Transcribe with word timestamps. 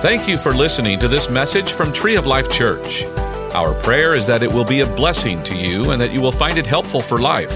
Thank 0.00 0.28
you 0.28 0.38
for 0.38 0.52
listening 0.52 1.00
to 1.00 1.08
this 1.08 1.28
message 1.28 1.72
from 1.72 1.92
Tree 1.92 2.14
of 2.14 2.24
Life 2.24 2.48
Church. 2.52 3.04
Our 3.52 3.74
prayer 3.82 4.14
is 4.14 4.26
that 4.26 4.44
it 4.44 4.52
will 4.54 4.64
be 4.64 4.78
a 4.78 4.86
blessing 4.86 5.42
to 5.42 5.56
you 5.56 5.90
and 5.90 6.00
that 6.00 6.12
you 6.12 6.22
will 6.22 6.30
find 6.30 6.56
it 6.56 6.64
helpful 6.64 7.02
for 7.02 7.18
life. 7.18 7.52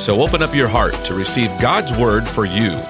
So 0.00 0.22
open 0.22 0.40
up 0.40 0.54
your 0.54 0.68
heart 0.68 0.94
to 1.06 1.14
receive 1.14 1.50
God's 1.60 1.92
word 1.98 2.28
for 2.28 2.44
you. 2.44 2.80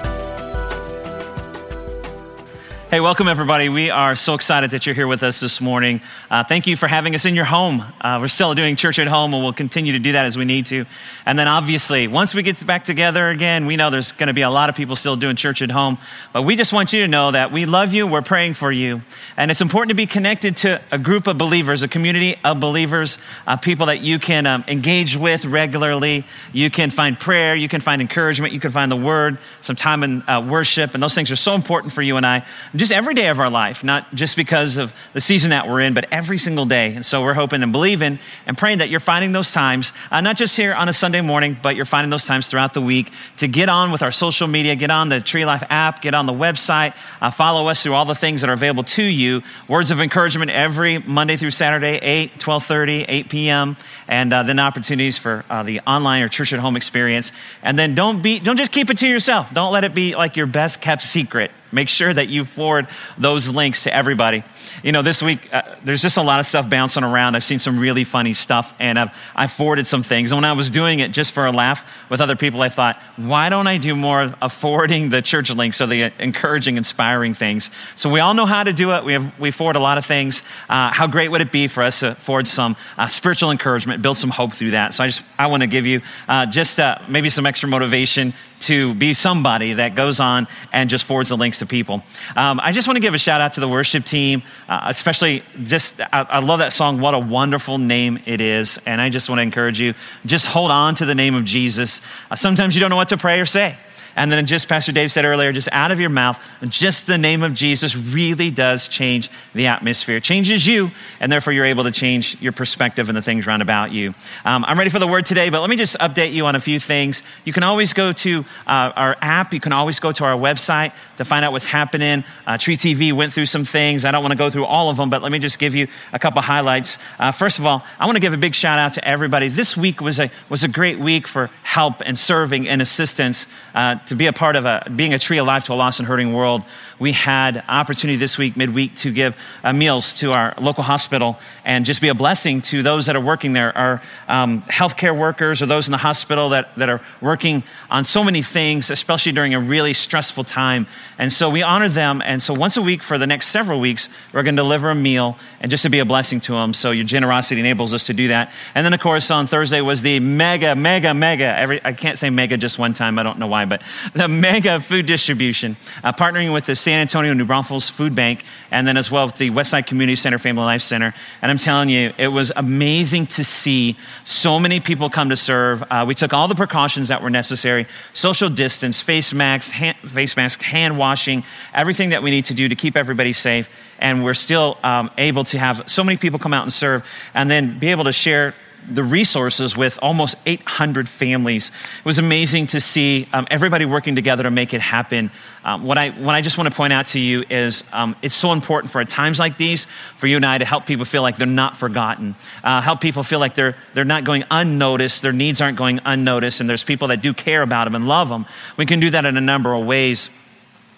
Hey, 2.91 2.99
welcome 2.99 3.27
everybody. 3.27 3.67
We 3.67 3.89
are 3.89 4.15
so 4.15 4.35
excited 4.35 4.69
that 4.69 4.85
you're 4.85 4.93
here 4.93 5.07
with 5.07 5.23
us 5.23 5.39
this 5.39 5.59
morning. 5.59 6.01
Uh, 6.29 6.43
thank 6.43 6.67
you 6.67 6.77
for 6.77 6.87
having 6.87 7.15
us 7.15 7.25
in 7.25 7.33
your 7.33 7.43
home. 7.43 7.83
Uh, 7.99 8.19
we're 8.21 8.27
still 8.27 8.53
doing 8.53 8.75
church 8.75 8.99
at 8.99 9.07
home 9.07 9.33
and 9.33 9.41
we'll 9.41 9.53
continue 9.53 9.93
to 9.93 9.99
do 9.99 10.11
that 10.11 10.25
as 10.25 10.37
we 10.37 10.45
need 10.45 10.67
to. 10.67 10.85
And 11.25 11.37
then 11.37 11.47
obviously, 11.47 12.07
once 12.07 12.35
we 12.35 12.43
get 12.43 12.63
back 12.67 12.83
together 12.83 13.27
again, 13.29 13.65
we 13.65 13.75
know 13.75 13.89
there's 13.89 14.11
going 14.11 14.27
to 14.27 14.35
be 14.35 14.43
a 14.43 14.51
lot 14.51 14.69
of 14.69 14.75
people 14.75 14.95
still 14.95 15.15
doing 15.15 15.35
church 15.35 15.63
at 15.63 15.71
home. 15.71 15.97
But 16.31 16.43
we 16.43 16.55
just 16.55 16.73
want 16.73 16.93
you 16.93 17.01
to 17.01 17.07
know 17.07 17.31
that 17.31 17.51
we 17.51 17.65
love 17.65 17.95
you, 17.95 18.05
we're 18.05 18.21
praying 18.21 18.53
for 18.53 18.71
you. 18.71 19.01
And 19.35 19.49
it's 19.49 19.61
important 19.61 19.89
to 19.89 19.95
be 19.95 20.05
connected 20.05 20.55
to 20.57 20.79
a 20.91 20.99
group 20.99 21.25
of 21.25 21.39
believers, 21.39 21.81
a 21.81 21.87
community 21.87 22.35
of 22.45 22.59
believers, 22.59 23.17
uh, 23.47 23.57
people 23.57 23.87
that 23.87 24.01
you 24.01 24.19
can 24.19 24.45
um, 24.45 24.63
engage 24.67 25.17
with 25.17 25.43
regularly. 25.43 26.23
You 26.53 26.69
can 26.69 26.91
find 26.91 27.19
prayer, 27.19 27.55
you 27.55 27.67
can 27.67 27.81
find 27.81 27.99
encouragement, 27.99 28.53
you 28.53 28.59
can 28.59 28.71
find 28.71 28.91
the 28.91 28.95
word, 28.95 29.39
some 29.61 29.75
time 29.75 30.03
in 30.03 30.21
uh, 30.29 30.45
worship. 30.47 30.93
And 30.93 31.01
those 31.01 31.15
things 31.15 31.31
are 31.31 31.35
so 31.35 31.55
important 31.55 31.91
for 31.91 32.03
you 32.03 32.17
and 32.17 32.25
I. 32.27 32.45
Just 32.75 32.91
every 32.91 33.13
day 33.13 33.27
of 33.27 33.39
our 33.39 33.49
life, 33.49 33.83
not 33.83 34.13
just 34.13 34.35
because 34.35 34.77
of 34.77 34.93
the 35.13 35.21
season 35.21 35.51
that 35.51 35.67
we're 35.67 35.81
in, 35.81 35.93
but 35.93 36.07
every 36.11 36.37
single 36.37 36.65
day. 36.65 36.93
And 36.93 37.05
so 37.05 37.21
we're 37.21 37.33
hoping 37.33 37.63
and 37.63 37.71
believing 37.71 38.19
and 38.45 38.57
praying 38.57 38.79
that 38.79 38.89
you're 38.89 38.99
finding 38.99 39.31
those 39.31 39.51
times, 39.51 39.93
uh, 40.11 40.19
not 40.19 40.35
just 40.35 40.57
here 40.57 40.73
on 40.73 40.89
a 40.89 40.93
Sunday 40.93 41.21
morning, 41.21 41.55
but 41.61 41.75
you're 41.75 41.85
finding 41.85 42.09
those 42.09 42.25
times 42.25 42.49
throughout 42.49 42.73
the 42.73 42.81
week 42.81 43.11
to 43.37 43.47
get 43.47 43.69
on 43.69 43.91
with 43.91 44.01
our 44.01 44.11
social 44.11 44.47
media, 44.47 44.75
get 44.75 44.91
on 44.91 45.09
the 45.09 45.21
Tree 45.21 45.45
Life 45.45 45.63
app, 45.69 46.01
get 46.01 46.13
on 46.13 46.25
the 46.25 46.33
website, 46.33 46.95
uh, 47.21 47.31
follow 47.31 47.67
us 47.69 47.81
through 47.81 47.93
all 47.93 48.05
the 48.05 48.15
things 48.15 48.41
that 48.41 48.49
are 48.49 48.53
available 48.53 48.83
to 48.83 49.03
you. 49.03 49.41
Words 49.67 49.91
of 49.91 50.01
encouragement 50.01 50.51
every 50.51 50.97
Monday 50.97 51.37
through 51.37 51.51
Saturday, 51.51 51.99
8, 52.01 52.31
1230, 52.31 53.05
8 53.07 53.29
p.m., 53.29 53.77
and 54.07 54.33
uh, 54.33 54.43
then 54.43 54.59
opportunities 54.59 55.17
for 55.17 55.45
uh, 55.49 55.63
the 55.63 55.79
online 55.81 56.23
or 56.23 56.27
church 56.27 56.51
at 56.51 56.59
home 56.59 56.75
experience. 56.75 57.31
And 57.63 57.79
then 57.79 57.95
don't 57.95 58.21
be, 58.21 58.39
don't 58.39 58.57
just 58.57 58.71
keep 58.71 58.89
it 58.89 58.97
to 58.99 59.07
yourself. 59.07 59.53
Don't 59.53 59.71
let 59.71 59.83
it 59.83 59.93
be 59.93 60.15
like 60.15 60.35
your 60.35 60.47
best 60.47 60.81
kept 60.81 61.01
secret. 61.01 61.51
Make 61.75 61.89
sure 61.89 62.13
that 62.13 62.29
you 62.29 62.45
forward 62.45 62.87
those 63.17 63.49
links 63.49 63.83
to 63.83 63.93
everybody. 63.93 64.43
You 64.81 64.93
know, 64.93 65.01
this 65.01 65.21
week, 65.21 65.53
uh, 65.53 65.63
there's 65.83 66.01
just 66.01 66.15
a 66.15 66.21
lot 66.21 66.39
of 66.39 66.45
stuff 66.45 66.69
bouncing 66.69 67.03
around. 67.03 67.35
I've 67.35 67.43
seen 67.43 67.59
some 67.59 67.77
really 67.77 68.05
funny 68.05 68.33
stuff, 68.33 68.73
and 68.79 68.97
I've, 68.97 69.09
I've 69.35 69.51
forwarded 69.51 69.85
some 69.85 70.01
things. 70.01 70.31
And 70.31 70.37
when 70.37 70.45
I 70.45 70.53
was 70.53 70.71
doing 70.71 70.99
it 70.99 71.11
just 71.11 71.33
for 71.33 71.45
a 71.45 71.51
laugh 71.51 71.85
with 72.09 72.21
other 72.21 72.37
people, 72.37 72.61
I 72.61 72.69
thought, 72.69 72.95
why 73.17 73.49
don't 73.49 73.67
I 73.67 73.77
do 73.77 73.93
more 73.93 74.33
of 74.41 74.53
forwarding 74.53 75.09
the 75.09 75.21
church 75.21 75.53
links 75.53 75.81
or 75.81 75.87
the 75.87 76.13
encouraging, 76.17 76.77
inspiring 76.77 77.33
things? 77.33 77.69
So 77.97 78.09
we 78.09 78.21
all 78.21 78.33
know 78.33 78.45
how 78.45 78.63
to 78.63 78.71
do 78.71 78.93
it. 78.93 79.03
We, 79.03 79.11
have, 79.11 79.37
we 79.37 79.51
forward 79.51 79.75
a 79.75 79.81
lot 79.81 79.97
of 79.97 80.05
things. 80.05 80.43
Uh, 80.69 80.91
how 80.91 81.07
great 81.07 81.27
would 81.27 81.41
it 81.41 81.51
be 81.51 81.67
for 81.67 81.83
us 81.83 81.99
to 81.99 82.15
forward 82.15 82.47
some 82.47 82.77
uh, 82.97 83.07
spiritual 83.07 83.51
encouragement, 83.51 84.01
build 84.01 84.15
some 84.15 84.29
hope 84.29 84.53
through 84.53 84.71
that? 84.71 84.93
So 84.93 85.03
I 85.03 85.07
just, 85.07 85.25
I 85.37 85.47
want 85.47 85.61
to 85.61 85.67
give 85.67 85.85
you 85.85 85.99
uh, 86.29 86.45
just 86.45 86.79
uh, 86.79 86.99
maybe 87.09 87.27
some 87.27 87.45
extra 87.45 87.67
motivation 87.67 88.33
to 88.61 88.95
be 88.95 89.13
somebody 89.13 89.73
that 89.73 89.95
goes 89.95 90.19
on 90.19 90.47
and 90.71 90.89
just 90.89 91.03
forwards 91.03 91.29
the 91.29 91.37
links 91.37 91.59
to 91.59 91.64
people. 91.65 92.03
Um, 92.35 92.59
I 92.61 92.71
just 92.71 92.87
want 92.87 92.97
to 92.97 93.01
give 93.01 93.13
a 93.13 93.17
shout 93.17 93.41
out 93.41 93.53
to 93.53 93.61
the 93.61 93.67
worship 93.67 94.05
team, 94.05 94.43
uh, 94.67 94.81
especially 94.85 95.43
just, 95.63 96.01
I, 96.01 96.07
I, 96.29 96.39
love 96.39 96.59
that 96.59 96.73
song, 96.73 96.99
What 96.99 97.13
a 97.13 97.19
Wonderful 97.19 97.77
Name 97.77 98.19
It 98.25 98.41
Is. 98.41 98.79
And 98.85 99.01
I 99.01 99.09
just 99.09 99.29
want 99.29 99.39
to 99.39 99.43
encourage 99.43 99.79
you, 99.79 99.93
just 100.25 100.45
hold 100.45 100.71
on 100.71 100.95
to 100.95 101.05
the 101.05 101.15
name 101.15 101.35
of 101.35 101.45
Jesus. 101.45 102.01
Uh, 102.29 102.35
sometimes 102.35 102.75
you 102.75 102.81
don't 102.81 102.89
know 102.89 102.95
what 102.95 103.09
to 103.09 103.17
pray 103.17 103.39
or 103.39 103.45
say. 103.45 103.77
And 104.15 104.31
then 104.31 104.45
just 104.45 104.69
Pastor 104.69 104.91
Dave 104.91 105.11
said 105.11 105.25
earlier, 105.25 105.51
just 105.51 105.67
out 105.71 105.91
of 105.91 105.99
your 105.99 106.09
mouth, 106.09 106.41
just 106.67 107.05
the 107.05 107.17
name 107.17 107.43
of 107.43 107.53
Jesus 107.53 107.95
really 107.95 108.49
does 108.49 108.87
change 108.87 109.29
the 109.53 109.67
atmosphere. 109.67 110.17
It 110.17 110.23
changes 110.23 110.65
you, 110.65 110.91
and 111.19 111.31
therefore 111.31 111.51
you're 111.53 111.65
able 111.65 111.83
to 111.83 111.91
change 111.91 112.41
your 112.41 112.53
perspective 112.53 113.09
and 113.09 113.17
the 113.17 113.21
things 113.21 113.45
around 113.45 113.61
about 113.61 113.91
you. 113.91 114.15
Um, 114.45 114.63
I'm 114.67 114.77
ready 114.77 114.89
for 114.89 114.99
the 114.99 115.07
word 115.07 115.25
today, 115.25 115.49
but 115.49 115.59
let 115.59 115.69
me 115.69 115.75
just 115.75 115.97
update 115.99 116.33
you 116.33 116.45
on 116.45 116.55
a 116.55 116.59
few 116.61 116.79
things. 116.79 117.23
You 117.43 117.51
can 117.51 117.63
always 117.63 117.93
go 117.93 118.13
to 118.13 118.45
uh, 118.65 118.91
our 118.95 119.17
app. 119.21 119.53
You 119.53 119.59
can 119.59 119.73
always 119.73 119.99
go 119.99 120.11
to 120.13 120.23
our 120.23 120.37
website 120.37 120.93
to 121.17 121.25
find 121.25 121.43
out 121.43 121.51
what's 121.51 121.65
happening. 121.65 122.23
Uh, 122.47 122.57
Tree 122.57 122.77
TV 122.77 123.11
went 123.11 123.33
through 123.33 123.47
some 123.47 123.65
things. 123.65 124.05
I 124.05 124.11
don't 124.11 124.23
want 124.23 124.31
to 124.31 124.37
go 124.37 124.49
through 124.49 124.65
all 124.65 124.89
of 124.89 124.97
them, 124.97 125.09
but 125.09 125.21
let 125.21 125.31
me 125.31 125.39
just 125.39 125.59
give 125.59 125.75
you 125.75 125.87
a 126.13 126.19
couple 126.19 126.41
highlights. 126.41 126.97
Uh, 127.19 127.31
first 127.31 127.59
of 127.59 127.65
all, 127.65 127.83
I 127.99 128.05
want 128.05 128.15
to 128.15 128.21
give 128.21 128.33
a 128.33 128.37
big 128.37 128.55
shout 128.55 128.79
out 128.79 128.93
to 128.93 129.05
everybody. 129.05 129.49
This 129.49 129.75
week 129.75 129.99
was 129.99 130.19
a, 130.19 130.29
was 130.49 130.63
a 130.63 130.67
great 130.67 130.99
week 130.99 131.27
for 131.27 131.49
help 131.63 132.01
and 132.05 132.17
serving 132.17 132.67
and 132.67 132.81
assistance 132.81 133.45
uh, 133.75 133.95
to 134.05 134.15
be 134.15 134.25
a 134.25 134.33
part 134.33 134.55
of 134.55 134.65
a, 134.65 134.89
being 134.95 135.13
a 135.13 135.19
tree 135.19 135.37
of 135.37 135.45
life 135.45 135.65
to 135.65 135.73
a 135.73 135.75
lost 135.75 135.99
and 135.99 136.07
hurting 136.07 136.33
world. 136.33 136.63
We 136.97 137.11
had 137.11 137.63
opportunity 137.67 138.17
this 138.17 138.37
week, 138.37 138.55
midweek, 138.55 138.95
to 138.97 139.11
give 139.11 139.37
uh, 139.63 139.73
meals 139.73 140.15
to 140.15 140.31
our 140.31 140.55
local 140.59 140.83
hospital 140.83 141.37
and 141.65 141.85
just 141.85 142.01
be 142.01 142.07
a 142.07 142.13
blessing 142.13 142.61
to 142.61 142.81
those 142.81 143.07
that 143.07 143.15
are 143.15 143.21
working 143.21 143.53
there, 143.53 143.77
our 143.77 144.01
um, 144.27 144.61
healthcare 144.63 145.17
workers 145.17 145.61
or 145.61 145.65
those 145.65 145.87
in 145.87 145.91
the 145.91 145.97
hospital 145.97 146.49
that, 146.49 146.73
that 146.75 146.89
are 146.89 147.01
working 147.19 147.63
on 147.89 148.05
so 148.05 148.23
many 148.23 148.41
things, 148.41 148.89
especially 148.89 149.33
during 149.33 149.53
a 149.53 149.59
really 149.59 149.93
stressful 149.93 150.45
time. 150.45 150.87
And 151.17 151.33
so 151.33 151.49
we 151.49 151.61
honor 151.61 151.89
them. 151.89 152.21
And 152.23 152.41
so 152.41 152.53
once 152.53 152.77
a 152.77 152.81
week 152.81 153.03
for 153.03 153.17
the 153.17 153.27
next 153.27 153.47
several 153.47 153.79
weeks, 153.79 154.07
we're 154.31 154.43
going 154.43 154.55
to 154.55 154.61
deliver 154.61 154.89
a 154.89 154.95
meal 154.95 155.37
and 155.59 155.69
just 155.69 155.83
to 155.83 155.89
be 155.89 155.99
a 155.99 156.05
blessing 156.05 156.39
to 156.41 156.53
them. 156.53 156.73
So 156.73 156.91
your 156.91 157.05
generosity 157.05 157.59
enables 157.59 157.93
us 157.93 158.05
to 158.07 158.13
do 158.13 158.29
that. 158.29 158.53
And 158.73 158.85
then, 158.85 158.93
of 158.93 158.99
course, 158.99 159.29
on 159.31 159.47
Thursday 159.47 159.81
was 159.81 160.01
the 160.01 160.19
mega, 160.19 160.75
mega, 160.75 161.13
mega, 161.13 161.57
every, 161.57 161.81
I 161.83 161.93
can't 161.93 162.17
say 162.17 162.29
mega 162.29 162.57
just 162.57 162.79
one 162.79 162.93
time. 162.93 163.19
I 163.19 163.23
don't 163.23 163.39
know 163.39 163.47
why, 163.47 163.64
but 163.65 163.81
the 164.13 164.27
mega 164.27 164.79
food 164.79 165.05
distribution, 165.05 165.75
uh, 166.03 166.13
partnering 166.13 166.53
with 166.53 166.65
the 166.65 166.75
San 166.75 167.01
Antonio 167.01 167.33
New 167.33 167.45
Braunfels 167.45 167.89
Food 167.89 168.15
Bank, 168.15 168.43
and 168.71 168.87
then 168.87 168.97
as 168.97 169.09
well 169.09 169.25
with 169.25 169.37
the 169.37 169.49
Westside 169.51 169.87
Community 169.87 170.15
Center 170.15 170.37
Family 170.37 170.63
Life 170.63 170.81
Center. 170.81 171.13
And 171.41 171.51
I'm 171.51 171.57
telling 171.57 171.89
you, 171.89 172.13
it 172.17 172.27
was 172.27 172.51
amazing 172.55 173.27
to 173.27 173.43
see 173.43 173.95
so 174.23 174.59
many 174.59 174.79
people 174.79 175.09
come 175.09 175.29
to 175.29 175.37
serve. 175.37 175.83
Uh, 175.89 176.05
we 176.07 176.15
took 176.15 176.33
all 176.33 176.47
the 176.47 176.55
precautions 176.55 177.09
that 177.09 177.21
were 177.21 177.29
necessary 177.29 177.87
social 178.13 178.49
distance, 178.49 179.01
face 179.01 179.33
masks, 179.33 179.71
hand, 179.71 179.97
face 179.97 180.35
mask, 180.35 180.61
hand 180.61 180.97
washing, 180.97 181.43
everything 181.73 182.09
that 182.09 182.23
we 182.23 182.31
need 182.31 182.45
to 182.45 182.53
do 182.53 182.67
to 182.67 182.75
keep 182.75 182.95
everybody 182.97 183.33
safe. 183.33 183.69
And 183.99 184.23
we're 184.23 184.33
still 184.33 184.77
um, 184.83 185.09
able 185.17 185.43
to 185.45 185.57
have 185.57 185.89
so 185.89 186.03
many 186.03 186.17
people 186.17 186.39
come 186.39 186.53
out 186.53 186.63
and 186.63 186.73
serve 186.73 187.05
and 187.33 187.49
then 187.49 187.79
be 187.79 187.91
able 187.91 188.03
to 188.05 188.13
share 188.13 188.53
the 188.87 189.03
resources 189.03 189.75
with 189.75 189.99
almost 190.01 190.35
800 190.45 191.09
families. 191.09 191.69
It 191.99 192.05
was 192.05 192.19
amazing 192.19 192.67
to 192.67 192.81
see 192.81 193.27
um, 193.33 193.47
everybody 193.49 193.85
working 193.85 194.15
together 194.15 194.43
to 194.43 194.51
make 194.51 194.73
it 194.73 194.81
happen. 194.81 195.31
Um, 195.63 195.83
what, 195.83 195.97
I, 195.97 196.09
what 196.09 196.35
I 196.35 196.41
just 196.41 196.57
want 196.57 196.69
to 196.69 196.75
point 196.75 196.93
out 196.93 197.07
to 197.07 197.19
you 197.19 197.43
is 197.49 197.83
um, 197.91 198.15
it's 198.21 198.35
so 198.35 198.51
important 198.51 198.91
for 198.91 199.01
at 199.01 199.09
times 199.09 199.39
like 199.39 199.57
these 199.57 199.87
for 200.15 200.27
you 200.27 200.35
and 200.35 200.45
I 200.45 200.57
to 200.57 200.65
help 200.65 200.85
people 200.85 201.05
feel 201.05 201.21
like 201.21 201.37
they're 201.37 201.47
not 201.47 201.75
forgotten, 201.75 202.35
uh, 202.63 202.81
help 202.81 203.01
people 203.01 203.23
feel 203.23 203.39
like 203.39 203.55
they're, 203.55 203.75
they're 203.93 204.05
not 204.05 204.23
going 204.23 204.43
unnoticed, 204.51 205.21
their 205.21 205.33
needs 205.33 205.61
aren't 205.61 205.77
going 205.77 205.99
unnoticed, 206.05 206.59
and 206.61 206.69
there's 206.69 206.83
people 206.83 207.07
that 207.09 207.21
do 207.21 207.33
care 207.33 207.61
about 207.61 207.85
them 207.85 207.95
and 207.95 208.07
love 208.07 208.29
them. 208.29 208.45
We 208.77 208.85
can 208.85 208.99
do 208.99 209.09
that 209.09 209.25
in 209.25 209.37
a 209.37 209.41
number 209.41 209.73
of 209.73 209.85
ways. 209.85 210.29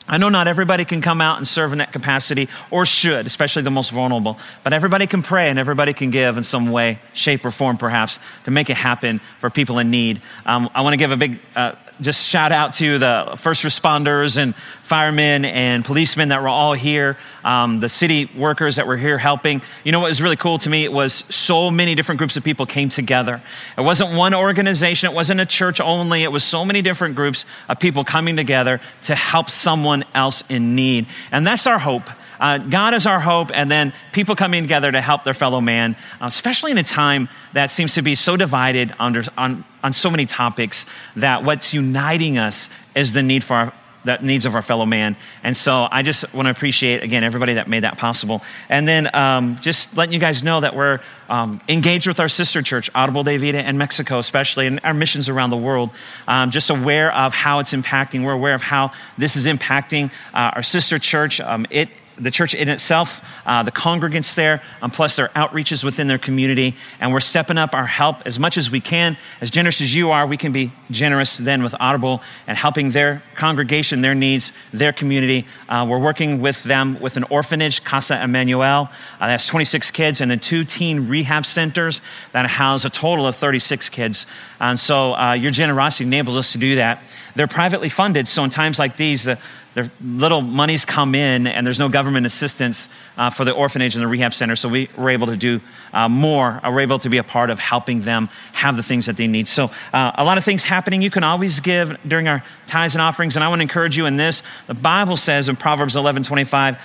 I 0.07 0.17
know 0.17 0.29
not 0.29 0.47
everybody 0.47 0.85
can 0.85 1.01
come 1.01 1.19
out 1.19 1.37
and 1.37 1.47
serve 1.47 1.73
in 1.73 1.79
that 1.79 1.91
capacity 1.91 2.47
or 2.71 2.85
should, 2.85 3.25
especially 3.25 3.63
the 3.63 3.71
most 3.71 3.91
vulnerable, 3.91 4.37
but 4.63 4.71
everybody 4.71 5.05
can 5.05 5.21
pray 5.21 5.49
and 5.49 5.59
everybody 5.59 5.93
can 5.93 6.11
give 6.11 6.37
in 6.37 6.43
some 6.43 6.71
way, 6.71 6.99
shape, 7.13 7.43
or 7.43 7.51
form, 7.51 7.77
perhaps, 7.77 8.19
to 8.45 8.51
make 8.51 8.69
it 8.69 8.77
happen 8.77 9.19
for 9.39 9.49
people 9.49 9.79
in 9.79 9.89
need. 9.89 10.21
Um, 10.45 10.69
I 10.73 10.81
want 10.81 10.93
to 10.93 10.97
give 10.97 11.11
a 11.11 11.17
big 11.17 11.39
uh, 11.55 11.73
just 12.01 12.27
shout 12.27 12.51
out 12.51 12.73
to 12.75 12.99
the 12.99 13.33
first 13.37 13.63
responders 13.63 14.37
and 14.37 14.55
firemen 14.83 15.45
and 15.45 15.83
policemen 15.83 16.29
that 16.29 16.41
were 16.41 16.47
all 16.47 16.73
here, 16.73 17.17
um, 17.43 17.79
the 17.79 17.89
city 17.89 18.29
workers 18.37 18.77
that 18.77 18.87
were 18.87 18.97
here 18.97 19.17
helping. 19.17 19.61
You 19.83 19.91
know 19.91 19.99
what 19.99 20.09
was 20.09 20.21
really 20.21 20.35
cool 20.35 20.57
to 20.59 20.69
me? 20.69 20.83
It 20.83 20.93
was 20.93 21.25
so 21.29 21.71
many 21.71 21.95
different 21.95 22.19
groups 22.19 22.37
of 22.37 22.43
people 22.43 22.65
came 22.65 22.89
together. 22.89 23.41
It 23.77 23.81
wasn't 23.81 24.15
one 24.15 24.33
organization, 24.33 25.09
it 25.09 25.15
wasn't 25.15 25.39
a 25.39 25.45
church 25.45 25.81
only, 25.81 26.23
it 26.23 26.31
was 26.31 26.43
so 26.43 26.63
many 26.63 26.81
different 26.81 27.15
groups 27.15 27.45
of 27.67 27.79
people 27.79 28.03
coming 28.03 28.35
together 28.35 28.79
to 29.03 29.15
help 29.15 29.49
someone 29.49 30.05
else 30.13 30.43
in 30.49 30.75
need. 30.75 31.07
And 31.31 31.45
that's 31.45 31.67
our 31.67 31.79
hope 31.79 32.09
uh, 32.39 32.57
God 32.57 32.93
is 32.93 33.05
our 33.05 33.19
hope, 33.19 33.51
and 33.53 33.69
then 33.69 33.93
people 34.11 34.35
coming 34.35 34.63
together 34.63 34.91
to 34.91 35.01
help 35.01 35.23
their 35.23 35.33
fellow 35.33 35.61
man, 35.61 35.95
uh, 36.21 36.25
especially 36.25 36.71
in 36.71 36.77
a 36.77 36.83
time 36.83 37.29
that 37.53 37.71
seems 37.71 37.95
to 37.95 38.01
be 38.01 38.15
so 38.15 38.37
divided 38.37 38.93
under, 38.99 39.23
on, 39.37 39.63
on 39.83 39.93
so 39.93 40.09
many 40.09 40.25
topics 40.25 40.85
that 41.15 41.43
what's 41.43 41.73
uniting 41.73 42.37
us 42.37 42.69
is 42.95 43.13
the 43.13 43.23
need 43.23 43.43
for 43.43 43.53
our, 43.55 43.73
the 44.05 44.17
needs 44.19 44.45
of 44.45 44.55
our 44.55 44.61
fellow 44.61 44.85
man. 44.85 45.17
And 45.43 45.55
so 45.55 45.87
I 45.91 46.01
just 46.01 46.33
want 46.33 46.45
to 46.45 46.51
appreciate, 46.51 47.03
again, 47.03 47.23
everybody 47.23 47.55
that 47.55 47.67
made 47.67 47.83
that 47.83 47.97
possible. 47.97 48.41
And 48.69 48.87
then 48.87 49.13
um, 49.13 49.57
just 49.59 49.97
letting 49.97 50.13
you 50.13 50.19
guys 50.19 50.43
know 50.43 50.61
that 50.61 50.75
we're 50.75 50.99
um, 51.29 51.59
engaged 51.67 52.07
with 52.07 52.19
our 52.19 52.29
sister 52.29 52.61
church, 52.61 52.91
Árbol 52.93 53.25
de 53.25 53.37
Vida 53.37 53.67
in 53.67 53.77
Mexico, 53.77 54.19
especially, 54.19 54.65
and 54.67 54.79
our 54.83 54.93
missions 54.93 55.27
around 55.27 55.49
the 55.49 55.57
world. 55.57 55.89
Um, 56.27 56.51
just 56.51 56.69
aware 56.69 57.13
of 57.13 57.33
how 57.33 57.59
it's 57.59 57.73
impacting. 57.73 58.23
We're 58.23 58.31
aware 58.31 58.55
of 58.55 58.61
how 58.61 58.91
this 59.17 59.35
is 59.35 59.45
impacting 59.45 60.09
uh, 60.33 60.51
our 60.55 60.63
sister 60.63 60.99
church. 60.99 61.41
Um, 61.41 61.65
it 61.69 61.89
the 62.17 62.31
church 62.31 62.53
in 62.53 62.67
itself, 62.67 63.23
uh, 63.45 63.63
the 63.63 63.71
congregants 63.71 64.35
there, 64.35 64.61
um, 64.81 64.91
plus 64.91 65.15
their 65.15 65.29
outreaches 65.29 65.83
within 65.83 66.07
their 66.07 66.17
community. 66.17 66.75
And 66.99 67.13
we're 67.13 67.19
stepping 67.19 67.57
up 67.57 67.73
our 67.73 67.85
help 67.85 68.25
as 68.25 68.39
much 68.39 68.57
as 68.57 68.69
we 68.71 68.81
can. 68.81 69.17
As 69.39 69.51
generous 69.51 69.81
as 69.81 69.95
you 69.95 70.11
are, 70.11 70.25
we 70.25 70.37
can 70.37 70.51
be 70.51 70.71
generous 70.91 71.37
then 71.37 71.63
with 71.63 71.73
Árbol 71.73 72.21
and 72.47 72.57
helping 72.57 72.91
their 72.91 73.23
congregation, 73.35 74.01
their 74.01 74.15
needs, 74.15 74.51
their 74.73 74.91
community. 74.91 75.45
Uh, 75.69 75.85
we're 75.87 75.99
working 75.99 76.41
with 76.41 76.63
them 76.63 76.99
with 76.99 77.17
an 77.17 77.23
orphanage, 77.25 77.83
Casa 77.83 78.21
Emmanuel. 78.21 78.89
Uh, 79.19 79.27
that's 79.27 79.47
26 79.47 79.91
kids, 79.91 80.21
and 80.21 80.31
then 80.31 80.39
two 80.39 80.63
teen 80.63 81.07
rehab 81.07 81.45
centers 81.45 82.01
that 82.31 82.47
house 82.47 82.85
a 82.85 82.89
total 82.89 83.27
of 83.27 83.35
36 83.35 83.89
kids. 83.89 84.25
And 84.59 84.79
so 84.79 85.13
uh, 85.13 85.33
your 85.33 85.51
generosity 85.51 86.05
enables 86.05 86.37
us 86.37 86.51
to 86.53 86.57
do 86.57 86.75
that. 86.75 87.01
They're 87.35 87.47
privately 87.47 87.89
funded, 87.89 88.27
so 88.27 88.43
in 88.43 88.49
times 88.49 88.79
like 88.79 88.97
these, 88.97 89.23
the, 89.23 89.37
the 89.77 89.91
little 90.01 90.41
monies 90.41 90.85
come 90.85 91.13
in 91.13 91.45
and 91.45 91.65
there's 91.65 91.77
no 91.77 91.87
government 91.87 92.25
assistance 92.25 92.87
uh, 93.15 93.29
for 93.29 93.45
the 93.45 93.51
orphanage 93.51 93.93
and 93.93 94.03
the 94.03 94.07
rehab 94.07 94.33
center. 94.33 94.55
So 94.55 94.67
we 94.67 94.89
were 94.97 95.11
able 95.11 95.27
to 95.27 95.37
do 95.37 95.61
uh, 95.93 96.09
more. 96.09 96.59
Uh, 96.65 96.71
we're 96.71 96.79
able 96.79 96.97
to 96.97 97.09
be 97.09 97.19
a 97.19 97.23
part 97.23 97.51
of 97.51 97.59
helping 97.59 98.01
them 98.01 98.27
have 98.53 98.75
the 98.75 98.81
things 98.81 99.05
that 99.05 99.17
they 99.17 99.27
need. 99.27 99.47
So 99.47 99.69
uh, 99.93 100.13
a 100.15 100.25
lot 100.25 100.39
of 100.39 100.43
things 100.43 100.63
happening. 100.63 101.03
You 101.03 101.11
can 101.11 101.23
always 101.23 101.59
give 101.59 101.95
during 102.07 102.27
our 102.27 102.43
tithes 102.65 102.95
and 102.95 103.01
offerings. 103.03 103.35
And 103.35 103.43
I 103.43 103.49
want 103.49 103.59
to 103.59 103.63
encourage 103.63 103.95
you 103.95 104.07
in 104.07 104.17
this. 104.17 104.41
The 104.65 104.73
Bible 104.73 105.15
says 105.15 105.47
in 105.47 105.55
Proverbs 105.55 105.95
11 105.95 106.23
25, 106.23 106.81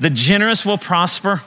the 0.00 0.10
generous 0.10 0.66
will 0.66 0.76
prosper 0.76 1.40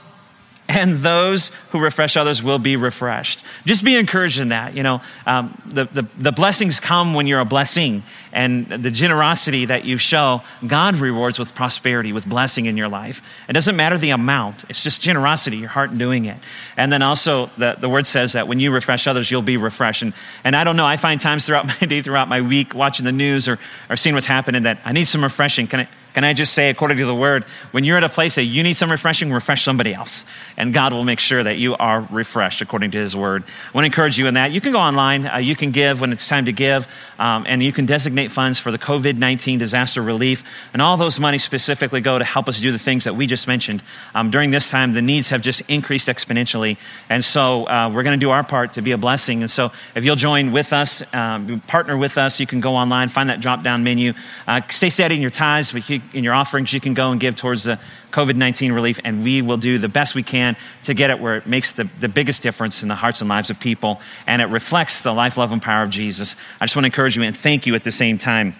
and 0.68 0.98
those 0.98 1.50
who 1.70 1.80
refresh 1.80 2.16
others 2.16 2.42
will 2.42 2.58
be 2.58 2.76
refreshed. 2.76 3.42
Just 3.64 3.82
be 3.84 3.96
encouraged 3.96 4.38
in 4.38 4.50
that. 4.50 4.76
You 4.76 4.82
know, 4.82 5.00
um, 5.26 5.60
the, 5.64 5.86
the, 5.86 6.06
the, 6.18 6.32
blessings 6.32 6.78
come 6.78 7.14
when 7.14 7.26
you're 7.26 7.40
a 7.40 7.46
blessing, 7.46 8.02
and 8.34 8.68
the 8.68 8.90
generosity 8.90 9.64
that 9.64 9.86
you 9.86 9.96
show, 9.96 10.42
God 10.66 10.96
rewards 10.96 11.38
with 11.38 11.54
prosperity, 11.54 12.12
with 12.12 12.26
blessing 12.26 12.66
in 12.66 12.76
your 12.76 12.88
life. 12.88 13.22
It 13.48 13.54
doesn't 13.54 13.76
matter 13.76 13.96
the 13.96 14.10
amount, 14.10 14.64
it's 14.68 14.82
just 14.82 15.00
generosity, 15.00 15.56
your 15.56 15.70
heart 15.70 15.90
in 15.90 15.98
doing 15.98 16.26
it. 16.26 16.36
And 16.76 16.92
then 16.92 17.00
also, 17.00 17.46
the, 17.56 17.76
the 17.78 17.88
word 17.88 18.06
says 18.06 18.34
that 18.34 18.46
when 18.46 18.60
you 18.60 18.70
refresh 18.70 19.06
others, 19.06 19.30
you'll 19.30 19.40
be 19.40 19.56
refreshed. 19.56 20.02
And, 20.02 20.12
and 20.44 20.54
I 20.54 20.64
don't 20.64 20.76
know, 20.76 20.86
I 20.86 20.98
find 20.98 21.18
times 21.18 21.46
throughout 21.46 21.66
my 21.80 21.86
day, 21.86 22.02
throughout 22.02 22.28
my 22.28 22.42
week, 22.42 22.74
watching 22.74 23.06
the 23.06 23.12
news 23.12 23.48
or, 23.48 23.58
or 23.88 23.96
seeing 23.96 24.14
what's 24.14 24.26
happening, 24.26 24.64
that 24.64 24.78
I 24.84 24.92
need 24.92 25.06
some 25.06 25.22
refreshing. 25.22 25.66
Can 25.66 25.80
I, 25.80 25.88
can 26.14 26.24
I 26.24 26.32
just 26.32 26.54
say, 26.54 26.70
according 26.70 26.96
to 26.98 27.06
the 27.06 27.14
word, 27.14 27.44
when 27.70 27.84
you're 27.84 27.96
at 27.96 28.04
a 28.04 28.08
place 28.08 28.36
that 28.36 28.44
you 28.44 28.62
need 28.62 28.74
some 28.74 28.90
refreshing, 28.90 29.32
refresh 29.32 29.62
somebody 29.62 29.94
else. 29.94 30.24
And 30.56 30.72
God 30.72 30.92
will 30.92 31.04
make 31.04 31.20
sure 31.20 31.42
that 31.42 31.58
you 31.58 31.76
are 31.76 32.00
refreshed 32.10 32.60
according 32.60 32.92
to 32.92 32.98
his 32.98 33.14
word. 33.14 33.44
I 33.44 33.70
want 33.72 33.84
to 33.84 33.86
encourage 33.86 34.18
you 34.18 34.26
in 34.26 34.34
that. 34.34 34.50
You 34.50 34.60
can 34.60 34.72
go 34.72 34.78
online, 34.78 35.26
uh, 35.26 35.36
you 35.36 35.54
can 35.54 35.70
give 35.70 36.00
when 36.00 36.12
it's 36.12 36.26
time 36.26 36.46
to 36.46 36.52
give, 36.52 36.88
um, 37.18 37.44
and 37.46 37.62
you 37.62 37.72
can 37.72 37.86
designate 37.86 38.30
funds 38.30 38.58
for 38.58 38.70
the 38.70 38.78
COVID 38.78 39.16
19 39.16 39.58
disaster 39.58 40.02
relief. 40.02 40.44
And 40.72 40.82
all 40.82 40.96
those 40.96 41.20
monies 41.20 41.44
specifically 41.44 42.00
go 42.00 42.18
to 42.18 42.24
help 42.24 42.48
us 42.48 42.60
do 42.60 42.72
the 42.72 42.78
things 42.78 43.04
that 43.04 43.14
we 43.14 43.26
just 43.26 43.46
mentioned. 43.46 43.82
Um, 44.14 44.30
during 44.30 44.50
this 44.50 44.70
time, 44.70 44.94
the 44.94 45.02
needs 45.02 45.30
have 45.30 45.42
just 45.42 45.60
increased 45.68 46.08
exponentially. 46.08 46.78
And 47.08 47.24
so 47.24 47.68
uh, 47.68 47.90
we're 47.92 48.02
going 48.02 48.18
to 48.18 48.24
do 48.24 48.30
our 48.30 48.44
part 48.44 48.74
to 48.74 48.82
be 48.82 48.92
a 48.92 48.98
blessing. 48.98 49.42
And 49.42 49.50
so 49.50 49.72
if 49.94 50.04
you'll 50.04 50.16
join 50.16 50.52
with 50.52 50.72
us, 50.72 51.02
um, 51.14 51.60
partner 51.66 51.96
with 51.96 52.18
us, 52.18 52.40
you 52.40 52.46
can 52.46 52.60
go 52.60 52.76
online, 52.76 53.08
find 53.08 53.28
that 53.28 53.40
drop 53.40 53.62
down 53.62 53.84
menu. 53.84 54.14
Uh, 54.46 54.60
stay 54.68 54.90
steady 54.90 55.14
in 55.14 55.22
your 55.22 55.30
tithes, 55.30 55.72
but 55.72 55.88
you 55.88 56.00
in 56.12 56.24
your 56.24 56.34
offerings, 56.34 56.72
you 56.72 56.80
can 56.80 56.94
go 56.94 57.10
and 57.10 57.20
give 57.20 57.36
towards 57.36 57.64
the 57.64 57.78
COVID 58.10 58.36
19 58.36 58.72
relief, 58.72 58.98
and 59.04 59.22
we 59.22 59.42
will 59.42 59.56
do 59.56 59.78
the 59.78 59.88
best 59.88 60.14
we 60.14 60.22
can 60.22 60.56
to 60.84 60.94
get 60.94 61.10
it 61.10 61.20
where 61.20 61.36
it 61.36 61.46
makes 61.46 61.74
the, 61.74 61.88
the 62.00 62.08
biggest 62.08 62.42
difference 62.42 62.82
in 62.82 62.88
the 62.88 62.94
hearts 62.94 63.20
and 63.20 63.28
lives 63.28 63.50
of 63.50 63.60
people, 63.60 64.00
and 64.26 64.42
it 64.42 64.46
reflects 64.46 65.02
the 65.02 65.12
life, 65.12 65.36
love, 65.36 65.52
and 65.52 65.62
power 65.62 65.82
of 65.82 65.90
Jesus. 65.90 66.36
I 66.60 66.66
just 66.66 66.76
want 66.76 66.84
to 66.84 66.86
encourage 66.86 67.16
you 67.16 67.22
and 67.22 67.36
thank 67.36 67.66
you 67.66 67.74
at 67.74 67.84
the 67.84 67.92
same 67.92 68.18
time. 68.18 68.54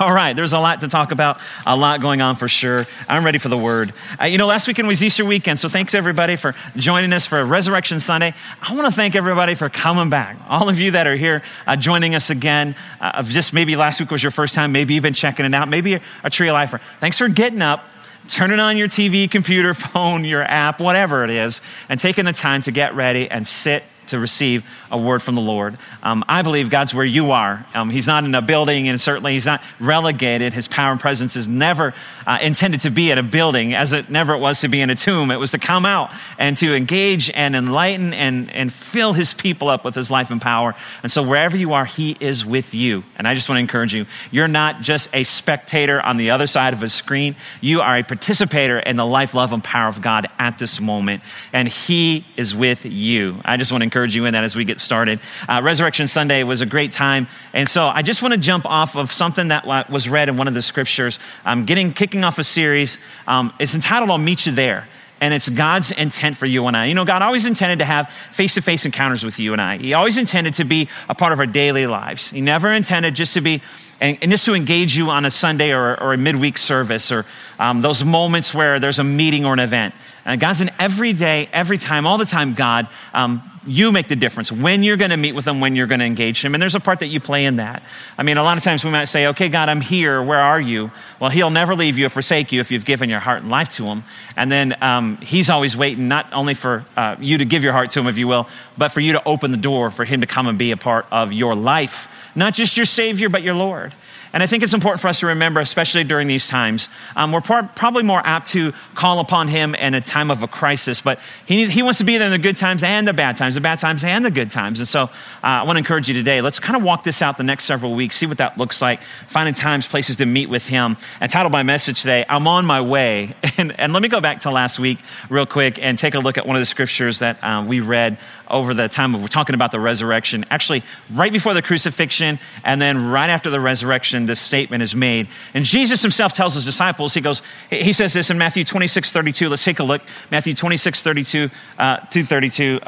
All 0.00 0.12
right, 0.12 0.34
there's 0.34 0.52
a 0.52 0.58
lot 0.58 0.80
to 0.80 0.88
talk 0.88 1.12
about, 1.12 1.38
a 1.66 1.76
lot 1.76 2.00
going 2.00 2.20
on 2.20 2.36
for 2.36 2.48
sure. 2.48 2.86
I'm 3.08 3.24
ready 3.24 3.38
for 3.38 3.48
the 3.48 3.56
word. 3.56 3.92
Uh, 4.20 4.24
you 4.24 4.38
know, 4.38 4.46
last 4.46 4.66
weekend 4.66 4.88
was 4.88 5.02
Easter 5.04 5.24
weekend, 5.24 5.60
so 5.60 5.68
thanks 5.68 5.94
everybody 5.94 6.36
for 6.36 6.54
joining 6.76 7.12
us 7.12 7.26
for 7.26 7.44
Resurrection 7.44 8.00
Sunday. 8.00 8.34
I 8.60 8.74
want 8.74 8.86
to 8.86 8.92
thank 8.92 9.14
everybody 9.14 9.54
for 9.54 9.68
coming 9.68 10.10
back. 10.10 10.36
All 10.48 10.68
of 10.68 10.80
you 10.80 10.92
that 10.92 11.06
are 11.06 11.14
here 11.14 11.42
uh, 11.66 11.76
joining 11.76 12.14
us 12.14 12.30
again, 12.30 12.74
uh, 13.00 13.22
just 13.22 13.52
maybe 13.52 13.76
last 13.76 14.00
week 14.00 14.10
was 14.10 14.22
your 14.22 14.32
first 14.32 14.54
time, 14.54 14.72
maybe 14.72 14.94
you've 14.94 15.02
been 15.02 15.14
checking 15.14 15.46
it 15.46 15.54
out, 15.54 15.68
maybe 15.68 16.00
a 16.24 16.30
tree 16.30 16.48
of 16.48 16.54
lifer. 16.54 16.80
Thanks 16.98 17.18
for 17.18 17.28
getting 17.28 17.62
up, 17.62 17.84
turning 18.28 18.58
on 18.58 18.76
your 18.76 18.88
TV, 18.88 19.30
computer, 19.30 19.74
phone, 19.74 20.24
your 20.24 20.42
app, 20.42 20.80
whatever 20.80 21.24
it 21.24 21.30
is, 21.30 21.60
and 21.88 22.00
taking 22.00 22.24
the 22.24 22.32
time 22.32 22.62
to 22.62 22.72
get 22.72 22.94
ready 22.94 23.30
and 23.30 23.46
sit 23.46 23.84
to 24.08 24.18
receive 24.18 24.64
a 24.90 24.98
word 24.98 25.22
from 25.22 25.34
the 25.34 25.40
Lord. 25.40 25.76
Um, 26.02 26.24
I 26.28 26.42
believe 26.42 26.70
God's 26.70 26.94
where 26.94 27.04
you 27.04 27.32
are. 27.32 27.66
Um, 27.74 27.90
he's 27.90 28.06
not 28.06 28.24
in 28.24 28.34
a 28.34 28.42
building, 28.42 28.88
and 28.88 29.00
certainly 29.00 29.32
He's 29.32 29.46
not 29.46 29.62
relegated. 29.80 30.52
His 30.52 30.68
power 30.68 30.92
and 30.92 31.00
presence 31.00 31.36
is 31.36 31.46
never 31.46 31.94
uh, 32.26 32.38
intended 32.40 32.80
to 32.80 32.90
be 32.90 33.10
in 33.10 33.18
a 33.18 33.22
building, 33.22 33.74
as 33.74 33.92
it 33.92 34.10
never 34.10 34.36
was 34.36 34.60
to 34.60 34.68
be 34.68 34.80
in 34.80 34.90
a 34.90 34.94
tomb. 34.94 35.30
It 35.30 35.36
was 35.36 35.50
to 35.52 35.58
come 35.58 35.84
out 35.84 36.10
and 36.38 36.56
to 36.58 36.74
engage 36.74 37.30
and 37.30 37.54
enlighten 37.54 38.12
and, 38.12 38.50
and 38.52 38.72
fill 38.72 39.12
His 39.12 39.34
people 39.34 39.68
up 39.68 39.84
with 39.84 39.94
His 39.94 40.10
life 40.10 40.30
and 40.30 40.40
power. 40.40 40.74
And 41.02 41.10
so, 41.10 41.22
wherever 41.22 41.56
you 41.56 41.72
are, 41.72 41.84
He 41.84 42.16
is 42.20 42.46
with 42.46 42.74
you. 42.74 43.04
And 43.16 43.28
I 43.28 43.34
just 43.34 43.48
want 43.48 43.56
to 43.56 43.60
encourage 43.60 43.94
you 43.94 44.06
you're 44.30 44.48
not 44.48 44.80
just 44.80 45.14
a 45.14 45.24
spectator 45.24 46.00
on 46.00 46.16
the 46.16 46.30
other 46.30 46.46
side 46.46 46.72
of 46.72 46.82
a 46.82 46.88
screen, 46.88 47.36
you 47.60 47.80
are 47.80 47.98
a 47.98 48.02
participator 48.02 48.78
in 48.78 48.96
the 48.96 49.06
life, 49.06 49.34
love, 49.34 49.52
and 49.52 49.62
power 49.62 49.88
of 49.88 50.00
God 50.00 50.26
at 50.38 50.58
this 50.58 50.80
moment. 50.80 51.22
And 51.52 51.68
He 51.68 52.24
is 52.36 52.54
with 52.54 52.84
you. 52.84 53.40
I 53.44 53.56
just 53.56 53.72
want 53.72 53.82
to 53.82 53.84
encourage 53.94 54.16
you 54.16 54.24
in 54.24 54.32
that 54.32 54.42
as 54.42 54.56
we 54.56 54.64
get 54.64 54.80
started. 54.80 55.20
Uh, 55.48 55.60
Resurrection 55.62 56.08
Sunday 56.08 56.42
was 56.42 56.60
a 56.60 56.66
great 56.66 56.90
time. 56.90 57.28
And 57.52 57.68
so 57.68 57.86
I 57.86 58.02
just 58.02 58.22
want 58.22 58.34
to 58.34 58.40
jump 58.40 58.66
off 58.66 58.96
of 58.96 59.12
something 59.12 59.48
that 59.48 59.66
was 59.88 60.08
read 60.08 60.28
in 60.28 60.36
one 60.36 60.48
of 60.48 60.54
the 60.54 60.62
scriptures. 60.62 61.20
I'm 61.44 61.64
getting, 61.64 61.92
kicking 61.92 62.24
off 62.24 62.40
a 62.40 62.42
series. 62.42 62.98
Um, 63.28 63.54
it's 63.60 63.72
entitled 63.72 64.10
I'll 64.10 64.18
Meet 64.18 64.46
You 64.46 64.52
There 64.52 64.88
and 65.20 65.32
it's 65.32 65.48
God's 65.48 65.92
intent 65.92 66.36
for 66.36 66.44
you 66.44 66.66
and 66.66 66.76
I. 66.76 66.86
You 66.86 66.94
know, 66.94 67.04
God 67.04 67.22
always 67.22 67.46
intended 67.46 67.78
to 67.78 67.84
have 67.84 68.10
face 68.32 68.54
to 68.54 68.62
face 68.62 68.84
encounters 68.84 69.22
with 69.22 69.38
you 69.38 69.52
and 69.52 69.62
I. 69.62 69.78
He 69.78 69.94
always 69.94 70.18
intended 70.18 70.54
to 70.54 70.64
be 70.64 70.88
a 71.08 71.14
part 71.14 71.32
of 71.32 71.38
our 71.38 71.46
daily 71.46 71.86
lives. 71.86 72.30
He 72.30 72.40
never 72.40 72.72
intended 72.72 73.14
just 73.14 73.34
to 73.34 73.40
be, 73.40 73.62
and, 74.00 74.18
and 74.20 74.30
just 74.32 74.44
to 74.46 74.54
engage 74.54 74.96
you 74.96 75.10
on 75.10 75.24
a 75.24 75.30
Sunday 75.30 75.72
or, 75.72 75.98
or 76.02 76.14
a 76.14 76.18
midweek 76.18 76.58
service 76.58 77.12
or 77.12 77.24
um, 77.60 77.80
those 77.80 78.04
moments 78.04 78.52
where 78.52 78.80
there's 78.80 78.98
a 78.98 79.04
meeting 79.04 79.46
or 79.46 79.52
an 79.52 79.60
event. 79.60 79.94
Uh, 80.26 80.34
God's 80.36 80.62
an 80.62 80.70
every 80.78 81.12
day, 81.12 81.48
every 81.52 81.78
time, 81.78 82.06
all 82.06 82.18
the 82.18 82.24
time 82.24 82.54
God. 82.54 82.88
Um, 83.12 83.42
you 83.66 83.92
make 83.92 84.08
the 84.08 84.16
difference 84.16 84.52
when 84.52 84.82
you're 84.82 84.96
going 84.96 85.10
to 85.10 85.16
meet 85.16 85.32
with 85.32 85.44
them, 85.44 85.60
when 85.60 85.76
you're 85.76 85.86
going 85.86 86.00
to 86.00 86.06
engage 86.06 86.42
them. 86.42 86.54
And 86.54 86.62
there's 86.62 86.74
a 86.74 86.80
part 86.80 87.00
that 87.00 87.06
you 87.06 87.20
play 87.20 87.44
in 87.44 87.56
that. 87.56 87.82
I 88.18 88.22
mean, 88.22 88.36
a 88.36 88.42
lot 88.42 88.58
of 88.58 88.64
times 88.64 88.84
we 88.84 88.90
might 88.90 89.06
say, 89.06 89.26
okay, 89.28 89.48
God, 89.48 89.68
I'm 89.68 89.80
here. 89.80 90.22
Where 90.22 90.40
are 90.40 90.60
you? 90.60 90.90
Well, 91.20 91.30
He'll 91.30 91.50
never 91.50 91.74
leave 91.74 91.98
you 91.98 92.06
or 92.06 92.08
forsake 92.08 92.52
you 92.52 92.60
if 92.60 92.70
you've 92.70 92.84
given 92.84 93.08
your 93.08 93.20
heart 93.20 93.42
and 93.42 93.50
life 93.50 93.70
to 93.70 93.84
Him. 93.84 94.04
And 94.36 94.50
then 94.50 94.76
um, 94.82 95.16
He's 95.18 95.50
always 95.50 95.76
waiting, 95.76 96.08
not 96.08 96.32
only 96.32 96.54
for 96.54 96.84
uh, 96.96 97.16
you 97.18 97.38
to 97.38 97.44
give 97.44 97.62
your 97.62 97.72
heart 97.72 97.90
to 97.90 98.00
Him, 98.00 98.06
if 98.06 98.18
you 98.18 98.28
will, 98.28 98.48
but 98.76 98.88
for 98.88 99.00
you 99.00 99.12
to 99.12 99.22
open 99.24 99.50
the 99.50 99.56
door 99.56 99.90
for 99.90 100.04
Him 100.04 100.20
to 100.20 100.26
come 100.26 100.46
and 100.46 100.58
be 100.58 100.70
a 100.70 100.76
part 100.76 101.06
of 101.10 101.32
your 101.32 101.54
life. 101.54 102.08
Not 102.34 102.54
just 102.54 102.76
your 102.76 102.86
Savior, 102.86 103.28
but 103.28 103.42
your 103.42 103.54
Lord. 103.54 103.94
And 104.34 104.42
I 104.42 104.48
think 104.48 104.64
it's 104.64 104.74
important 104.74 105.00
for 105.00 105.06
us 105.06 105.20
to 105.20 105.26
remember, 105.26 105.60
especially 105.60 106.02
during 106.02 106.26
these 106.26 106.48
times, 106.48 106.88
um, 107.14 107.30
we're 107.30 107.40
par- 107.40 107.70
probably 107.76 108.02
more 108.02 108.20
apt 108.24 108.48
to 108.48 108.72
call 108.96 109.20
upon 109.20 109.46
Him 109.46 109.76
in 109.76 109.94
a 109.94 110.00
time 110.00 110.28
of 110.28 110.42
a 110.42 110.48
crisis, 110.48 111.00
but 111.00 111.20
He, 111.46 111.66
he 111.66 111.84
wants 111.84 111.98
to 111.98 112.04
be 112.04 112.18
there 112.18 112.26
in 112.26 112.32
the 112.32 112.38
good 112.38 112.56
times 112.56 112.82
and 112.82 113.06
the 113.06 113.12
bad 113.12 113.36
times, 113.36 113.54
the 113.54 113.60
bad 113.60 113.78
times 113.78 114.02
and 114.02 114.24
the 114.24 114.32
good 114.32 114.50
times. 114.50 114.80
And 114.80 114.88
so 114.88 115.04
uh, 115.04 115.08
I 115.42 115.62
want 115.62 115.76
to 115.76 115.78
encourage 115.78 116.08
you 116.08 116.14
today, 116.14 116.40
let's 116.40 116.58
kind 116.58 116.76
of 116.76 116.82
walk 116.82 117.04
this 117.04 117.22
out 117.22 117.36
the 117.36 117.44
next 117.44 117.62
several 117.62 117.94
weeks, 117.94 118.16
see 118.16 118.26
what 118.26 118.38
that 118.38 118.58
looks 118.58 118.82
like, 118.82 119.00
finding 119.28 119.54
times, 119.54 119.86
places 119.86 120.16
to 120.16 120.26
meet 120.26 120.48
with 120.48 120.66
Him. 120.66 120.96
I 121.20 121.28
titled 121.28 121.52
my 121.52 121.62
message 121.62 122.00
today, 122.00 122.24
I'm 122.28 122.48
on 122.48 122.66
my 122.66 122.80
way. 122.80 123.34
And, 123.56 123.78
and 123.78 123.92
let 123.92 124.02
me 124.02 124.08
go 124.08 124.20
back 124.20 124.40
to 124.40 124.50
last 124.50 124.80
week 124.80 124.98
real 125.30 125.46
quick 125.46 125.78
and 125.80 125.96
take 125.96 126.16
a 126.16 126.18
look 126.18 126.38
at 126.38 126.44
one 126.44 126.56
of 126.56 126.60
the 126.60 126.66
scriptures 126.66 127.20
that 127.20 127.42
um, 127.44 127.68
we 127.68 127.78
read 127.78 128.18
over 128.48 128.74
the 128.74 128.88
time 128.88 129.14
of 129.14 129.22
we're 129.22 129.28
talking 129.28 129.54
about 129.54 129.72
the 129.72 129.80
resurrection. 129.80 130.44
Actually, 130.50 130.82
right 131.10 131.32
before 131.32 131.54
the 131.54 131.62
crucifixion 131.62 132.38
and 132.62 132.80
then 132.80 133.10
right 133.10 133.30
after 133.30 133.50
the 133.50 133.60
resurrection, 133.60 134.26
this 134.26 134.40
statement 134.40 134.82
is 134.82 134.94
made. 134.94 135.28
And 135.54 135.64
Jesus 135.64 136.02
himself 136.02 136.32
tells 136.32 136.54
his 136.54 136.64
disciples, 136.64 137.14
he 137.14 137.20
goes, 137.20 137.42
he 137.70 137.92
says 137.92 138.12
this 138.12 138.30
in 138.30 138.38
Matthew 138.38 138.64
26, 138.64 139.12
32. 139.12 139.48
Let's 139.48 139.64
take 139.64 139.78
a 139.78 139.84
look. 139.84 140.02
Matthew 140.30 140.54
26, 140.54 141.02
32 141.02 141.50
uh, 141.78 141.96
to 141.98 142.22
32. 142.22 142.80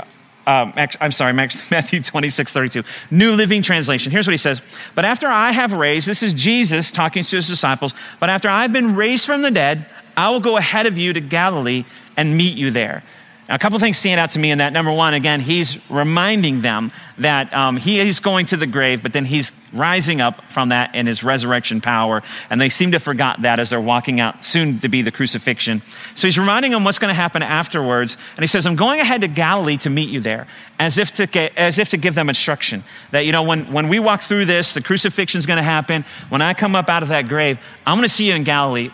Um, 0.46 0.72
I'm 1.00 1.10
sorry, 1.12 1.32
Matthew 1.70 2.00
26, 2.00 2.52
32. 2.52 2.82
New 3.10 3.32
Living 3.34 3.62
Translation. 3.62 4.12
Here's 4.12 4.26
what 4.26 4.32
he 4.32 4.38
says. 4.38 4.62
But 4.94 5.04
after 5.04 5.26
I 5.26 5.50
have 5.50 5.72
raised, 5.72 6.06
this 6.06 6.22
is 6.22 6.32
Jesus 6.32 6.92
talking 6.92 7.24
to 7.24 7.36
his 7.36 7.48
disciples, 7.48 7.94
but 8.20 8.30
after 8.30 8.48
I've 8.48 8.72
been 8.72 8.94
raised 8.94 9.26
from 9.26 9.42
the 9.42 9.50
dead, 9.50 9.86
I 10.16 10.30
will 10.30 10.40
go 10.40 10.56
ahead 10.56 10.86
of 10.86 10.96
you 10.96 11.12
to 11.12 11.20
Galilee 11.20 11.84
and 12.16 12.36
meet 12.36 12.56
you 12.56 12.70
there. 12.70 13.02
Now, 13.48 13.54
a 13.54 13.58
couple 13.60 13.78
things 13.78 13.96
stand 13.96 14.18
out 14.18 14.30
to 14.30 14.40
me 14.40 14.50
in 14.50 14.58
that. 14.58 14.72
Number 14.72 14.90
one, 14.90 15.14
again, 15.14 15.38
he's 15.38 15.78
reminding 15.88 16.62
them 16.62 16.90
that 17.18 17.54
um, 17.54 17.76
he 17.76 18.00
is 18.00 18.18
going 18.18 18.46
to 18.46 18.56
the 18.56 18.66
grave, 18.66 19.04
but 19.04 19.12
then 19.12 19.24
he's 19.24 19.52
rising 19.72 20.20
up 20.20 20.42
from 20.50 20.70
that 20.70 20.96
in 20.96 21.06
his 21.06 21.22
resurrection 21.22 21.80
power. 21.80 22.24
And 22.50 22.60
they 22.60 22.68
seem 22.68 22.90
to 22.90 22.96
have 22.96 23.04
forgot 23.04 23.42
that 23.42 23.60
as 23.60 23.70
they're 23.70 23.80
walking 23.80 24.18
out, 24.18 24.44
soon 24.44 24.80
to 24.80 24.88
be 24.88 25.00
the 25.02 25.12
crucifixion. 25.12 25.82
So 26.16 26.26
he's 26.26 26.38
reminding 26.38 26.72
them 26.72 26.82
what's 26.82 26.98
going 26.98 27.10
to 27.10 27.14
happen 27.14 27.40
afterwards. 27.40 28.16
And 28.34 28.42
he 28.42 28.48
says, 28.48 28.66
I'm 28.66 28.74
going 28.74 28.98
ahead 28.98 29.20
to 29.20 29.28
Galilee 29.28 29.76
to 29.78 29.90
meet 29.90 30.08
you 30.08 30.18
there, 30.18 30.48
as 30.80 30.98
if 30.98 31.12
to, 31.14 31.26
get, 31.26 31.56
as 31.56 31.78
if 31.78 31.90
to 31.90 31.96
give 31.96 32.16
them 32.16 32.28
instruction. 32.28 32.82
That, 33.12 33.26
you 33.26 33.32
know, 33.32 33.44
when, 33.44 33.72
when 33.72 33.88
we 33.88 34.00
walk 34.00 34.22
through 34.22 34.46
this, 34.46 34.74
the 34.74 34.82
crucifixion 34.82 35.38
is 35.38 35.46
going 35.46 35.58
to 35.58 35.62
happen. 35.62 36.04
When 36.30 36.42
I 36.42 36.52
come 36.52 36.74
up 36.74 36.88
out 36.88 37.04
of 37.04 37.10
that 37.10 37.28
grave, 37.28 37.60
I'm 37.86 37.96
going 37.96 38.08
to 38.08 38.12
see 38.12 38.26
you 38.26 38.34
in 38.34 38.42
Galilee 38.42 38.90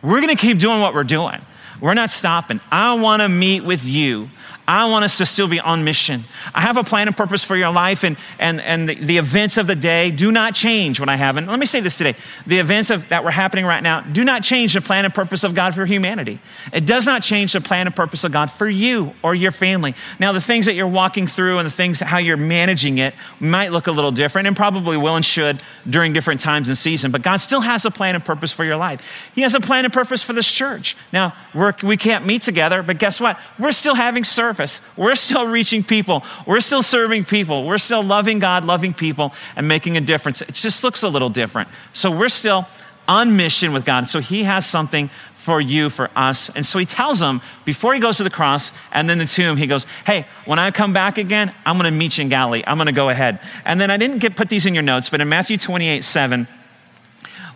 We're 0.00 0.20
going 0.22 0.34
to 0.34 0.40
keep 0.40 0.58
doing 0.58 0.80
what 0.80 0.94
we're 0.94 1.04
doing. 1.04 1.42
We're 1.80 1.94
not 1.94 2.10
stopping. 2.10 2.60
I 2.70 2.94
want 2.94 3.22
to 3.22 3.28
meet 3.28 3.64
with 3.64 3.84
you. 3.84 4.28
I 4.68 4.90
want 4.90 5.02
us 5.02 5.16
to 5.16 5.24
still 5.24 5.48
be 5.48 5.60
on 5.60 5.82
mission. 5.82 6.24
I 6.54 6.60
have 6.60 6.76
a 6.76 6.84
plan 6.84 7.06
and 7.06 7.16
purpose 7.16 7.42
for 7.42 7.56
your 7.56 7.72
life, 7.72 8.04
and, 8.04 8.18
and, 8.38 8.60
and 8.60 8.86
the, 8.86 8.96
the 8.96 9.16
events 9.16 9.56
of 9.56 9.66
the 9.66 9.74
day 9.74 10.10
do 10.10 10.30
not 10.30 10.54
change 10.54 11.00
what 11.00 11.08
I 11.08 11.16
have. 11.16 11.38
And 11.38 11.46
let 11.46 11.58
me 11.58 11.64
say 11.64 11.80
this 11.80 11.96
today 11.96 12.14
the 12.46 12.58
events 12.58 12.90
of, 12.90 13.08
that 13.08 13.24
were 13.24 13.30
happening 13.30 13.64
right 13.64 13.82
now 13.82 14.02
do 14.02 14.24
not 14.24 14.42
change 14.42 14.74
the 14.74 14.82
plan 14.82 15.06
and 15.06 15.14
purpose 15.14 15.42
of 15.42 15.54
God 15.54 15.74
for 15.74 15.86
humanity. 15.86 16.38
It 16.70 16.84
does 16.84 17.06
not 17.06 17.22
change 17.22 17.54
the 17.54 17.62
plan 17.62 17.86
and 17.86 17.96
purpose 17.96 18.24
of 18.24 18.32
God 18.32 18.50
for 18.50 18.68
you 18.68 19.14
or 19.22 19.34
your 19.34 19.52
family. 19.52 19.94
Now, 20.20 20.32
the 20.32 20.40
things 20.40 20.66
that 20.66 20.74
you're 20.74 20.86
walking 20.86 21.26
through 21.26 21.56
and 21.56 21.64
the 21.64 21.70
things, 21.70 22.00
how 22.00 22.18
you're 22.18 22.36
managing 22.36 22.98
it, 22.98 23.14
might 23.40 23.72
look 23.72 23.86
a 23.86 23.92
little 23.92 24.12
different 24.12 24.48
and 24.48 24.54
probably 24.54 24.98
will 24.98 25.16
and 25.16 25.24
should 25.24 25.62
during 25.88 26.12
different 26.12 26.40
times 26.40 26.68
and 26.68 26.76
seasons, 26.76 27.10
but 27.10 27.22
God 27.22 27.38
still 27.38 27.62
has 27.62 27.86
a 27.86 27.90
plan 27.90 28.14
and 28.14 28.22
purpose 28.22 28.52
for 28.52 28.66
your 28.66 28.76
life. 28.76 29.00
He 29.34 29.40
has 29.40 29.54
a 29.54 29.60
plan 29.60 29.86
and 29.86 29.94
purpose 29.94 30.22
for 30.22 30.34
this 30.34 30.52
church. 30.52 30.94
Now, 31.10 31.34
we're, 31.54 31.72
we 31.82 31.96
can't 31.96 32.26
meet 32.26 32.42
together, 32.42 32.82
but 32.82 32.98
guess 32.98 33.18
what? 33.18 33.40
We're 33.58 33.72
still 33.72 33.94
having 33.94 34.24
service 34.24 34.57
We're 34.96 35.14
still 35.14 35.46
reaching 35.46 35.84
people. 35.84 36.24
We're 36.46 36.60
still 36.60 36.82
serving 36.82 37.24
people. 37.24 37.64
We're 37.64 37.78
still 37.78 38.02
loving 38.02 38.38
God, 38.38 38.64
loving 38.64 38.92
people, 38.92 39.32
and 39.56 39.68
making 39.68 39.96
a 39.96 40.00
difference. 40.00 40.42
It 40.42 40.54
just 40.54 40.82
looks 40.82 41.02
a 41.02 41.08
little 41.08 41.28
different. 41.28 41.68
So 41.92 42.10
we're 42.10 42.28
still 42.28 42.66
on 43.06 43.36
mission 43.36 43.72
with 43.72 43.84
God. 43.84 44.08
So 44.08 44.20
He 44.20 44.44
has 44.44 44.66
something 44.66 45.10
for 45.34 45.60
you, 45.60 45.88
for 45.88 46.10
us. 46.14 46.50
And 46.50 46.66
so 46.66 46.78
He 46.78 46.84
tells 46.84 47.20
them 47.20 47.40
before 47.64 47.94
He 47.94 48.00
goes 48.00 48.18
to 48.18 48.24
the 48.24 48.30
cross 48.30 48.70
and 48.92 49.08
then 49.08 49.18
the 49.18 49.26
tomb, 49.26 49.56
He 49.56 49.66
goes, 49.66 49.84
Hey, 50.04 50.26
when 50.44 50.58
I 50.58 50.70
come 50.70 50.92
back 50.92 51.16
again, 51.16 51.54
I'm 51.64 51.78
going 51.78 51.90
to 51.90 51.96
meet 51.96 52.18
you 52.18 52.22
in 52.22 52.28
Galilee. 52.28 52.62
I'm 52.66 52.76
going 52.76 52.86
to 52.86 52.92
go 52.92 53.08
ahead. 53.08 53.40
And 53.64 53.80
then 53.80 53.90
I 53.90 53.96
didn't 53.96 54.18
get 54.18 54.36
put 54.36 54.48
these 54.48 54.66
in 54.66 54.74
your 54.74 54.82
notes, 54.82 55.08
but 55.08 55.20
in 55.20 55.28
Matthew 55.28 55.56
28 55.56 56.04
7, 56.04 56.46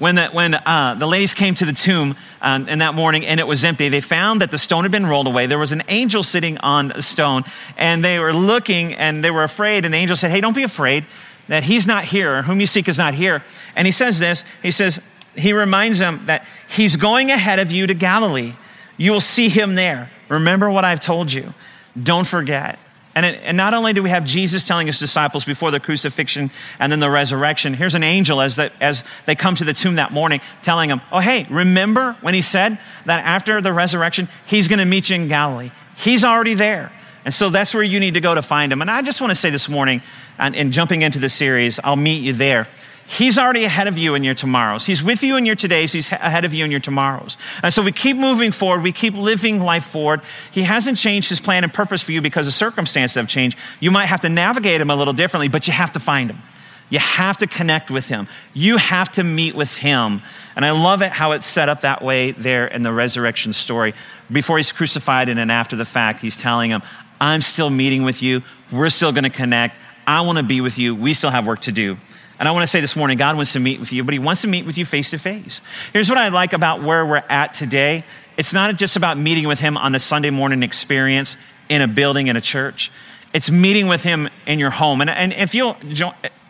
when 0.02 0.16
the, 0.16 0.26
when, 0.30 0.54
uh, 0.54 0.97
the 0.99 1.06
ladies 1.06 1.32
came 1.32 1.54
to 1.54 1.64
the 1.64 1.73
tomb 1.73 2.16
um, 2.40 2.68
in 2.68 2.80
that 2.80 2.92
morning 2.92 3.25
and 3.25 3.38
it 3.38 3.47
was 3.47 3.64
empty, 3.64 3.88
they 3.88 4.00
found 4.00 4.40
that 4.40 4.50
the 4.50 4.59
stone 4.59 4.82
had 4.82 4.90
been 4.90 5.06
rolled 5.06 5.28
away. 5.28 5.47
There 5.47 5.61
was 5.61 5.71
an 5.71 5.85
angel 5.87 6.25
sitting 6.25 6.59
on 6.59 6.90
a 6.90 7.00
stone, 7.00 7.44
and 7.76 8.04
they 8.04 8.18
were 8.18 8.32
looking 8.32 8.94
and 8.94 9.23
they 9.23 9.30
were 9.30 9.44
afraid. 9.44 9.85
And 9.85 9.94
the 9.94 9.99
angel 9.99 10.16
said, 10.16 10.32
Hey, 10.32 10.40
don't 10.40 10.56
be 10.56 10.64
afraid 10.64 11.06
that 11.47 11.62
he's 11.62 11.87
not 11.87 12.02
here, 12.06 12.42
whom 12.42 12.59
you 12.59 12.66
seek 12.66 12.88
is 12.88 12.99
not 12.99 13.14
here. 13.14 13.44
And 13.76 13.87
he 13.87 13.92
says 13.92 14.18
this 14.18 14.42
He 14.61 14.73
says, 14.73 15.00
He 15.37 15.52
reminds 15.52 16.00
them 16.00 16.26
that 16.26 16.49
he's 16.68 16.97
going 16.97 17.30
ahead 17.30 17.61
of 17.61 17.71
you 17.71 17.87
to 17.87 17.94
Galilee. 17.94 18.54
You 18.97 19.12
will 19.12 19.21
see 19.21 19.49
him 19.50 19.76
there. 19.76 20.11
Remember 20.28 20.68
what 20.68 20.85
I've 20.85 20.99
told 20.99 21.32
you. 21.32 21.54
Don't 22.02 22.26
forget. 22.26 22.76
And, 23.14 23.26
it, 23.26 23.40
and, 23.45 23.57
not 23.57 23.75
only 23.75 23.92
do 23.92 24.02
we 24.02 24.09
have 24.09 24.25
Jesus 24.25 24.64
telling 24.64 24.87
his 24.87 24.99
disciples 24.99 25.45
before 25.45 25.71
the 25.71 25.81
crucifixion 25.81 26.50
and 26.78 26.90
then 26.90 27.00
the 27.00 27.11
resurrection, 27.11 27.75
here's 27.75 27.95
an 27.95 28.02
angel 28.02 28.40
as, 28.40 28.57
the, 28.57 28.73
as 28.81 29.04
they 29.26 29.35
come 29.35 29.54
to 29.57 29.64
the 29.64 29.75
tomb 29.75 29.97
that 29.97 30.12
morning 30.12 30.40
telling 30.62 30.88
them, 30.88 31.02
Oh, 31.12 31.19
hey, 31.19 31.47
remember 31.50 32.16
when 32.23 32.33
he 32.33 32.40
said 32.40 32.78
that 33.04 33.25
after 33.25 33.61
the 33.61 33.73
resurrection, 33.73 34.28
he's 34.47 34.66
going 34.66 34.78
to 34.78 34.87
meet 34.87 35.11
you 35.11 35.16
in 35.16 35.28
Galilee? 35.28 35.71
He's 35.97 36.25
already 36.25 36.54
there. 36.54 36.90
And 37.25 37.33
so 37.33 37.50
that's 37.50 37.75
where 37.75 37.83
you 37.83 38.00
need 38.00 38.14
to 38.14 38.21
go 38.21 38.35
to 38.35 38.42
find 38.42 38.73
him. 38.73 38.81
And 38.81 38.90
I 38.90 39.02
just 39.02 39.21
want 39.21 39.31
to 39.31 39.35
say 39.37 39.50
this 39.50 39.69
morning, 39.69 40.02
and, 40.38 40.57
and 40.57 40.73
jumping 40.73 41.02
into 41.02 41.19
the 41.19 41.28
series, 41.28 41.78
I'll 41.85 41.97
meet 41.97 42.23
you 42.23 42.33
there. 42.33 42.66
He's 43.06 43.38
already 43.38 43.64
ahead 43.64 43.88
of 43.88 43.99
you 43.99 44.14
in 44.14 44.23
your 44.23 44.35
tomorrows. 44.35 44.87
He's 44.87 45.02
with 45.02 45.23
you 45.23 45.37
in 45.37 45.44
your 45.44 45.56
todays. 45.56 45.92
He's 45.92 46.11
ahead 46.11 46.44
of 46.44 46.54
you 46.54 46.64
in 46.64 46.71
your 46.71 46.80
tomorrows. 46.80 47.37
And 47.62 47.73
so 47.73 47.82
we 47.82 47.92
keep 47.92 48.16
moving 48.16 48.52
forward. 48.52 48.82
We 48.82 48.92
keep 48.92 49.14
living 49.14 49.61
life 49.61 49.85
forward. 49.85 50.23
He 50.50 50.62
hasn't 50.62 50.97
changed 50.97 51.28
his 51.28 51.40
plan 51.40 51.64
and 51.64 51.73
purpose 51.73 52.00
for 52.00 52.12
you 52.12 52.21
because 52.23 52.47
the 52.47 52.52
circumstances 52.52 53.16
have 53.16 53.28
changed. 53.28 53.59
You 53.80 53.90
might 53.90 54.06
have 54.06 54.21
to 54.21 54.28
navigate 54.28 54.80
him 54.80 54.90
a 54.90 54.97
little 54.97 55.12
differently, 55.12 55.49
but 55.49 55.66
you 55.66 55.73
have 55.75 55.92
to 55.92 56.00
find 56.00 56.30
him. 56.30 56.40
You 56.88 56.99
have 56.99 57.38
to 57.38 57.47
connect 57.47 57.90
with 57.90 58.06
him. 58.06 58.28
You 58.52 58.76
have 58.76 59.11
to 59.12 59.25
meet 59.25 59.54
with 59.54 59.75
him. 59.76 60.23
And 60.54 60.64
I 60.64 60.73
love 60.73 61.00
it 61.00 61.11
how 61.11 61.32
it's 61.32 61.47
set 61.47 61.68
up 61.71 61.80
that 61.80 62.02
way 62.02 62.32
there 62.32 62.66
in 62.66 62.82
the 62.82 62.92
resurrection 62.92 63.52
story. 63.54 63.94
Before 64.30 64.59
he's 64.59 64.73
crucified 64.73 65.28
and 65.28 65.38
then 65.38 65.49
after 65.49 65.75
the 65.75 65.87
fact, 65.87 66.21
he's 66.21 66.37
telling 66.37 66.71
him, 66.71 66.82
I'm 67.21 67.40
still 67.40 67.71
meeting 67.71 68.02
with 68.02 68.23
you. 68.23 68.42
We're 68.71 68.90
still 68.90 69.12
going 69.12 69.25
to 69.25 69.30
connect. 69.30 69.78
I 70.06 70.21
want 70.23 70.38
to 70.38 70.44
be 70.44 70.61
with 70.61 70.78
you. 70.78 70.94
We 70.94 71.14
still 71.14 71.30
have 71.30 71.47
work 71.47 71.61
to 71.61 71.73
do. 71.73 71.97
And 72.42 72.49
I 72.49 72.50
want 72.50 72.64
to 72.64 72.66
say 72.66 72.80
this 72.80 72.96
morning, 72.96 73.18
God 73.18 73.37
wants 73.37 73.52
to 73.52 73.61
meet 73.61 73.78
with 73.78 73.92
you, 73.92 74.02
but 74.02 74.14
He 74.14 74.18
wants 74.18 74.42
to 74.42 74.49
meet 74.49 74.66
with 74.66 74.76
you 74.76 74.84
face 74.84 75.11
to 75.11 75.18
face. 75.18 75.61
Here's 75.92 76.08
what 76.08 76.18
I 76.18 76.30
like 76.30 76.52
about 76.52 76.82
where 76.82 77.06
we're 77.06 77.22
at 77.28 77.54
today 77.54 78.02
it's 78.37 78.52
not 78.52 78.75
just 78.75 78.96
about 78.96 79.16
meeting 79.16 79.46
with 79.46 79.61
Him 79.61 79.76
on 79.76 79.92
the 79.92 80.00
Sunday 80.00 80.30
morning 80.30 80.64
experience 80.64 81.37
in 81.68 81.82
a 81.82 81.87
building, 81.87 82.26
in 82.26 82.37
a 82.37 82.40
church. 82.40 82.90
It's 83.32 83.49
meeting 83.49 83.87
with 83.87 84.02
Him 84.02 84.28
in 84.44 84.58
your 84.58 84.70
home. 84.70 85.00
And, 85.00 85.08
and 85.08 85.32
if 85.32 85.54
you'll 85.54 85.76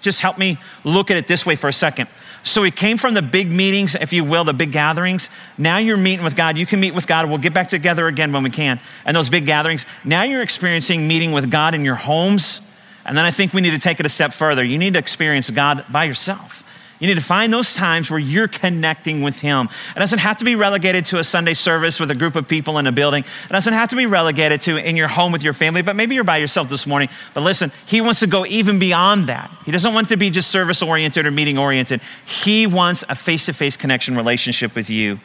just 0.01 0.21
help 0.21 0.39
me 0.39 0.57
look 0.83 1.11
at 1.11 1.19
it 1.19 1.27
this 1.27 1.45
way 1.45 1.57
for 1.57 1.69
a 1.69 1.75
second. 1.75 2.09
So 2.43 2.63
we 2.63 2.71
came 2.71 2.97
from 2.97 3.13
the 3.13 3.21
big 3.21 3.53
meetings, 3.53 3.95
if 3.95 4.15
you 4.15 4.25
will, 4.25 4.45
the 4.45 4.55
big 4.55 4.73
gatherings. 4.73 5.29
Now 5.59 5.77
you're 5.77 5.99
meeting 5.99 6.25
with 6.25 6.37
God. 6.37 6.57
You 6.57 6.65
can 6.65 6.81
meet 6.81 6.95
with 6.95 7.07
God. 7.07 7.29
We'll 7.29 7.37
get 7.37 7.53
back 7.53 7.69
together 7.69 8.07
again 8.07 8.33
when 8.33 8.45
we 8.45 8.51
can. 8.51 8.81
And 9.05 9.15
those 9.15 9.29
big 9.29 9.45
gatherings. 9.45 9.85
Now 10.07 10.23
you're 10.23 10.41
experiencing 10.41 11.07
meeting 11.07 11.33
with 11.33 11.51
God 11.51 11.75
in 11.75 11.85
your 11.85 11.97
homes 11.97 12.67
and 13.05 13.17
then 13.17 13.25
I 13.25 13.31
think 13.31 13.53
we 13.53 13.61
need 13.61 13.71
to 13.71 13.79
take 13.79 14.01
it 14.01 14.07
a 14.07 14.09
step 14.09 14.33
further. 14.33 14.63
You 14.63 14.79
need 14.79 14.95
to 14.95 14.99
experience 14.99 15.51
God 15.51 15.85
by 15.91 16.05
yourself. 16.05 16.63
You 17.03 17.09
need 17.09 17.17
to 17.17 17.21
find 17.21 17.53
those 17.53 17.75
times 17.75 18.09
where 18.13 18.21
you're 18.21 18.47
connecting 18.47 19.23
with 19.23 19.41
Him. 19.41 19.69
It 19.97 19.99
doesn't 19.99 20.21
have 20.21 20.37
to 20.37 20.45
be 20.45 20.55
relegated 20.55 21.05
to 21.07 21.19
a 21.19 21.25
Sunday 21.25 21.55
service 21.55 21.99
with 21.99 22.13
a 22.13 22.15
group 22.15 22.37
of 22.37 22.47
people 22.47 22.79
in 22.79 22.87
a 22.87 22.93
building. 22.93 23.25
It 23.25 23.53
doesn't 23.53 23.73
have 23.73 23.89
to 23.89 23.97
be 23.97 24.07
relegated 24.07 24.63
to 24.63 24.77
in 24.77 24.95
your 24.95 25.09
home 25.09 25.33
with 25.33 25.43
your 25.43 25.53
family, 25.53 25.83
but 25.83 25.97
maybe 25.97 26.15
you're 26.15 26.23
by 26.23 26.37
yourself 26.37 26.69
this 26.69 26.87
morning. 26.87 27.09
But 27.35 27.43
listen, 27.43 27.73
He 27.87 28.01
wants 28.01 28.21
to 28.21 28.29
go 28.29 28.47
even 28.47 28.79
beyond 28.79 29.25
that. 29.25 29.51
He 29.65 29.73
doesn't 29.73 29.93
want 29.93 30.11
to 30.11 30.17
be 30.17 30.31
just 30.31 30.49
service 30.49 30.81
oriented 30.81 31.27
or 31.27 31.33
meeting 31.33 31.59
oriented. 31.59 32.01
He 32.25 32.69
wants 32.69 33.05
a 33.09 33.17
face 33.17 33.47
to 33.47 33.53
face 33.53 33.77
connection 33.77 34.17
relationship 34.17 34.77
with 34.77 34.89
you. 34.89 35.19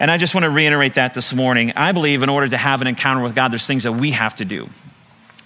And 0.00 0.10
I 0.10 0.16
just 0.16 0.34
want 0.34 0.44
to 0.44 0.50
reiterate 0.50 0.94
that 0.94 1.12
this 1.12 1.34
morning. 1.34 1.72
I 1.76 1.92
believe 1.92 2.22
in 2.22 2.30
order 2.30 2.48
to 2.48 2.56
have 2.56 2.80
an 2.80 2.86
encounter 2.86 3.22
with 3.22 3.34
God, 3.34 3.52
there's 3.52 3.66
things 3.66 3.82
that 3.82 3.92
we 3.92 4.12
have 4.12 4.34
to 4.36 4.46
do. 4.46 4.70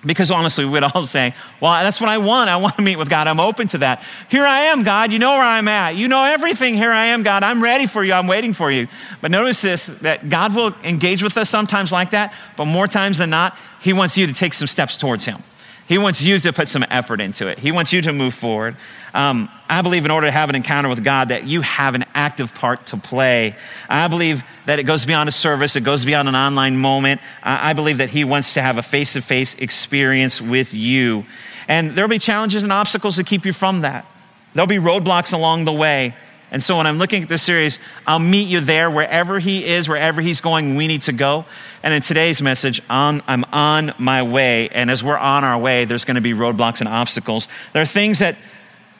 Because 0.05 0.31
honestly, 0.31 0.65
we 0.65 0.71
would 0.71 0.85
all 0.85 1.05
say, 1.05 1.35
Well, 1.61 1.73
that's 1.83 2.01
what 2.01 2.09
I 2.09 2.19
want. 2.19 2.49
I 2.49 2.57
want 2.57 2.77
to 2.77 2.83
meet 2.83 2.97
with 2.97 3.11
God. 3.11 3.27
I'm 3.27 3.41
open 3.41 3.69
to 3.69 3.79
that. 3.79 4.03
Here 4.31 4.47
I 4.47 4.61
am, 4.67 4.83
God. 4.83 5.13
You 5.13 5.19
know 5.19 5.33
where 5.33 5.43
I'm 5.43 5.69
at. 5.69 5.97
You 5.97 6.09
know 6.09 6.25
everything. 6.25 6.75
Here 6.75 6.91
I 6.91 7.07
am, 7.07 7.23
God. 7.23 7.43
I'm 7.43 7.63
ready 7.63 7.87
for 7.87 8.03
you. 8.03 8.15
I'm 8.15 8.27
waiting 8.27 8.55
for 8.55 8.71
you. 8.71 8.89
But 9.21 9.31
notice 9.31 9.61
this 9.61 9.87
that 9.87 10.29
God 10.29 10.55
will 10.55 10.75
engage 10.83 11.23
with 11.23 11.37
us 11.37 11.51
sometimes 11.51 11.93
like 11.93 12.11
that, 12.11 12.35
but 12.57 12.65
more 12.65 12.87
times 12.87 13.19
than 13.19 13.31
not, 13.31 13.57
He 13.81 13.93
wants 13.93 14.17
you 14.17 14.27
to 14.27 14.33
take 14.33 14.55
some 14.55 14.69
steps 14.69 14.97
towards 14.97 15.27
Him. 15.27 15.43
He 15.91 15.99
wants 15.99 16.23
you 16.23 16.39
to 16.39 16.53
put 16.53 16.69
some 16.69 16.85
effort 16.89 17.21
into 17.21 17.49
it. 17.49 17.59
He 17.59 17.73
wants 17.73 17.93
you 17.93 18.01
to 18.03 18.13
move 18.13 18.33
forward. 18.33 18.77
Um, 19.13 19.49
I 19.69 19.83
believe 19.83 20.05
in 20.05 20.13
order 20.13 20.29
to 20.29 20.31
have 20.31 20.49
an 20.49 20.55
encounter 20.55 20.89
with 20.89 21.03
God, 21.03 21.31
that 21.31 21.49
you 21.49 21.63
have 21.63 21.97
an 21.97 22.05
active 22.15 22.55
part 22.55 22.87
to 22.87 22.97
play. 22.97 23.57
I 23.89 24.07
believe 24.07 24.45
that 24.67 24.79
it 24.79 24.85
goes 24.85 25.05
beyond 25.05 25.29
a 25.29 25.33
service, 25.33 25.75
it 25.75 25.81
goes 25.81 26.05
beyond 26.05 26.29
an 26.29 26.37
online 26.37 26.77
moment. 26.77 27.21
I 27.43 27.73
believe 27.73 27.99
that 27.99 28.09
He 28.09 28.23
wants 28.23 28.55
to 28.55 28.63
have 28.63 28.79
a 28.79 28.83
face 28.83 29.15
to 29.15 29.21
face 29.21 29.57
experience 29.57 30.41
with 30.41 30.73
you. 30.73 31.25
And 31.67 31.97
there'll 31.97 32.09
be 32.09 32.21
challenges 32.21 32.63
and 32.63 32.73
obstacles 32.73 33.17
to 33.17 33.25
keep 33.25 33.45
you 33.45 33.53
from 33.53 33.81
that. 33.81 34.07
There'll 34.55 34.69
be 34.69 34.77
roadblocks 34.77 35.35
along 35.35 35.65
the 35.65 35.73
way. 35.73 36.15
And 36.51 36.63
so 36.63 36.77
when 36.79 36.87
I'm 36.87 36.99
looking 36.99 37.23
at 37.23 37.29
this 37.29 37.43
series, 37.43 37.79
I'll 38.07 38.19
meet 38.19 38.49
you 38.49 38.61
there 38.61 38.91
wherever 38.91 39.39
he 39.39 39.65
is, 39.65 39.89
wherever 39.89 40.21
he's 40.21 40.41
going, 40.41 40.77
we 40.77 40.87
need 40.87 41.03
to 41.03 41.13
go. 41.13 41.45
And 41.83 41.95
in 41.95 42.03
today's 42.03 42.43
message, 42.43 42.83
I'm, 42.91 43.23
on 43.29 43.95
my 43.99 44.23
way. 44.23 44.69
And 44.69 44.91
as 44.91 45.05
we're 45.05 45.17
on 45.17 45.45
our 45.45 45.59
way, 45.59 45.85
there's 45.85 46.05
going 46.05 46.17
to 46.17 46.21
be 46.21 46.33
roadblocks 46.33 46.81
and 46.81 46.89
obstacles. 46.89 47.47
There 47.73 47.83
are 47.83 47.87
things 47.87 48.19
that, 48.19 48.37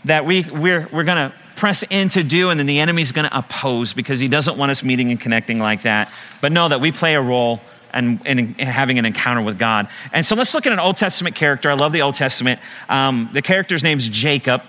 that 0.05 0.25
we, 0.25 0.43
we're, 0.43 0.87
we're 0.93 1.05
going 1.05 1.31
to 1.31 1.37
press 1.57 1.83
in 1.91 2.09
to 2.09 2.23
do, 2.23 2.49
and 2.51 2.59
then 2.59 2.67
the 2.67 2.81
enemy's 2.81 3.13
going 3.13 3.29
to 3.29 3.39
oppose 3.39 3.93
because 3.93 4.19
he 4.19 4.29
doesn't 4.29 4.57
want 4.57 4.71
us 4.71 4.83
meeting 4.83 5.11
and 5.11 5.21
connecting 5.21 5.59
like 5.59 5.83
that. 5.83 6.11
But 6.41 6.53
know 6.53 6.69
that 6.69 6.81
we 6.81 6.91
play 6.93 7.15
a 7.15 7.21
role 7.21 7.61
and, 7.93 8.21
and, 8.25 8.59
having 8.59 8.99
an 8.99 9.05
encounter 9.05 9.43
with 9.43 9.59
God. 9.59 9.89
And 10.13 10.25
so 10.25 10.37
let's 10.37 10.55
look 10.55 10.67
at 10.67 10.73
an 10.73 10.79
Old 10.79 10.97
Testament 10.97 11.37
character. 11.37 11.71
I 11.71 11.75
love 11.75 11.93
the 11.93 12.03
Old 12.03 12.15
Testament. 12.15 12.61
Um, 12.89 13.29
the 13.33 13.43
character's 13.43 13.83
name's 13.83 14.09
Jacob. 14.09 14.63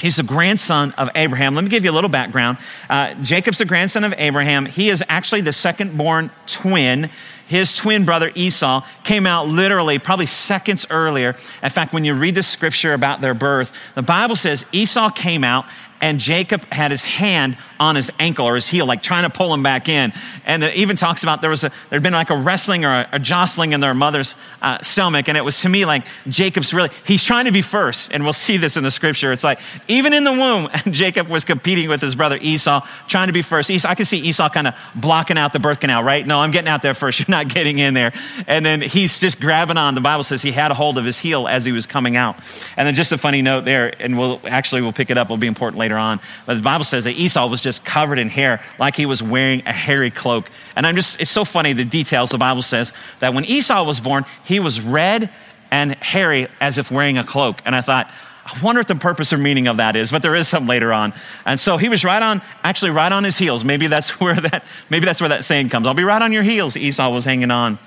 He's 0.00 0.16
the 0.16 0.22
grandson 0.22 0.92
of 0.92 1.10
Abraham. 1.14 1.54
Let 1.54 1.64
me 1.64 1.70
give 1.70 1.84
you 1.84 1.90
a 1.90 1.92
little 1.92 2.10
background. 2.10 2.58
Uh, 2.88 3.14
Jacob's 3.22 3.58
the 3.58 3.64
grandson 3.64 4.04
of 4.04 4.14
Abraham. 4.16 4.66
He 4.66 4.90
is 4.90 5.04
actually 5.08 5.42
the 5.42 5.52
second 5.52 5.96
born 5.96 6.30
twin. 6.46 7.10
His 7.46 7.76
twin 7.76 8.04
brother 8.04 8.30
Esau 8.34 8.84
came 9.02 9.26
out 9.26 9.48
literally 9.48 9.98
probably 9.98 10.26
seconds 10.26 10.86
earlier. 10.88 11.34
In 11.62 11.70
fact, 11.70 11.92
when 11.92 12.04
you 12.04 12.14
read 12.14 12.36
the 12.36 12.42
scripture 12.42 12.94
about 12.94 13.20
their 13.20 13.34
birth, 13.34 13.72
the 13.94 14.02
Bible 14.02 14.36
says 14.36 14.64
Esau 14.72 15.10
came 15.10 15.42
out 15.44 15.66
and 16.00 16.18
Jacob 16.18 16.64
had 16.72 16.90
his 16.90 17.04
hand 17.04 17.56
on 17.78 17.96
his 17.96 18.12
ankle 18.18 18.46
or 18.46 18.54
his 18.56 18.68
heel, 18.68 18.84
like 18.84 19.02
trying 19.02 19.24
to 19.24 19.30
pull 19.30 19.52
him 19.52 19.62
back 19.62 19.88
in. 19.88 20.12
And 20.44 20.62
it 20.62 20.76
even 20.76 20.96
talks 20.96 21.22
about 21.22 21.40
there 21.40 21.48
was 21.48 21.64
a, 21.64 21.72
there'd 21.88 22.02
been 22.02 22.12
like 22.12 22.28
a 22.28 22.36
wrestling 22.36 22.84
or 22.84 22.90
a, 22.90 23.08
a 23.12 23.18
jostling 23.18 23.72
in 23.72 23.80
their 23.80 23.94
mother's 23.94 24.36
uh, 24.60 24.78
stomach. 24.82 25.28
And 25.28 25.38
it 25.38 25.44
was 25.44 25.62
to 25.62 25.68
me 25.70 25.86
like 25.86 26.04
Jacob's 26.28 26.74
really, 26.74 26.90
he's 27.06 27.24
trying 27.24 27.46
to 27.46 27.52
be 27.52 27.62
first. 27.62 28.12
And 28.12 28.22
we'll 28.22 28.34
see 28.34 28.58
this 28.58 28.76
in 28.76 28.84
the 28.84 28.90
scripture. 28.90 29.32
It's 29.32 29.42
like, 29.42 29.60
even 29.88 30.12
in 30.12 30.24
the 30.24 30.32
womb, 30.32 30.68
Jacob 30.92 31.28
was 31.28 31.46
competing 31.46 31.88
with 31.88 32.02
his 32.02 32.14
brother 32.14 32.38
Esau, 32.40 32.86
trying 33.08 33.28
to 33.28 33.32
be 33.32 33.40
first. 33.40 33.70
Esau, 33.70 33.88
I 33.88 33.94
can 33.94 34.04
see 34.04 34.18
Esau 34.18 34.50
kind 34.50 34.66
of 34.66 34.74
blocking 34.94 35.38
out 35.38 35.54
the 35.54 35.58
birth 35.58 35.80
canal, 35.80 36.04
right? 36.04 36.26
No, 36.26 36.38
I'm 36.38 36.50
getting 36.50 36.68
out 36.68 36.82
there 36.82 36.94
first. 36.94 37.18
You're 37.20 37.26
not 37.30 37.48
getting 37.48 37.78
in 37.78 37.94
there. 37.94 38.12
And 38.46 38.64
then 38.64 38.82
he's 38.82 39.20
just 39.20 39.40
grabbing 39.40 39.78
on. 39.78 39.94
The 39.94 40.02
Bible 40.02 40.22
says 40.22 40.42
he 40.42 40.52
had 40.52 40.70
a 40.70 40.74
hold 40.74 40.98
of 40.98 41.06
his 41.06 41.18
heel 41.18 41.48
as 41.48 41.64
he 41.64 41.72
was 41.72 41.86
coming 41.86 42.16
out. 42.16 42.36
And 42.76 42.86
then 42.86 42.94
just 42.94 43.12
a 43.12 43.18
funny 43.18 43.40
note 43.40 43.64
there, 43.64 43.94
and 43.98 44.18
we'll 44.18 44.38
actually, 44.44 44.82
we'll 44.82 44.92
pick 44.92 45.08
it 45.08 45.16
up. 45.16 45.28
It'll 45.28 45.38
be 45.38 45.46
important 45.46 45.78
later 45.78 45.89
later 45.90 45.98
on. 45.98 46.20
But 46.46 46.54
the 46.54 46.62
Bible 46.62 46.84
says 46.84 47.04
that 47.04 47.14
Esau 47.14 47.48
was 47.48 47.60
just 47.60 47.84
covered 47.84 48.18
in 48.18 48.28
hair, 48.28 48.62
like 48.78 48.94
he 48.94 49.06
was 49.06 49.22
wearing 49.22 49.66
a 49.66 49.72
hairy 49.72 50.10
cloak. 50.10 50.48
And 50.76 50.86
I'm 50.86 50.94
just, 50.94 51.20
it's 51.20 51.30
so 51.30 51.44
funny 51.44 51.72
the 51.72 51.84
details. 51.84 52.30
The 52.30 52.38
Bible 52.38 52.62
says 52.62 52.92
that 53.18 53.34
when 53.34 53.44
Esau 53.44 53.82
was 53.84 53.98
born, 53.98 54.24
he 54.44 54.60
was 54.60 54.80
red 54.80 55.30
and 55.72 55.94
hairy 55.96 56.46
as 56.60 56.78
if 56.78 56.90
wearing 56.90 57.18
a 57.18 57.24
cloak. 57.24 57.60
And 57.64 57.74
I 57.74 57.80
thought, 57.80 58.08
I 58.44 58.62
wonder 58.62 58.80
what 58.80 58.88
the 58.88 58.94
purpose 58.94 59.32
or 59.32 59.38
meaning 59.38 59.66
of 59.66 59.78
that 59.78 59.96
is, 59.96 60.12
but 60.12 60.22
there 60.22 60.34
is 60.36 60.48
some 60.48 60.66
later 60.66 60.92
on. 60.92 61.12
And 61.44 61.58
so 61.58 61.76
he 61.76 61.88
was 61.88 62.04
right 62.04 62.22
on, 62.22 62.40
actually 62.62 62.92
right 62.92 63.10
on 63.10 63.24
his 63.24 63.36
heels. 63.36 63.64
Maybe 63.64 63.88
that's 63.88 64.20
where 64.20 64.40
that, 64.40 64.64
maybe 64.90 65.06
that's 65.06 65.20
where 65.20 65.30
that 65.30 65.44
saying 65.44 65.70
comes. 65.70 65.86
I'll 65.86 65.94
be 65.94 66.04
right 66.04 66.22
on 66.22 66.32
your 66.32 66.44
heels. 66.44 66.76
Esau 66.76 67.10
was 67.10 67.24
hanging 67.24 67.50
on. 67.50 67.78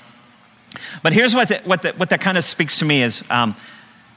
But 1.01 1.13
here's 1.13 1.35
what, 1.35 1.49
the, 1.49 1.61
what, 1.63 1.83
the, 1.83 1.91
what 1.93 2.09
that 2.09 2.19
kind 2.19 2.37
of 2.37 2.43
speaks 2.43 2.79
to 2.79 2.85
me 2.85 3.03
is 3.03 3.23
um, 3.29 3.55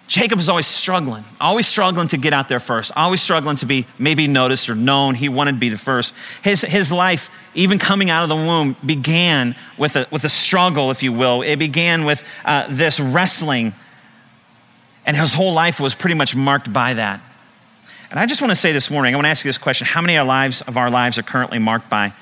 Jacob 0.08 0.38
is 0.38 0.48
always 0.48 0.68
struggling, 0.68 1.24
always 1.40 1.66
struggling 1.66 2.06
to 2.08 2.16
get 2.16 2.32
out 2.32 2.48
there 2.48 2.60
first, 2.60 2.92
always 2.94 3.20
struggling 3.20 3.56
to 3.56 3.66
be 3.66 3.86
maybe 3.98 4.28
noticed 4.28 4.68
or 4.68 4.76
known. 4.76 5.16
He 5.16 5.28
wanted 5.28 5.52
to 5.52 5.58
be 5.58 5.68
the 5.68 5.78
first. 5.78 6.14
His, 6.42 6.60
his 6.60 6.92
life, 6.92 7.28
even 7.54 7.80
coming 7.80 8.08
out 8.08 8.22
of 8.22 8.28
the 8.28 8.36
womb, 8.36 8.76
began 8.84 9.56
with 9.76 9.96
a, 9.96 10.06
with 10.12 10.22
a 10.22 10.28
struggle, 10.28 10.92
if 10.92 11.02
you 11.02 11.12
will. 11.12 11.42
It 11.42 11.56
began 11.56 12.04
with 12.04 12.22
uh, 12.44 12.68
this 12.70 13.00
wrestling, 13.00 13.72
and 15.04 15.16
his 15.16 15.34
whole 15.34 15.52
life 15.52 15.80
was 15.80 15.96
pretty 15.96 16.14
much 16.14 16.36
marked 16.36 16.72
by 16.72 16.94
that. 16.94 17.20
And 18.12 18.20
I 18.20 18.26
just 18.26 18.40
want 18.40 18.52
to 18.52 18.56
say 18.56 18.70
this 18.70 18.88
morning, 18.88 19.12
I 19.12 19.16
want 19.16 19.24
to 19.24 19.30
ask 19.30 19.44
you 19.44 19.48
this 19.48 19.58
question 19.58 19.88
How 19.88 20.00
many 20.00 20.14
of 20.14 20.20
our 20.20 20.26
lives, 20.26 20.62
of 20.62 20.76
our 20.76 20.90
lives 20.90 21.18
are 21.18 21.22
currently 21.22 21.58
marked 21.58 21.90
by 21.90 22.12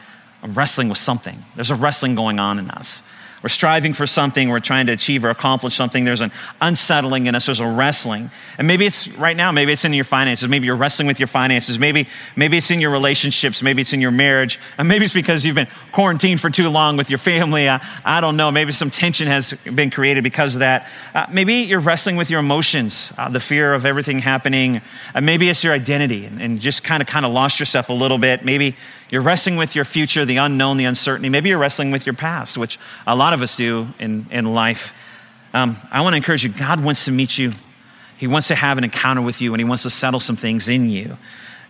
wrestling 0.42 0.88
with 0.88 0.98
something? 0.98 1.44
There's 1.54 1.70
a 1.70 1.76
wrestling 1.76 2.14
going 2.14 2.38
on 2.38 2.58
in 2.58 2.70
us. 2.70 3.02
We're 3.44 3.50
striving 3.50 3.92
for 3.92 4.06
something, 4.06 4.48
we're 4.48 4.58
trying 4.58 4.86
to 4.86 4.92
achieve 4.92 5.22
or 5.22 5.28
accomplish 5.28 5.74
something. 5.74 6.04
There's 6.04 6.22
an 6.22 6.32
unsettling 6.62 7.26
in 7.26 7.34
us, 7.34 7.44
there's 7.44 7.60
a 7.60 7.68
wrestling. 7.68 8.30
And 8.56 8.66
maybe 8.66 8.86
it's 8.86 9.06
right 9.18 9.36
now, 9.36 9.52
maybe 9.52 9.70
it's 9.70 9.84
in 9.84 9.92
your 9.92 10.06
finances, 10.06 10.48
maybe 10.48 10.64
you're 10.64 10.76
wrestling 10.76 11.06
with 11.06 11.20
your 11.20 11.26
finances, 11.26 11.78
maybe, 11.78 12.08
maybe 12.36 12.56
it's 12.56 12.70
in 12.70 12.80
your 12.80 12.90
relationships, 12.90 13.62
maybe 13.62 13.82
it's 13.82 13.92
in 13.92 14.00
your 14.00 14.12
marriage, 14.12 14.58
and 14.78 14.88
maybe 14.88 15.04
it's 15.04 15.12
because 15.12 15.44
you've 15.44 15.56
been 15.56 15.68
quarantined 15.92 16.40
for 16.40 16.48
too 16.48 16.70
long 16.70 16.96
with 16.96 17.10
your 17.10 17.18
family. 17.18 17.68
I, 17.68 17.86
I 18.02 18.22
don't 18.22 18.38
know, 18.38 18.50
maybe 18.50 18.72
some 18.72 18.88
tension 18.88 19.26
has 19.26 19.52
been 19.52 19.90
created 19.90 20.24
because 20.24 20.54
of 20.54 20.60
that. 20.60 20.88
Uh, 21.14 21.26
maybe 21.30 21.56
you're 21.56 21.80
wrestling 21.80 22.16
with 22.16 22.30
your 22.30 22.40
emotions, 22.40 23.12
uh, 23.18 23.28
the 23.28 23.40
fear 23.40 23.74
of 23.74 23.84
everything 23.84 24.20
happening. 24.20 24.80
Uh, 25.14 25.20
maybe 25.20 25.50
it's 25.50 25.62
your 25.62 25.74
identity 25.74 26.24
and, 26.24 26.40
and 26.40 26.60
just 26.60 26.82
kind 26.82 27.02
of 27.02 27.06
kind 27.06 27.26
of 27.26 27.32
lost 27.32 27.60
yourself 27.60 27.90
a 27.90 27.92
little 27.92 28.16
bit. 28.16 28.42
Maybe 28.42 28.74
you're 29.10 29.22
wrestling 29.22 29.56
with 29.56 29.74
your 29.74 29.84
future, 29.84 30.24
the 30.24 30.38
unknown, 30.38 30.76
the 30.76 30.84
uncertainty. 30.84 31.28
Maybe 31.28 31.50
you're 31.50 31.58
wrestling 31.58 31.90
with 31.90 32.06
your 32.06 32.14
past, 32.14 32.56
which 32.56 32.78
a 33.06 33.14
lot 33.14 33.32
of 33.32 33.42
us 33.42 33.56
do 33.56 33.88
in, 33.98 34.26
in 34.30 34.54
life. 34.54 34.94
Um, 35.52 35.76
I 35.92 36.00
want 36.00 36.14
to 36.14 36.16
encourage 36.16 36.42
you 36.42 36.50
God 36.50 36.82
wants 36.82 37.04
to 37.04 37.12
meet 37.12 37.38
you, 37.38 37.52
He 38.18 38.26
wants 38.26 38.48
to 38.48 38.54
have 38.54 38.78
an 38.78 38.84
encounter 38.84 39.22
with 39.22 39.40
you, 39.40 39.52
and 39.54 39.60
He 39.60 39.64
wants 39.64 39.82
to 39.84 39.90
settle 39.90 40.20
some 40.20 40.36
things 40.36 40.68
in 40.68 40.88
you. 40.88 41.16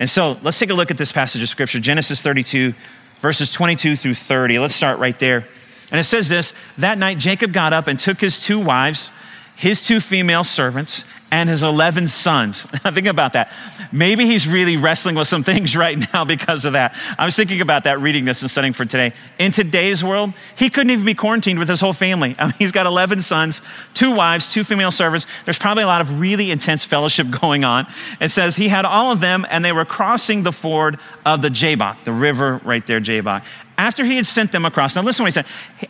And 0.00 0.08
so 0.08 0.38
let's 0.42 0.58
take 0.58 0.70
a 0.70 0.74
look 0.74 0.90
at 0.90 0.96
this 0.96 1.12
passage 1.12 1.42
of 1.42 1.48
Scripture 1.48 1.80
Genesis 1.80 2.20
32, 2.20 2.74
verses 3.20 3.52
22 3.52 3.96
through 3.96 4.14
30. 4.14 4.58
Let's 4.58 4.74
start 4.74 4.98
right 4.98 5.18
there. 5.18 5.46
And 5.90 6.00
it 6.00 6.04
says 6.04 6.28
this 6.28 6.52
That 6.78 6.98
night, 6.98 7.18
Jacob 7.18 7.52
got 7.52 7.72
up 7.72 7.86
and 7.86 7.98
took 7.98 8.20
his 8.20 8.40
two 8.40 8.58
wives, 8.58 9.10
his 9.56 9.86
two 9.86 10.00
female 10.00 10.44
servants, 10.44 11.04
and 11.30 11.48
his 11.48 11.62
11 11.62 12.06
sons. 12.06 12.62
Think 12.72 13.06
about 13.06 13.32
that. 13.32 13.50
Maybe 13.90 14.26
he's 14.26 14.46
really 14.46 14.76
wrestling 14.76 15.16
with 15.16 15.26
some 15.26 15.42
things 15.42 15.76
right 15.84 15.98
now 16.12 16.24
because 16.24 16.64
of 16.64 16.74
that. 16.74 16.94
I 17.18 17.24
was 17.24 17.34
thinking 17.34 17.60
about 17.60 17.84
that 17.84 18.00
reading 18.00 18.24
this 18.24 18.42
and 18.42 18.50
studying 18.50 18.72
for 18.72 18.84
today. 18.84 19.12
In 19.38 19.50
today's 19.50 20.04
world, 20.04 20.32
he 20.56 20.70
couldn't 20.70 20.90
even 20.90 21.04
be 21.04 21.14
quarantined 21.14 21.58
with 21.58 21.68
his 21.68 21.80
whole 21.80 21.92
family. 21.92 22.36
I 22.38 22.46
mean, 22.46 22.54
he's 22.58 22.72
got 22.72 22.86
11 22.86 23.20
sons, 23.20 23.62
two 23.94 24.14
wives, 24.14 24.52
two 24.52 24.64
female 24.64 24.90
servants. 24.90 25.26
There's 25.44 25.58
probably 25.58 25.82
a 25.82 25.88
lot 25.88 26.00
of 26.00 26.20
really 26.20 26.50
intense 26.50 26.84
fellowship 26.84 27.26
going 27.40 27.64
on. 27.64 27.86
It 28.20 28.28
says 28.28 28.56
he 28.56 28.68
had 28.68 28.84
all 28.84 29.10
of 29.10 29.20
them 29.20 29.44
and 29.50 29.64
they 29.64 29.72
were 29.72 29.84
crossing 29.84 30.42
the 30.44 30.52
ford 30.52 30.98
of 31.26 31.42
the 31.42 31.50
Jabbok, 31.50 32.04
the 32.04 32.12
river 32.12 32.60
right 32.64 32.86
there, 32.86 33.00
Jabbok. 33.00 33.44
After 33.76 34.04
he 34.04 34.16
had 34.16 34.26
sent 34.26 34.52
them 34.52 34.64
across, 34.64 34.94
now 34.94 35.02
listen 35.02 35.24
what 35.24 35.28
he 35.28 35.32
said. 35.32 35.46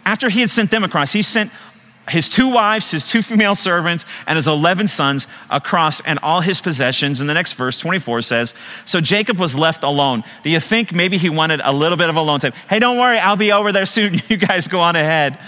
After 0.06 0.30
he 0.30 0.40
had 0.40 0.48
sent 0.48 0.70
them 0.70 0.84
across, 0.84 1.12
he 1.12 1.20
sent 1.20 1.50
his 2.08 2.28
two 2.28 2.48
wives, 2.48 2.90
his 2.90 3.08
two 3.08 3.22
female 3.22 3.54
servants, 3.54 4.04
and 4.26 4.36
his 4.36 4.46
11 4.46 4.88
sons 4.88 5.26
across 5.50 6.00
and 6.02 6.18
all 6.22 6.40
his 6.40 6.60
possessions. 6.60 7.20
And 7.20 7.28
the 7.28 7.34
next 7.34 7.52
verse, 7.54 7.78
24, 7.78 8.22
says, 8.22 8.54
So 8.84 9.00
Jacob 9.00 9.38
was 9.38 9.54
left 9.54 9.84
alone. 9.84 10.22
Do 10.42 10.50
you 10.50 10.60
think 10.60 10.92
maybe 10.92 11.16
he 11.16 11.30
wanted 11.30 11.60
a 11.64 11.72
little 11.72 11.96
bit 11.96 12.10
of 12.10 12.16
alone 12.16 12.40
time? 12.40 12.52
Hey, 12.68 12.78
don't 12.78 12.98
worry, 12.98 13.18
I'll 13.18 13.36
be 13.36 13.52
over 13.52 13.72
there 13.72 13.86
soon. 13.86 14.20
You 14.34 14.38
guys 14.38 14.68
go 14.68 14.80
on 14.80 14.96
ahead. 14.96 15.38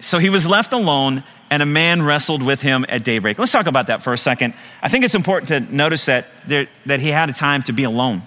So 0.00 0.18
he 0.18 0.28
was 0.28 0.46
left 0.46 0.72
alone, 0.72 1.22
and 1.50 1.62
a 1.62 1.66
man 1.66 2.02
wrestled 2.02 2.42
with 2.42 2.60
him 2.60 2.84
at 2.88 3.04
daybreak. 3.04 3.38
Let's 3.38 3.52
talk 3.52 3.66
about 3.66 3.86
that 3.86 4.02
for 4.02 4.12
a 4.12 4.18
second. 4.18 4.54
I 4.82 4.88
think 4.88 5.04
it's 5.04 5.14
important 5.14 5.48
to 5.48 5.74
notice 5.74 6.06
that, 6.06 6.26
there, 6.46 6.66
that 6.86 7.00
he 7.00 7.08
had 7.08 7.30
a 7.30 7.32
time 7.32 7.62
to 7.64 7.72
be 7.72 7.84
alone. 7.84 8.22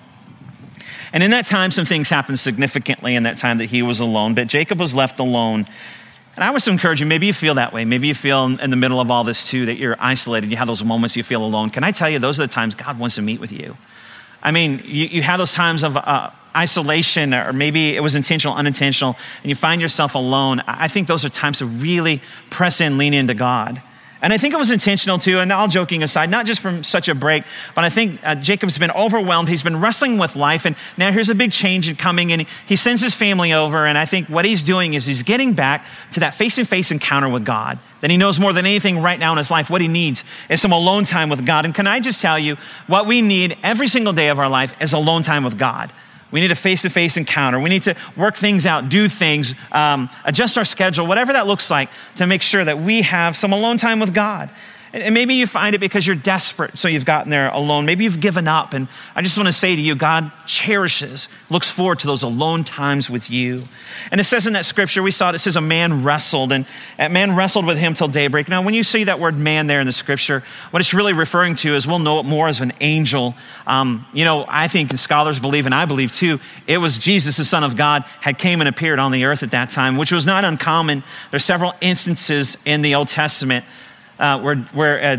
And 1.11 1.23
in 1.23 1.31
that 1.31 1.45
time, 1.45 1.71
some 1.71 1.85
things 1.85 2.09
happened 2.09 2.39
significantly 2.39 3.15
in 3.15 3.23
that 3.23 3.37
time 3.37 3.57
that 3.59 3.65
he 3.65 3.81
was 3.81 3.99
alone. 3.99 4.33
But 4.33 4.47
Jacob 4.47 4.79
was 4.79 4.95
left 4.95 5.19
alone. 5.19 5.65
And 6.35 6.43
I 6.43 6.51
want 6.51 6.63
to 6.63 6.71
encourage 6.71 6.99
you, 6.99 7.05
maybe 7.05 7.27
you 7.27 7.33
feel 7.33 7.55
that 7.55 7.71
way. 7.71 7.85
Maybe 7.85 8.07
you 8.07 8.15
feel 8.15 8.45
in 8.59 8.69
the 8.69 8.75
middle 8.75 8.99
of 8.99 9.09
all 9.09 9.23
this 9.23 9.47
too 9.47 9.67
that 9.67 9.75
you're 9.75 9.95
isolated. 9.99 10.51
You 10.51 10.57
have 10.57 10.67
those 10.67 10.83
moments 10.83 11.15
you 11.15 11.23
feel 11.23 11.45
alone. 11.45 11.69
Can 11.69 11.83
I 11.83 11.91
tell 11.91 12.09
you, 12.09 12.19
those 12.19 12.39
are 12.39 12.47
the 12.47 12.51
times 12.53 12.75
God 12.75 12.99
wants 12.99 13.15
to 13.15 13.21
meet 13.21 13.39
with 13.39 13.53
you. 13.53 13.77
I 14.43 14.51
mean, 14.51 14.81
you, 14.83 15.05
you 15.05 15.21
have 15.23 15.37
those 15.37 15.53
times 15.53 15.83
of 15.83 15.95
uh, 15.95 16.31
isolation, 16.55 17.33
or 17.33 17.53
maybe 17.53 17.95
it 17.95 18.01
was 18.01 18.15
intentional, 18.15 18.55
unintentional, 18.55 19.15
and 19.43 19.49
you 19.49 19.55
find 19.55 19.81
yourself 19.81 20.13
alone. 20.13 20.61
I 20.67 20.89
think 20.89 21.07
those 21.07 21.23
are 21.23 21.29
times 21.29 21.59
to 21.59 21.65
really 21.65 22.21
press 22.49 22.81
in, 22.81 22.97
lean 22.97 23.13
into 23.13 23.33
God. 23.33 23.81
And 24.25 24.33
I 24.33 24.39
think 24.39 24.55
it 24.55 24.57
was 24.57 24.71
intentional 24.71 25.19
too, 25.19 25.37
and 25.37 25.51
all 25.51 25.67
joking 25.67 26.01
aside, 26.01 26.31
not 26.31 26.47
just 26.47 26.59
from 26.59 26.81
such 26.81 27.07
a 27.07 27.13
break, 27.13 27.43
but 27.75 27.83
I 27.83 27.91
think 27.91 28.19
uh, 28.23 28.33
Jacob's 28.33 28.75
been 28.79 28.89
overwhelmed. 28.89 29.47
He's 29.47 29.61
been 29.61 29.79
wrestling 29.79 30.17
with 30.17 30.35
life, 30.35 30.65
and 30.65 30.75
now 30.97 31.11
here's 31.11 31.29
a 31.29 31.35
big 31.35 31.51
change 31.51 31.95
coming, 31.99 32.31
and 32.31 32.47
he 32.65 32.75
sends 32.75 33.03
his 33.03 33.13
family 33.13 33.53
over. 33.53 33.85
And 33.85 33.99
I 33.99 34.05
think 34.05 34.27
what 34.27 34.43
he's 34.43 34.63
doing 34.63 34.95
is 34.95 35.05
he's 35.05 35.21
getting 35.21 35.53
back 35.53 35.85
to 36.13 36.21
that 36.21 36.33
face 36.33 36.55
to 36.55 36.65
face 36.65 36.89
encounter 36.89 37.29
with 37.29 37.45
God. 37.45 37.77
That 38.01 38.09
he 38.09 38.17
knows 38.17 38.39
more 38.39 38.51
than 38.51 38.65
anything 38.65 38.99
right 38.99 39.19
now 39.19 39.31
in 39.31 39.37
his 39.37 39.51
life, 39.51 39.69
what 39.69 39.81
he 39.81 39.87
needs 39.87 40.23
is 40.49 40.59
some 40.59 40.71
alone 40.71 41.03
time 41.03 41.29
with 41.29 41.45
God. 41.45 41.63
And 41.65 41.75
can 41.75 41.85
I 41.85 41.99
just 41.99 42.19
tell 42.19 42.39
you, 42.39 42.57
what 42.87 43.05
we 43.05 43.21
need 43.21 43.55
every 43.61 43.87
single 43.87 44.13
day 44.13 44.29
of 44.29 44.39
our 44.39 44.49
life 44.49 44.73
is 44.81 44.93
alone 44.93 45.21
time 45.21 45.43
with 45.43 45.59
God. 45.59 45.91
We 46.31 46.41
need 46.41 46.51
a 46.51 46.55
face 46.55 46.81
to 46.81 46.89
face 46.89 47.17
encounter. 47.17 47.59
We 47.59 47.69
need 47.69 47.83
to 47.83 47.95
work 48.17 48.35
things 48.35 48.65
out, 48.65 48.89
do 48.89 49.07
things, 49.07 49.53
um, 49.71 50.09
adjust 50.25 50.57
our 50.57 50.65
schedule, 50.65 51.07
whatever 51.07 51.33
that 51.33 51.47
looks 51.47 51.69
like, 51.69 51.89
to 52.17 52.27
make 52.27 52.41
sure 52.41 52.65
that 52.65 52.79
we 52.79 53.03
have 53.03 53.37
some 53.37 53.53
alone 53.53 53.77
time 53.77 53.99
with 53.99 54.13
God. 54.13 54.49
And 54.95 55.13
maybe 55.13 55.35
you 55.35 55.45
find 55.45 55.75
it 55.75 55.79
because 55.79 56.07
you're 56.07 56.15
desperate, 56.15 56.77
so 56.77 56.87
you've 56.87 57.03
gotten 57.03 57.29
there 57.29 57.49
alone. 57.49 57.85
Maybe 57.85 58.05
you've 58.05 58.21
given 58.21 58.47
up. 58.47 58.73
And 58.73 58.87
I 59.13 59.21
just 59.21 59.37
want 59.37 59.47
to 59.47 59.51
say 59.51 59.75
to 59.75 59.81
you, 59.81 59.93
God 59.93 60.31
cherishes, 60.47 61.27
looks 61.49 61.69
forward 61.69 61.99
to 61.99 62.07
those 62.07 62.23
alone 62.23 62.63
times 62.63 63.09
with 63.09 63.29
you. 63.29 63.63
And 64.09 64.21
it 64.21 64.23
says 64.23 64.47
in 64.47 64.53
that 64.53 64.63
scripture, 64.63 65.03
we 65.03 65.11
saw 65.11 65.31
it, 65.31 65.35
it 65.35 65.39
says 65.39 65.57
a 65.57 65.61
man 65.61 66.05
wrestled, 66.05 66.53
and 66.53 66.65
that 66.95 67.11
man 67.11 67.35
wrestled 67.35 67.65
with 67.65 67.77
him 67.77 67.93
till 67.93 68.07
daybreak. 68.07 68.47
Now, 68.47 68.61
when 68.61 68.73
you 68.73 68.83
see 68.83 69.03
that 69.03 69.19
word 69.19 69.37
man 69.37 69.67
there 69.67 69.81
in 69.81 69.85
the 69.85 69.91
scripture, 69.91 70.43
what 70.71 70.79
it's 70.79 70.93
really 70.93 71.11
referring 71.11 71.55
to 71.55 71.75
is 71.75 71.85
we'll 71.85 71.99
know 71.99 72.21
it 72.21 72.23
more 72.23 72.47
as 72.47 72.61
an 72.61 72.71
angel. 72.79 73.35
Um, 73.67 74.05
you 74.13 74.23
know, 74.23 74.45
I 74.47 74.69
think 74.69 74.97
scholars 74.97 75.41
believe, 75.41 75.65
and 75.65 75.75
I 75.75 75.83
believe 75.83 76.13
too, 76.13 76.39
it 76.67 76.77
was 76.77 76.99
Jesus, 76.99 77.35
the 77.35 77.43
Son 77.43 77.65
of 77.65 77.75
God, 77.75 78.05
had 78.21 78.37
came 78.37 78.61
and 78.61 78.69
appeared 78.69 78.99
on 78.99 79.11
the 79.11 79.25
earth 79.25 79.43
at 79.43 79.51
that 79.51 79.71
time, 79.71 79.97
which 79.97 80.13
was 80.13 80.25
not 80.25 80.45
uncommon. 80.45 81.03
There's 81.31 81.43
several 81.43 81.73
instances 81.81 82.57
in 82.63 82.81
the 82.81 82.95
Old 82.95 83.09
Testament 83.09 83.65
uh, 84.19 84.39
where, 84.39 84.55
where 84.55 85.03
uh, 85.03 85.17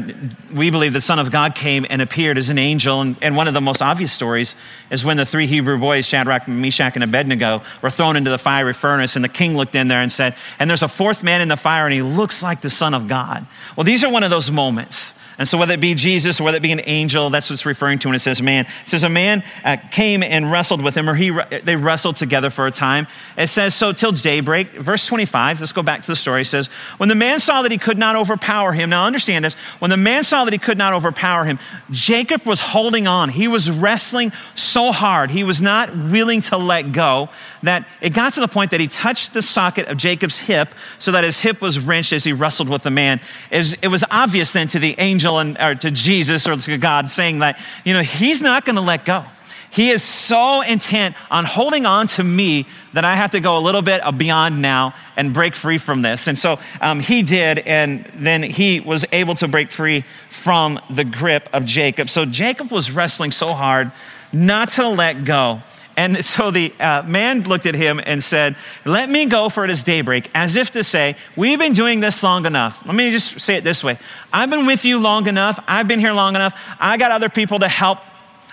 we 0.53 0.71
believe 0.71 0.93
the 0.93 1.01
Son 1.01 1.19
of 1.19 1.31
God 1.31 1.55
came 1.55 1.87
and 1.89 2.01
appeared 2.01 2.39
as 2.39 2.49
an 2.49 2.59
angel. 2.59 3.01
And, 3.01 3.17
and, 3.21 3.37
one 3.37 3.47
of 3.47 3.55
the 3.55 3.61
most 3.61 3.83
obvious 3.83 4.13
stories 4.13 4.55
is 4.91 5.05
when 5.05 5.19
the 5.19 5.27
three 5.27 5.47
Hebrew 5.47 5.79
boys, 5.79 6.07
Shadrach, 6.07 6.49
Meshach, 6.49 6.95
and 6.95 7.05
Abednego, 7.05 7.63
were 7.83 7.91
thrown 7.91 8.17
into 8.17 8.31
the 8.31 8.39
fiery 8.39 8.73
furnace. 8.73 9.15
And 9.17 9.25
the 9.25 9.29
king 9.29 9.57
looked 9.57 9.75
in 9.75 9.89
there 9.89 10.01
and 10.01 10.11
said, 10.11 10.35
And 10.59 10.71
there's 10.71 10.83
a 10.83 10.89
fourth 10.89 11.23
man 11.23 11.43
in 11.43 11.49
the 11.49 11.57
fire, 11.57 11.85
and 11.85 11.93
he 11.93 12.03
looks 12.03 12.43
like 12.43 12.63
the 12.63 12.71
Son 12.71 12.95
of 12.95 13.07
God. 13.07 13.47
Well, 13.77 13.85
these 13.85 14.03
are 14.05 14.11
one 14.11 14.23
of 14.23 14.31
those 14.31 14.51
moments 14.51 15.13
and 15.39 15.47
so, 15.47 15.59
whether 15.59 15.75
it 15.75 15.81
be 15.81 15.95
Jesus 15.95 16.41
or 16.41 16.45
whether 16.45 16.57
it 16.57 16.63
be 16.63 16.73
an 16.73 16.81
angel, 16.85 17.29
that's 17.29 17.51
what 17.51 17.55
it's 17.55 17.67
referring 17.67 17.99
to 17.99 18.09
when 18.09 18.15
it 18.15 18.21
says 18.21 18.41
man. 18.41 18.65
It 18.65 18.89
says 18.89 19.05
a 19.05 19.11
man 19.11 19.45
uh, 19.65 19.77
came 19.91 20.23
and 20.23 20.51
wrestled 20.51 20.83
with 20.83 20.97
him, 20.97 21.11
or 21.11 21.15
he, 21.15 21.31
they 21.63 21.77
wrestled 21.77 22.17
together 22.17 22.49
for 22.49 22.67
a 22.67 22.71
time. 22.71 23.07
It 23.37 23.49
says, 23.49 23.75
so 23.75 23.93
till 23.93 24.13
daybreak. 24.13 24.69
Verse 24.69 25.05
25, 25.05 25.61
let's 25.61 25.73
go 25.73 25.83
back 25.83 26.01
to 26.03 26.07
the 26.07 26.17
story. 26.17 26.43
It 26.43 26.47
says, 26.47 26.69
when 26.97 27.11
the 27.11 27.15
man 27.15 27.39
saw 27.39 27.61
that 27.63 27.71
he 27.71 27.77
could 27.77 27.99
not 27.99 28.17
overpower 28.17 28.73
him, 28.73 28.89
now 28.89 29.05
understand 29.05 29.45
this, 29.45 29.55
when 29.79 29.91
the 29.91 29.99
man 29.99 30.25
saw 30.25 30.45
that 30.45 30.55
he 30.55 30.59
could 30.59 30.79
not 30.79 30.95
overpower 30.95 31.45
him, 31.45 31.59
Jacob 31.91 32.47
was 32.47 32.61
holding 32.61 33.07
on. 33.07 33.29
He 33.29 33.47
was 33.47 33.71
wrestling 33.71 34.33
so 34.55 34.91
hard. 34.91 35.31
He 35.31 35.45
was 35.45 35.61
not 35.61 35.95
willing 35.95 36.41
to 36.43 36.57
let 36.57 36.93
go 36.93 37.29
that 37.67 37.87
it 38.01 38.11
got 38.11 38.35
to 38.35 38.41
the 38.41 38.49
point 38.49 38.71
that 38.73 38.81
he 38.81 38.89
touched 38.89 39.35
the 39.35 39.43
socket 39.43 39.89
of 39.89 39.97
Jacob's 39.97 40.39
hip 40.39 40.75
so 40.99 41.13
that 41.13 41.25
his 41.25 41.41
hip 41.41 41.61
was 41.61 41.79
wrenched 41.79 42.13
as 42.13 42.25
he 42.25 42.33
wrestled 42.33 42.69
with 42.69 42.83
the 42.83 42.91
man. 42.91 43.21
It 43.51 43.59
was, 43.59 43.75
it 43.75 43.89
was 43.89 44.05
obvious 44.11 44.53
then 44.53 44.69
to 44.69 44.79
the 44.79 44.95
angel 44.99 45.39
and 45.39 45.59
or 45.59 45.75
to 45.75 45.91
Jesus 45.91 46.47
or 46.47 46.57
to 46.57 46.79
God 46.79 47.11
saying 47.11 47.41
that, 47.41 47.59
you 47.85 47.93
know, 47.93 48.03
he's 48.03 48.43
not 48.43 48.65
going 48.65 48.77
to 48.77 48.83
let 48.83 49.05
go. 49.05 49.25
He 49.71 49.91
is 49.91 50.03
so 50.03 50.63
intent 50.63 51.17
on 51.31 51.45
holding 51.45 51.85
on 51.85 52.07
to 52.09 52.25
me 52.25 52.67
that 52.95 53.05
I 53.05 53.15
have 53.15 53.33
to 53.33 53.41
go 53.41 53.59
a 53.59 53.61
little 53.61 53.83
bit 53.83 54.01
beyond 54.17 54.63
now 54.63 54.95
and 55.17 55.35
break 55.35 55.55
free 55.55 55.77
from 55.77 56.01
this. 56.01 56.29
And 56.29 56.39
so 56.39 56.59
um, 56.81 57.01
he 57.01 57.23
did, 57.23 57.59
and 57.59 58.11
then 58.15 58.43
he 58.43 58.81
was 58.81 59.05
able 59.13 59.35
to 59.35 59.49
break 59.49 59.71
free 59.71 60.05
from 60.31 60.81
the 60.89 61.05
grip 61.05 61.51
of 61.53 61.67
Jacob. 61.67 62.09
So 62.09 62.25
Jacob 62.25 62.71
was 62.71 62.91
wrestling 62.91 63.33
so 63.33 63.49
hard 63.53 63.93
not 64.33 64.71
to 64.71 64.89
let 64.89 65.25
go. 65.25 65.61
And 65.97 66.23
so 66.25 66.51
the 66.51 66.75
uh, 66.79 67.03
man 67.05 67.43
looked 67.45 67.65
at 67.65 67.75
him 67.75 68.01
and 68.05 68.23
said, 68.23 68.55
Let 68.85 69.09
me 69.09 69.27
go, 69.27 69.49
for 69.49 69.65
it 69.65 69.71
is 69.71 69.83
daybreak, 69.83 70.31
as 70.35 70.57
if 70.57 70.73
to 70.73 70.85
say, 70.85 71.17
We've 71.37 71.59
been 71.59 71.73
doing 71.73 72.01
this 72.01 72.23
long 72.23 72.45
enough. 72.45 72.85
Let 72.85 72.95
me 72.95 73.11
just 73.11 73.41
say 73.41 73.57
it 73.57 73.65
this 73.65 73.83
way 73.83 73.99
I've 74.33 74.51
been 74.51 74.67
with 74.67 74.85
you 74.85 74.99
long 74.99 75.27
enough. 75.27 75.59
I've 75.67 75.89
been 75.89 76.01
here 76.01 76.13
long 76.13 76.35
enough. 76.35 76.55
I 76.79 76.99
got 76.99 77.13
other 77.13 77.31
people 77.31 77.59
to 77.61 77.69
help. 77.69 77.99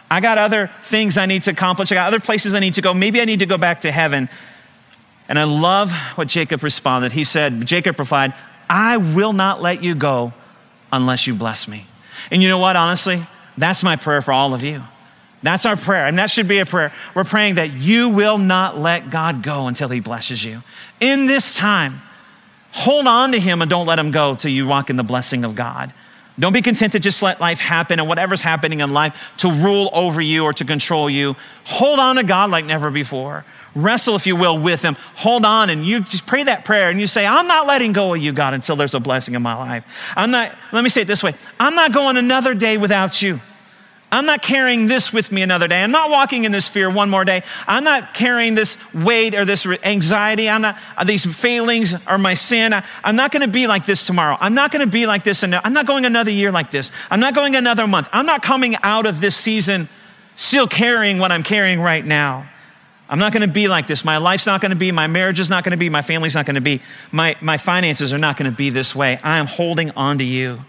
I 0.10 0.22
got 0.22 0.38
other 0.38 0.70
things 0.84 1.18
I 1.18 1.26
need 1.26 1.44
to 1.44 1.52
accomplish. 1.52 1.92
I 1.92 1.96
got 1.96 2.08
other 2.08 2.20
places 2.20 2.54
I 2.54 2.60
need 2.60 2.76
to 2.76 2.82
go. 2.82 2.94
Maybe 2.94 3.20
I 3.20 3.26
need 3.26 3.40
to 3.40 3.46
go 3.46 3.58
back 3.58 3.82
to 3.82 3.92
heaven. 3.92 4.30
And 5.28 5.40
I 5.40 5.44
love 5.46 5.92
what 6.16 6.28
Jacob 6.28 6.64
responded. 6.64 7.12
He 7.12 7.24
said, 7.24 7.66
Jacob 7.66 7.98
replied, 7.98 8.34
I 8.70 8.98
will 8.98 9.34
not 9.34 9.62
let 9.62 9.84
you 9.84 9.96
go 9.96 10.34
unless 10.92 11.28
you 11.28 11.34
bless 11.34 11.68
me. 11.68 11.88
And 12.30 12.42
you 12.42 12.48
know 12.48 12.60
what, 12.60 12.76
honestly? 12.76 13.22
That's 13.58 13.84
my 13.84 13.96
prayer 13.96 14.22
for 14.22 14.32
all 14.32 14.54
of 14.54 14.64
you. 14.64 14.84
That's 15.44 15.66
our 15.66 15.76
prayer, 15.76 16.06
and 16.06 16.18
that 16.20 16.32
should 16.32 16.48
be 16.48 16.60
a 16.60 16.66
prayer. 16.66 16.94
We're 17.14 17.26
praying 17.26 17.56
that 17.56 17.74
you 17.74 18.10
will 18.10 18.38
not 18.38 18.80
let 18.80 19.10
God 19.10 19.44
go 19.44 19.68
until 19.68 19.90
He 19.90 20.00
blesses 20.00 20.44
you. 20.44 20.64
In 21.02 21.26
this 21.26 21.54
time, 21.54 22.02
hold 22.72 23.08
on 23.08 23.34
to 23.34 23.40
Him 23.40 23.62
and 23.62 23.70
don't 23.70 23.86
let 23.86 24.00
Him 24.00 24.12
go 24.12 24.36
till 24.36 24.52
you 24.52 24.66
walk 24.66 24.90
in 24.90 24.96
the 24.96 25.04
blessing 25.04 25.44
of 25.44 25.54
God. 25.54 25.94
Don't 26.40 26.54
be 26.54 26.62
content 26.62 26.94
to 26.94 27.00
just 27.00 27.22
let 27.22 27.40
life 27.40 27.60
happen 27.60 28.00
and 28.00 28.08
whatever's 28.08 28.42
happening 28.42 28.80
in 28.80 28.94
life 28.94 29.16
to 29.38 29.52
rule 29.52 29.90
over 29.94 30.22
you 30.22 30.46
or 30.46 30.54
to 30.54 30.66
control 30.66 31.10
you. 31.10 31.36
Hold 31.66 32.00
on 32.00 32.16
to 32.16 32.24
God 32.24 32.50
like 32.50 32.66
never 32.66 32.90
before. 32.90 33.46
Wrestle, 33.76 34.16
if 34.16 34.26
you 34.26 34.36
will, 34.36 34.58
with 34.58 34.82
Him. 34.82 34.96
Hold 35.16 35.46
on 35.46 35.70
and 35.70 35.86
you 35.86 36.00
just 36.00 36.26
pray 36.26 36.44
that 36.44 36.64
prayer 36.64 36.90
and 36.90 37.00
you 37.00 37.06
say, 37.06 37.26
I'm 37.26 37.48
not 37.48 37.68
letting 37.68 37.92
go 37.92 38.14
of 38.14 38.22
you, 38.22 38.32
God, 38.32 38.54
until 38.54 38.76
there's 38.76 38.94
a 38.94 39.00
blessing 39.00 39.36
in 39.36 39.42
my 39.42 39.56
life. 39.56 39.86
I'm 40.16 40.32
not, 40.32 40.56
let 40.72 40.84
me 40.84 40.90
say 40.90 41.02
it 41.02 41.06
this 41.06 41.22
way 41.22 41.36
I'm 41.60 41.76
not 41.76 41.92
going 41.92 42.16
another 42.18 42.56
day 42.56 42.78
without 42.78 43.22
you. 43.22 43.42
I'm 44.14 44.28
not 44.28 44.44
carrying 44.44 44.86
this 44.86 45.12
with 45.12 45.32
me 45.32 45.42
another 45.42 45.68
day. 45.68 45.82
I'm 45.82 45.90
not 45.90 46.12
walking 46.12 46.44
in 46.44 46.52
this 46.52 46.68
fear 46.68 46.88
one 46.88 47.10
more 47.10 47.26
day. 47.26 47.42
I'm 47.68 47.84
not 47.84 48.14
carrying 48.14 48.54
this 48.54 48.78
weight 48.94 49.34
or 49.34 49.44
this 49.44 49.66
anxiety. 49.66 50.48
I'm 50.48 50.62
not 50.62 50.78
uh, 50.96 51.04
these 51.04 51.26
failings 51.26 51.96
or 52.08 52.20
my 52.20 52.36
sin. 52.36 52.74
I, 52.74 52.84
am 53.04 53.16
not 53.16 53.32
going 53.32 53.42
to 53.42 53.52
be 53.52 53.66
like 53.66 53.88
this 53.88 54.06
tomorrow. 54.06 54.38
I'm 54.40 54.54
not 54.54 54.72
going 54.72 54.86
to 54.86 54.92
be 54.92 55.08
like 55.08 55.24
this. 55.24 55.42
And 55.42 55.56
I'm 55.56 55.74
not 55.74 55.88
going 55.88 56.06
another 56.06 56.30
year 56.30 56.52
like 56.52 56.70
this. 56.70 56.92
I'm 57.10 57.20
not 57.20 57.34
going 57.34 57.56
another 57.56 57.88
month. 57.88 58.08
I'm 58.14 58.28
not 58.28 58.44
coming 58.44 58.76
out 58.84 59.08
of 59.08 59.20
this 59.20 59.36
season 59.36 59.90
still 60.36 60.68
carrying 60.68 61.18
what 61.18 61.32
I'm 61.32 61.42
carrying 61.42 61.80
right 61.80 62.06
now. 62.06 62.48
I'm 63.10 63.18
not 63.18 63.34
going 63.34 63.48
to 63.48 63.52
be 63.52 63.68
like 63.68 63.88
this. 63.88 64.06
My 64.06 64.18
life's 64.18 64.46
not 64.46 64.62
going 64.62 64.70
to 64.70 64.76
be, 64.76 64.92
my 64.92 65.08
marriage 65.08 65.40
is 65.40 65.50
not 65.50 65.64
going 65.64 65.72
to 65.72 65.78
be, 65.78 65.90
my 65.90 66.04
family's 66.04 66.36
not 66.36 66.46
going 66.46 66.56
to 66.56 66.62
be, 66.62 66.82
my, 67.12 67.36
my 67.42 67.58
finances 67.58 68.14
are 68.14 68.20
not 68.20 68.38
going 68.38 68.50
to 68.50 68.56
be 68.56 68.70
this 68.70 68.96
way. 68.96 69.18
I 69.24 69.40
am 69.40 69.48
holding 69.48 69.90
on 69.92 70.20
to 70.20 70.24
you. 70.24 70.64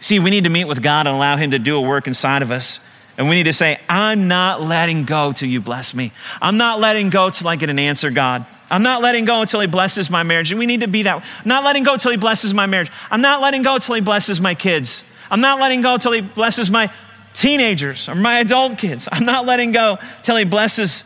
See, 0.00 0.18
we 0.18 0.28
need 0.28 0.44
to 0.44 0.50
meet 0.50 0.64
with 0.64 0.82
God 0.82 1.06
and 1.06 1.16
allow 1.16 1.36
Him 1.36 1.50
to 1.50 1.58
do 1.58 1.76
a 1.76 1.80
work 1.80 2.06
inside 2.06 2.42
of 2.42 2.50
us. 2.50 2.80
And 3.20 3.28
we 3.28 3.34
need 3.34 3.42
to 3.42 3.52
say, 3.52 3.78
I'm 3.86 4.28
not 4.28 4.62
letting 4.62 5.04
go 5.04 5.32
till 5.32 5.50
you 5.50 5.60
bless 5.60 5.92
me. 5.92 6.10
I'm 6.40 6.56
not 6.56 6.80
letting 6.80 7.10
go 7.10 7.28
till 7.28 7.48
I 7.48 7.56
get 7.56 7.68
an 7.68 7.78
answer, 7.78 8.10
God. 8.10 8.46
I'm 8.70 8.82
not 8.82 9.02
letting 9.02 9.26
go 9.26 9.42
until 9.42 9.60
He 9.60 9.66
blesses 9.66 10.08
my 10.08 10.22
marriage. 10.22 10.50
And 10.50 10.58
we 10.58 10.64
need 10.64 10.80
to 10.80 10.88
be 10.88 11.02
that. 11.02 11.16
I'm 11.16 11.22
not 11.44 11.62
letting 11.62 11.82
go 11.82 11.98
till 11.98 12.12
He 12.12 12.16
blesses 12.16 12.54
my 12.54 12.64
marriage. 12.64 12.90
I'm 13.10 13.20
not 13.20 13.42
letting 13.42 13.60
go 13.60 13.76
till 13.76 13.94
He 13.94 14.00
blesses 14.00 14.40
my 14.40 14.54
kids. 14.54 15.04
I'm 15.30 15.42
not 15.42 15.60
letting 15.60 15.82
go 15.82 15.98
till 15.98 16.12
He 16.12 16.22
blesses 16.22 16.70
my 16.70 16.90
teenagers 17.34 18.08
or 18.08 18.14
my 18.14 18.38
adult 18.38 18.78
kids. 18.78 19.06
I'm 19.12 19.26
not 19.26 19.44
letting 19.44 19.72
go 19.72 19.98
till 20.22 20.36
He 20.36 20.44
blesses 20.44 21.04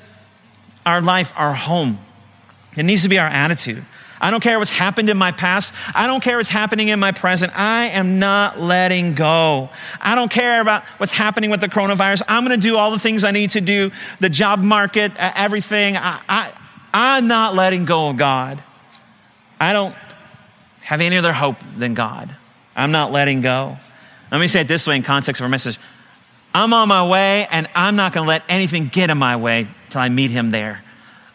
our 0.87 1.01
life, 1.01 1.33
our 1.35 1.53
home. 1.53 1.99
It 2.77 2.85
needs 2.85 3.03
to 3.03 3.09
be 3.09 3.19
our 3.19 3.27
attitude. 3.27 3.85
I 4.25 4.31
don't 4.31 4.43
care 4.43 4.59
what's 4.59 4.71
happened 4.71 5.11
in 5.11 5.19
my 5.19 5.33
past. 5.33 5.75
I 5.95 6.07
don't 6.07 6.23
care 6.23 6.39
what's 6.39 6.49
happening 6.49 6.89
in 6.89 6.99
my 6.99 7.13
present. 7.13 7.53
I 7.55 7.89
am 7.89 8.19
not 8.19 8.59
letting 8.59 9.13
go. 9.13 9.69
I 10.01 10.15
don't 10.15 10.31
care 10.31 10.63
about 10.63 10.83
what's 10.97 11.13
happening 11.13 11.51
with 11.51 11.61
the 11.61 11.69
coronavirus. 11.69 12.23
I'm 12.27 12.43
going 12.43 12.59
to 12.59 12.67
do 12.67 12.79
all 12.79 12.91
the 12.91 12.99
things 12.99 13.23
I 13.23 13.33
need 13.33 13.51
to 13.51 13.61
do, 13.61 13.91
the 14.21 14.31
job 14.31 14.61
market, 14.61 15.13
everything. 15.19 15.99
I, 15.99 16.23
I, 16.27 16.53
I'm 16.95 17.27
not 17.27 17.55
letting 17.55 17.85
go 17.85 18.09
of 18.09 18.17
God. 18.17 18.63
I 19.61 19.75
don't 19.75 19.95
have 20.85 21.03
any 21.03 21.19
other 21.19 21.35
hope 21.35 21.59
than 21.77 21.93
God. 21.93 22.35
I'm 22.75 22.93
not 22.93 23.13
letting 23.13 23.43
go. 23.43 23.77
Let 24.33 24.41
me 24.41 24.47
say 24.47 24.63
it 24.63 24.69
this 24.69 24.87
way 24.87 24.97
in 24.97 25.03
context 25.03 25.41
of 25.41 25.45
our 25.45 25.51
message 25.51 25.79
I'm 26.55 26.73
on 26.73 26.89
my 26.89 27.07
way, 27.07 27.47
and 27.51 27.69
I'm 27.75 27.95
not 27.95 28.15
going 28.15 28.25
to 28.25 28.29
let 28.29 28.43
anything 28.49 28.87
get 28.87 29.11
in 29.11 29.19
my 29.19 29.37
way 29.37 29.67
till 29.91 30.01
I 30.01 30.09
meet 30.09 30.31
Him 30.31 30.51
there. 30.51 30.84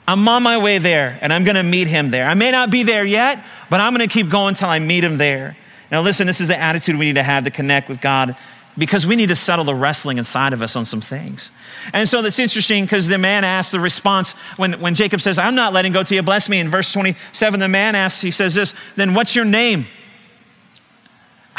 I'm 0.10 0.28
on 0.28 0.42
my 0.42 0.58
way 0.58 0.80
there 0.80 1.20
and 1.22 1.32
I'm 1.32 1.44
going 1.44 1.56
to 1.56 1.62
meet 1.62 1.88
him 1.88 2.10
there. 2.10 2.26
I 2.26 2.34
may 2.34 2.50
not 2.50 2.72
be 2.72 2.82
there 2.82 3.06
yet, 3.06 3.44
but 3.70 3.80
I'm 3.80 3.94
going 3.94 4.08
to 4.08 4.12
keep 4.12 4.28
going 4.28 4.50
until 4.50 4.70
I 4.70 4.80
meet 4.80 5.04
him 5.04 5.20
there. 5.20 5.56
Now, 5.92 6.02
listen, 6.02 6.26
this 6.26 6.42
is 6.42 6.48
the 6.48 6.60
attitude 6.60 6.98
we 6.98 7.06
need 7.06 7.16
to 7.16 7.24
have 7.24 7.44
to 7.44 7.52
connect 7.52 7.90
with 7.90 8.02
God 8.02 8.36
because 8.76 9.06
we 9.06 9.16
need 9.16 9.28
to 9.28 9.36
settle 9.36 9.66
the 9.66 9.76
wrestling 9.76 10.18
inside 10.18 10.52
of 10.52 10.64
us 10.64 10.76
on 10.76 10.86
some 10.86 11.00
things. 11.00 11.52
And 11.94 12.10
so 12.10 12.24
that's 12.24 12.40
interesting 12.40 12.86
because 12.86 13.08
the 13.08 13.20
man 13.20 13.44
asks 13.44 13.72
the 13.72 13.80
response 13.80 14.32
when, 14.58 14.80
when 14.82 14.96
Jacob 14.96 15.22
says, 15.22 15.38
I'm 15.38 15.54
not 15.54 15.74
letting 15.74 15.92
go 15.92 16.02
till 16.02 16.16
you 16.16 16.24
bless 16.24 16.50
me. 16.50 16.58
In 16.58 16.70
verse 16.70 16.92
27, 16.92 17.60
the 17.60 17.68
man 17.68 17.94
asks, 17.94 18.20
he 18.20 18.32
says 18.32 18.56
this, 18.56 18.74
then 18.96 19.14
what's 19.14 19.36
your 19.36 19.46
name? 19.46 19.86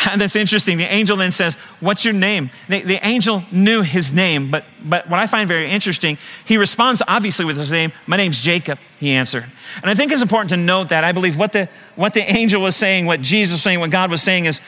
That's 0.16 0.36
interesting. 0.36 0.78
The 0.78 0.84
angel 0.84 1.16
then 1.16 1.30
says, 1.30 1.54
What's 1.80 2.04
your 2.04 2.14
name? 2.14 2.50
The, 2.68 2.82
the, 2.82 3.06
angel 3.06 3.44
knew 3.52 3.82
his 3.82 4.12
name, 4.12 4.50
but, 4.50 4.64
but 4.84 5.08
what 5.08 5.18
I 5.18 5.26
find 5.26 5.48
very 5.48 5.70
interesting, 5.70 6.18
he 6.44 6.56
responds 6.56 7.02
obviously 7.06 7.44
with 7.44 7.56
his 7.56 7.72
name. 7.72 7.92
My 8.06 8.16
name's 8.16 8.42
Jacob, 8.42 8.78
he 8.98 9.12
answered. 9.12 9.44
And 9.76 9.90
I 9.90 9.94
think 9.94 10.12
it's 10.12 10.22
important 10.22 10.50
to 10.50 10.56
note 10.56 10.88
that 10.90 11.04
I 11.04 11.12
believe 11.12 11.36
what 11.36 11.52
the, 11.52 11.68
what 11.96 12.14
the 12.14 12.22
angel 12.22 12.62
was 12.62 12.76
saying, 12.76 13.06
what 13.06 13.20
Jesus 13.20 13.56
was 13.56 13.62
saying, 13.62 13.80
what 13.80 13.90
God 13.90 14.10
was 14.10 14.22
saying 14.22 14.46
is, 14.46 14.60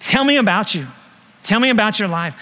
Tell 0.00 0.24
me 0.24 0.36
about 0.36 0.74
you. 0.74 0.86
Tell 1.42 1.60
me 1.60 1.70
about 1.70 1.98
your 1.98 2.08
life 2.08 2.36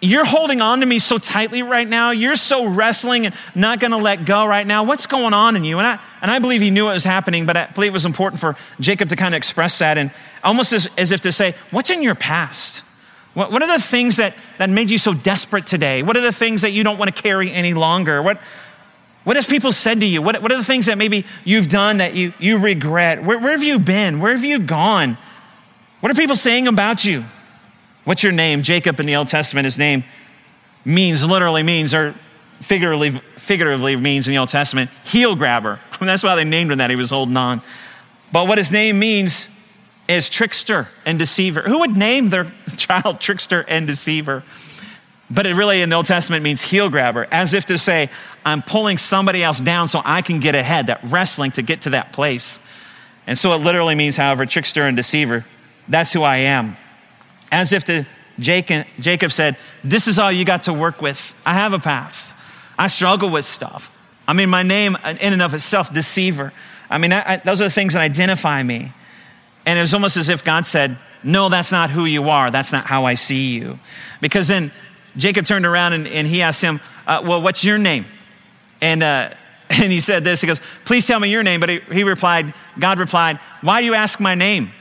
you're 0.00 0.24
holding 0.24 0.60
on 0.60 0.80
to 0.80 0.86
me 0.86 0.98
so 0.98 1.18
tightly 1.18 1.62
right 1.62 1.86
now. 1.86 2.10
You're 2.10 2.36
so 2.36 2.66
wrestling 2.66 3.26
and 3.26 3.34
not 3.54 3.80
going 3.80 3.90
to 3.90 3.98
let 3.98 4.24
go 4.24 4.46
right 4.46 4.66
now. 4.66 4.84
What's 4.84 5.06
going 5.06 5.34
on 5.34 5.56
in 5.56 5.64
you? 5.64 5.78
And 5.78 5.86
I, 5.86 5.98
and 6.22 6.30
I 6.30 6.38
believe 6.38 6.62
he 6.62 6.70
knew 6.70 6.86
what 6.86 6.94
was 6.94 7.04
happening, 7.04 7.44
but 7.44 7.56
I 7.56 7.66
believe 7.66 7.90
it 7.90 7.92
was 7.92 8.06
important 8.06 8.40
for 8.40 8.56
Jacob 8.80 9.10
to 9.10 9.16
kind 9.16 9.34
of 9.34 9.36
express 9.36 9.78
that 9.80 9.98
and 9.98 10.10
almost 10.42 10.72
as, 10.72 10.88
as 10.96 11.12
if 11.12 11.20
to 11.22 11.32
say, 11.32 11.54
What's 11.70 11.90
in 11.90 12.02
your 12.02 12.14
past? 12.14 12.82
What, 13.34 13.52
what 13.52 13.62
are 13.62 13.78
the 13.78 13.82
things 13.82 14.16
that, 14.16 14.34
that 14.58 14.70
made 14.70 14.90
you 14.90 14.98
so 14.98 15.14
desperate 15.14 15.66
today? 15.66 16.02
What 16.02 16.16
are 16.16 16.22
the 16.22 16.32
things 16.32 16.62
that 16.62 16.72
you 16.72 16.82
don't 16.82 16.98
want 16.98 17.14
to 17.14 17.22
carry 17.22 17.52
any 17.52 17.74
longer? 17.74 18.22
What, 18.22 18.40
what 19.24 19.36
has 19.36 19.46
people 19.46 19.70
said 19.70 20.00
to 20.00 20.06
you? 20.06 20.22
What, 20.22 20.42
what 20.42 20.50
are 20.50 20.56
the 20.56 20.64
things 20.64 20.86
that 20.86 20.98
maybe 20.98 21.26
you've 21.44 21.68
done 21.68 21.98
that 21.98 22.14
you, 22.14 22.32
you 22.38 22.58
regret? 22.58 23.22
Where, 23.22 23.38
where 23.38 23.52
have 23.52 23.62
you 23.62 23.78
been? 23.78 24.18
Where 24.18 24.32
have 24.32 24.44
you 24.44 24.58
gone? 24.58 25.16
What 26.00 26.10
are 26.10 26.14
people 26.14 26.34
saying 26.34 26.66
about 26.66 27.04
you? 27.04 27.24
What's 28.04 28.22
your 28.22 28.32
name? 28.32 28.62
Jacob 28.62 28.98
in 28.98 29.06
the 29.06 29.16
Old 29.16 29.28
Testament, 29.28 29.64
his 29.64 29.78
name 29.78 30.04
means, 30.84 31.24
literally 31.24 31.62
means, 31.62 31.94
or 31.94 32.14
figuratively, 32.60 33.10
figuratively 33.36 33.96
means 33.96 34.26
in 34.26 34.32
the 34.32 34.38
Old 34.38 34.48
Testament, 34.48 34.90
heel 35.04 35.34
grabber. 35.34 35.78
I 35.92 35.96
mean, 36.00 36.06
that's 36.06 36.22
why 36.22 36.34
they 36.34 36.44
named 36.44 36.72
him 36.72 36.78
that. 36.78 36.90
He 36.90 36.96
was 36.96 37.10
holding 37.10 37.36
on. 37.36 37.62
But 38.32 38.48
what 38.48 38.58
his 38.58 38.72
name 38.72 38.98
means 38.98 39.48
is 40.08 40.30
trickster 40.30 40.88
and 41.04 41.18
deceiver. 41.18 41.62
Who 41.62 41.80
would 41.80 41.96
name 41.96 42.30
their 42.30 42.52
child 42.76 43.20
trickster 43.20 43.64
and 43.68 43.86
deceiver? 43.86 44.44
But 45.30 45.46
it 45.46 45.54
really 45.54 45.82
in 45.82 45.90
the 45.90 45.96
Old 45.96 46.06
Testament 46.06 46.42
means 46.42 46.60
heel 46.60 46.88
grabber, 46.88 47.28
as 47.30 47.54
if 47.54 47.66
to 47.66 47.78
say, 47.78 48.10
I'm 48.44 48.62
pulling 48.62 48.98
somebody 48.98 49.42
else 49.42 49.60
down 49.60 49.86
so 49.86 50.00
I 50.04 50.22
can 50.22 50.40
get 50.40 50.54
ahead, 50.54 50.86
that 50.86 51.00
wrestling 51.04 51.52
to 51.52 51.62
get 51.62 51.82
to 51.82 51.90
that 51.90 52.12
place. 52.12 52.58
And 53.26 53.38
so 53.38 53.52
it 53.52 53.58
literally 53.58 53.94
means, 53.94 54.16
however, 54.16 54.46
trickster 54.46 54.86
and 54.86 54.96
deceiver. 54.96 55.44
That's 55.86 56.12
who 56.12 56.22
I 56.22 56.38
am 56.38 56.76
as 57.50 57.72
if 57.72 57.84
to 57.84 58.06
Jacob, 58.38 58.86
Jacob 58.98 59.32
said, 59.32 59.56
This 59.84 60.06
is 60.06 60.18
all 60.18 60.32
you 60.32 60.44
got 60.44 60.64
to 60.64 60.72
work 60.72 61.02
with. 61.02 61.34
I 61.44 61.54
have 61.54 61.72
a 61.72 61.78
past. 61.78 62.34
I 62.78 62.88
struggle 62.88 63.30
with 63.30 63.44
stuff. 63.44 63.94
I 64.26 64.32
mean, 64.32 64.48
my 64.48 64.62
name 64.62 64.96
in 65.04 65.32
and 65.32 65.42
of 65.42 65.54
itself, 65.54 65.92
deceiver. 65.92 66.52
I 66.88 66.98
mean, 66.98 67.12
I, 67.12 67.34
I, 67.34 67.36
those 67.36 67.60
are 67.60 67.64
the 67.64 67.70
things 67.70 67.94
that 67.94 68.00
identify 68.00 68.62
me. 68.62 68.92
And 69.66 69.78
it 69.78 69.82
was 69.82 69.92
almost 69.92 70.16
as 70.16 70.28
if 70.28 70.44
God 70.44 70.64
said, 70.66 70.96
No, 71.22 71.48
that's 71.48 71.70
not 71.70 71.90
who 71.90 72.06
you 72.06 72.30
are. 72.30 72.50
That's 72.50 72.72
not 72.72 72.86
how 72.86 73.04
I 73.04 73.14
see 73.14 73.54
you. 73.54 73.78
Because 74.20 74.48
then 74.48 74.72
Jacob 75.16 75.44
turned 75.44 75.66
around 75.66 75.92
and, 75.92 76.06
and 76.06 76.26
he 76.26 76.42
asked 76.42 76.62
him, 76.62 76.80
uh, 77.06 77.22
Well, 77.24 77.42
what's 77.42 77.64
your 77.64 77.78
name? 77.78 78.06
And, 78.80 79.02
uh, 79.02 79.34
and 79.68 79.92
he 79.92 80.00
said 80.00 80.24
this 80.24 80.40
He 80.40 80.46
goes, 80.46 80.60
Please 80.84 81.06
tell 81.06 81.20
me 81.20 81.28
your 81.28 81.42
name. 81.42 81.60
But 81.60 81.68
he, 81.68 81.80
he 81.92 82.04
replied, 82.04 82.54
God 82.78 82.98
replied, 82.98 83.38
Why 83.60 83.80
do 83.80 83.86
you 83.86 83.94
ask 83.94 84.20
my 84.20 84.34
name? 84.34 84.72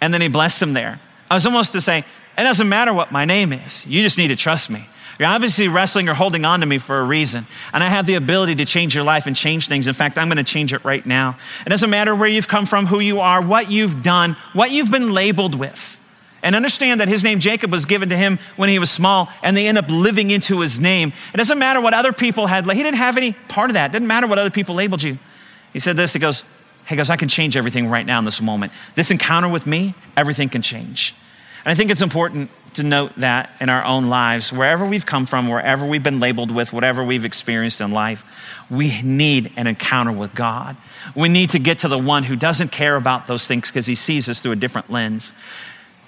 And 0.00 0.12
then 0.12 0.20
he 0.20 0.28
blessed 0.28 0.60
him 0.60 0.72
there. 0.72 0.98
I 1.30 1.34
was 1.34 1.46
almost 1.46 1.72
to 1.72 1.80
say, 1.80 1.98
it 2.36 2.42
doesn't 2.42 2.68
matter 2.68 2.92
what 2.92 3.12
my 3.12 3.24
name 3.24 3.52
is. 3.52 3.86
You 3.86 4.02
just 4.02 4.18
need 4.18 4.28
to 4.28 4.36
trust 4.36 4.68
me. 4.68 4.88
You're 5.18 5.28
obviously 5.28 5.68
wrestling 5.68 6.08
or 6.08 6.14
holding 6.14 6.46
on 6.46 6.60
to 6.60 6.66
me 6.66 6.78
for 6.78 6.98
a 6.98 7.04
reason. 7.04 7.46
And 7.74 7.84
I 7.84 7.88
have 7.88 8.06
the 8.06 8.14
ability 8.14 8.54
to 8.56 8.64
change 8.64 8.94
your 8.94 9.04
life 9.04 9.26
and 9.26 9.36
change 9.36 9.68
things. 9.68 9.86
In 9.86 9.92
fact, 9.92 10.16
I'm 10.16 10.28
going 10.28 10.38
to 10.38 10.44
change 10.44 10.72
it 10.72 10.82
right 10.82 11.04
now. 11.04 11.36
It 11.66 11.68
doesn't 11.68 11.90
matter 11.90 12.14
where 12.14 12.28
you've 12.28 12.48
come 12.48 12.64
from, 12.64 12.86
who 12.86 13.00
you 13.00 13.20
are, 13.20 13.42
what 13.42 13.70
you've 13.70 14.02
done, 14.02 14.36
what 14.54 14.70
you've 14.70 14.90
been 14.90 15.12
labeled 15.12 15.54
with. 15.54 15.98
And 16.42 16.56
understand 16.56 17.02
that 17.02 17.08
his 17.08 17.22
name 17.22 17.38
Jacob 17.38 17.70
was 17.70 17.84
given 17.84 18.08
to 18.08 18.16
him 18.16 18.38
when 18.56 18.70
he 18.70 18.78
was 18.78 18.90
small, 18.90 19.28
and 19.42 19.54
they 19.54 19.68
end 19.68 19.76
up 19.76 19.90
living 19.90 20.30
into 20.30 20.60
his 20.60 20.80
name. 20.80 21.12
It 21.34 21.36
doesn't 21.36 21.58
matter 21.58 21.82
what 21.82 21.92
other 21.92 22.14
people 22.14 22.46
had. 22.46 22.64
He 22.64 22.82
didn't 22.82 22.96
have 22.96 23.18
any 23.18 23.34
part 23.34 23.68
of 23.68 23.74
that. 23.74 23.90
It 23.90 23.92
didn't 23.92 24.08
matter 24.08 24.26
what 24.26 24.38
other 24.38 24.48
people 24.48 24.74
labeled 24.74 25.02
you. 25.02 25.18
He 25.74 25.80
said 25.80 25.98
this, 25.98 26.14
he 26.14 26.18
goes, 26.18 26.44
He 26.90 26.96
goes, 26.96 27.08
I 27.08 27.16
can 27.16 27.28
change 27.28 27.56
everything 27.56 27.86
right 27.88 28.04
now 28.04 28.18
in 28.18 28.24
this 28.24 28.42
moment. 28.42 28.72
This 28.96 29.12
encounter 29.12 29.48
with 29.48 29.64
me, 29.64 29.94
everything 30.16 30.48
can 30.48 30.60
change. 30.60 31.14
And 31.64 31.70
I 31.70 31.76
think 31.76 31.90
it's 31.90 32.02
important 32.02 32.50
to 32.74 32.82
note 32.82 33.12
that 33.16 33.50
in 33.60 33.68
our 33.68 33.84
own 33.84 34.08
lives, 34.08 34.52
wherever 34.52 34.84
we've 34.84 35.06
come 35.06 35.24
from, 35.24 35.48
wherever 35.48 35.86
we've 35.86 36.02
been 36.02 36.18
labeled 36.18 36.50
with, 36.50 36.72
whatever 36.72 37.04
we've 37.04 37.24
experienced 37.24 37.80
in 37.80 37.92
life, 37.92 38.24
we 38.68 39.00
need 39.02 39.52
an 39.56 39.68
encounter 39.68 40.10
with 40.10 40.34
God. 40.34 40.76
We 41.14 41.28
need 41.28 41.50
to 41.50 41.60
get 41.60 41.78
to 41.80 41.88
the 41.88 41.98
one 41.98 42.24
who 42.24 42.34
doesn't 42.34 42.72
care 42.72 42.96
about 42.96 43.28
those 43.28 43.46
things 43.46 43.68
because 43.68 43.86
he 43.86 43.94
sees 43.94 44.28
us 44.28 44.42
through 44.42 44.52
a 44.52 44.56
different 44.56 44.90
lens. 44.90 45.32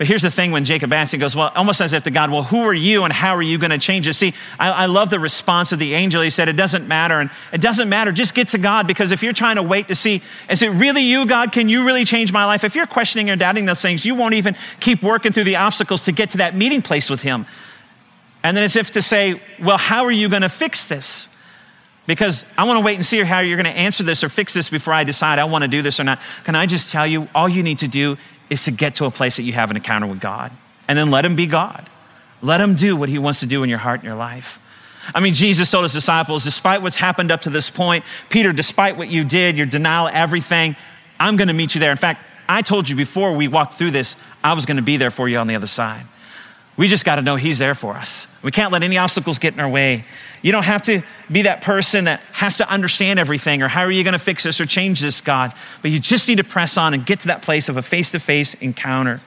But 0.03 0.09
here's 0.09 0.23
the 0.23 0.33
thing 0.33 0.51
when 0.51 0.65
Jacob 0.65 0.93
asked, 0.93 1.13
he 1.13 1.19
goes, 1.19 1.37
Well, 1.37 1.53
almost 1.55 1.81
as 1.81 1.93
if 1.93 2.03
to 2.03 2.11
God, 2.11 2.29
Well, 2.29 2.43
who 2.43 2.65
are 2.65 2.75
you 2.75 3.05
and 3.05 3.13
how 3.13 3.37
are 3.37 3.43
you 3.43 3.57
going 3.57 3.71
to 3.71 3.79
change 3.79 4.09
it? 4.09 4.15
See, 4.15 4.35
I, 4.59 4.73
I, 4.73 4.87
love 4.87 5.11
the 5.11 5.21
response 5.21 5.71
of 5.71 5.79
the 5.79 5.95
angel. 5.95 6.23
He 6.23 6.31
said, 6.31 6.49
It 6.49 6.57
doesn't 6.57 6.89
matter. 6.89 7.21
And 7.21 7.31
it 7.53 7.61
doesn't 7.61 7.89
matter. 7.89 8.11
Just 8.11 8.35
get 8.35 8.49
to 8.49 8.59
God 8.59 8.89
because 8.89 9.13
if 9.13 9.23
you're 9.23 9.33
trying 9.33 9.55
to 9.55 9.63
wait 9.63 9.87
to 9.87 9.95
see, 9.95 10.21
is 10.51 10.61
it 10.61 10.71
really 10.71 11.03
you, 11.03 11.25
God? 11.25 11.53
Can 11.53 11.69
you 11.69 11.87
really 11.87 12.05
change 12.05 12.33
my 12.33 12.45
life? 12.47 12.65
If 12.65 12.75
you're 12.75 12.89
questioning 12.89 13.31
or 13.31 13.37
doubting 13.37 13.65
those 13.65 13.81
things, 13.81 14.05
you 14.05 14.17
won't 14.17 14.35
even 14.35 14.57
keep 14.81 15.05
working 15.05 15.31
through 15.31 15.45
the 15.45 15.55
obstacles 15.55 16.07
to 16.07 16.11
get 16.11 16.31
to 16.31 16.39
that 16.39 16.57
meeting 16.57 16.83
place 16.83 17.09
with 17.09 17.23
Him. 17.23 17.47
And 18.43 18.57
then 18.57 18.65
as 18.65 18.75
if 18.75 18.91
to 18.91 19.03
say, 19.03 19.41
Well, 19.61 19.79
how 19.79 20.03
are 20.03 20.11
you 20.11 20.29
going 20.29 20.43
to 20.43 20.49
fix 20.49 20.85
this? 20.85 21.29
Because 22.09 22.45
I 22.59 22.65
want 22.65 22.81
to 22.81 22.85
wait 22.85 22.97
and 22.97 23.07
see 23.07 23.23
how 23.23 23.39
you're 23.39 23.57
going 23.57 23.73
to 23.73 23.81
answer 23.81 24.03
this 24.03 24.25
or 24.25 24.29
fix 24.29 24.53
this 24.53 24.69
before 24.69 24.95
I 24.95 25.05
decide 25.05 25.39
I 25.39 25.45
want 25.45 25.63
to 25.63 25.69
do 25.69 25.81
this 25.81 26.01
or 26.01 26.03
not. 26.03 26.19
Can 26.43 26.57
I 26.57 26.67
just 26.67 26.91
tell 26.91 27.07
you, 27.07 27.29
all 27.37 27.49
you 27.49 27.63
need 27.63 27.79
to 27.79 27.87
do 27.87 28.19
is 28.53 28.65
to 28.65 28.71
get 28.71 28.97
to 28.97 29.07
a 29.07 29.11
place 29.11 29.37
that 29.37 29.43
you 29.43 29.53
have 29.55 29.71
an 29.71 29.77
encounter 29.77 30.07
with 30.07 30.21
God. 30.21 30.53
And 30.87 30.99
then 30.99 31.11
let 31.11 31.25
Him 31.25 31.35
be 31.35 31.47
God. 31.47 31.89
Let 32.43 32.61
Him 32.61 32.75
do 32.75 32.97
what 32.97 33.09
He 33.09 33.19
wants 33.19 33.41
to 33.41 33.47
do 33.47 33.63
in 33.63 33.71
your 33.71 33.79
heart 33.79 34.01
and 34.01 34.05
your 34.05 34.17
life. 34.17 34.61
I 35.15 35.21
mean, 35.21 35.35
Jesus 35.35 35.71
told 35.71 35.85
His 35.85 35.93
disciples, 35.93 36.45
despite 36.45 36.83
what's 36.83 36.97
happened 36.97 37.31
up 37.31 37.43
to 37.43 37.51
this 37.51 37.71
point, 37.71 38.05
Peter, 38.29 38.53
despite 38.53 38.97
what 38.97 39.09
you 39.09 39.25
did, 39.25 39.57
your 39.57 39.67
denial, 39.67 40.09
everything, 40.13 40.77
I'm 41.19 41.37
going 41.37 41.49
to 41.49 41.55
meet 41.55 41.75
you 41.75 41.81
there. 41.81 41.91
In 41.91 41.97
fact, 41.97 42.25
I 42.49 42.63
told 42.63 42.89
you 42.89 42.95
before 42.95 43.35
we 43.35 43.49
walked 43.49 43.75
through 43.75 43.93
this, 43.93 44.17
I 44.45 44.53
was 44.55 44.67
going 44.67 44.77
to 44.77 44.83
be 44.83 44.97
there 44.97 45.11
for 45.11 45.29
you 45.29 45.39
on 45.39 45.47
the 45.47 45.55
other 45.55 45.67
side. 45.67 46.05
We 46.77 46.89
just 46.89 47.05
got 47.05 47.17
to 47.17 47.23
know 47.23 47.37
He's 47.37 47.59
there 47.59 47.75
for 47.75 47.95
us. 47.95 48.27
We 48.43 48.51
can't 48.51 48.73
let 48.73 48.83
any 48.83 48.99
obstacles 48.99 49.39
get 49.39 49.55
in 49.55 49.61
our 49.61 49.69
way. 49.69 50.05
You 50.43 50.51
don't 50.51 50.65
have 50.65 50.83
to 50.83 51.03
be 51.31 51.43
that 51.43 51.61
person 51.61 52.05
that 52.05 52.21
has 52.33 52.59
to 52.59 52.69
understand 52.69 53.19
everything 53.19 53.63
or 53.63 53.69
how 53.69 53.83
are 53.83 53.91
you 53.91 54.03
going 54.03 54.13
to 54.13 54.19
fix 54.19 54.43
this 54.43 54.61
or 54.61 54.67
change 54.67 55.01
this, 55.01 55.21
God. 55.21 55.53
But 55.81 55.93
you 55.93 56.01
just 56.01 56.29
need 56.29 56.39
to 56.39 56.45
press 56.45 56.77
on 56.77 56.95
and 56.95 57.07
get 57.07 57.21
to 57.21 57.29
that 57.29 57.43
place 57.43 57.69
of 57.69 57.77
a 57.77 57.83
face 57.83 58.11
to 58.13 58.19
face 58.19 58.55
encounter. 58.55 59.21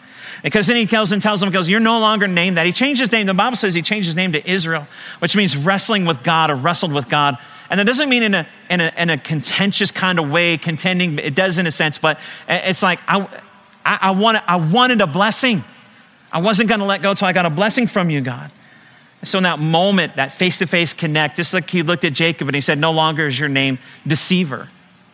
Because 0.44 0.68
then 0.68 0.76
he 0.76 0.86
tells 0.86 1.12
and 1.12 1.22
tells 1.22 1.40
them, 1.40 1.52
goes, 1.52 1.70
You're 1.70 1.80
no 1.80 2.00
longer 2.00 2.28
named 2.28 2.58
that. 2.58 2.66
He 2.66 2.72
changed 2.72 3.00
his 3.00 3.12
name. 3.12 3.28
The 3.28 3.34
Bible 3.34 3.56
says 3.56 3.74
he 3.74 3.82
changed 3.82 4.08
his 4.08 4.16
name 4.16 4.34
to 4.34 4.50
Israel, 4.50 4.88
which 5.20 5.36
means 5.36 5.56
wrestling 5.56 6.06
with 6.06 6.24
God 6.24 6.50
or 6.50 6.56
wrestled 6.56 6.94
with 6.94 7.10
God. 7.10 7.38
And 7.70 7.80
that 7.80 7.86
doesn't 7.86 8.10
mean 8.10 8.24
in 8.24 8.34
a, 8.34 8.48
in 8.70 8.82
a, 8.82 8.92
in 8.98 9.10
a 9.10 9.18
contentious 9.18 9.92
kind 9.92 10.20
of 10.20 10.30
way, 10.30 10.58
contending. 10.58 11.18
It 11.18 11.34
does 11.34 11.58
in 11.58 11.66
a 11.66 11.72
sense, 11.72 11.98
but 11.98 12.20
it's 12.48 12.84
like, 12.84 13.00
I, 13.08 13.22
I, 13.84 14.00
I, 14.02 14.12
wanted, 14.12 14.44
I 14.48 14.58
wanted 14.58 15.02
a 15.02 15.08
blessing. 15.08 15.64
I 16.36 16.39
wasn't 16.39 16.67
going 16.67 16.82
to 16.82 16.86
let 16.86 17.02
go 17.02 17.12
until 17.12 17.30
I 17.30 17.32
got 17.32 17.45
a 17.45 17.50
blessing 17.50 17.88
from 17.88 18.10
you, 18.10 18.19
God. 18.19 18.52
So 19.24 19.38
in 19.38 19.45
that 19.45 19.58
moment, 19.58 20.17
that 20.17 20.34
face-to-face 20.34 20.93
connect, 20.93 21.38
just 21.38 21.54
like 21.54 21.69
he 21.69 21.82
looked 21.82 22.04
at 22.04 22.12
Jacob 22.12 22.50
and 22.50 22.56
he 22.56 22.60
said, 22.60 22.78
no 22.78 22.91
longer 22.91 23.26
is 23.26 23.39
your 23.39 23.48
name 23.48 23.80
deceiver. 24.06 24.67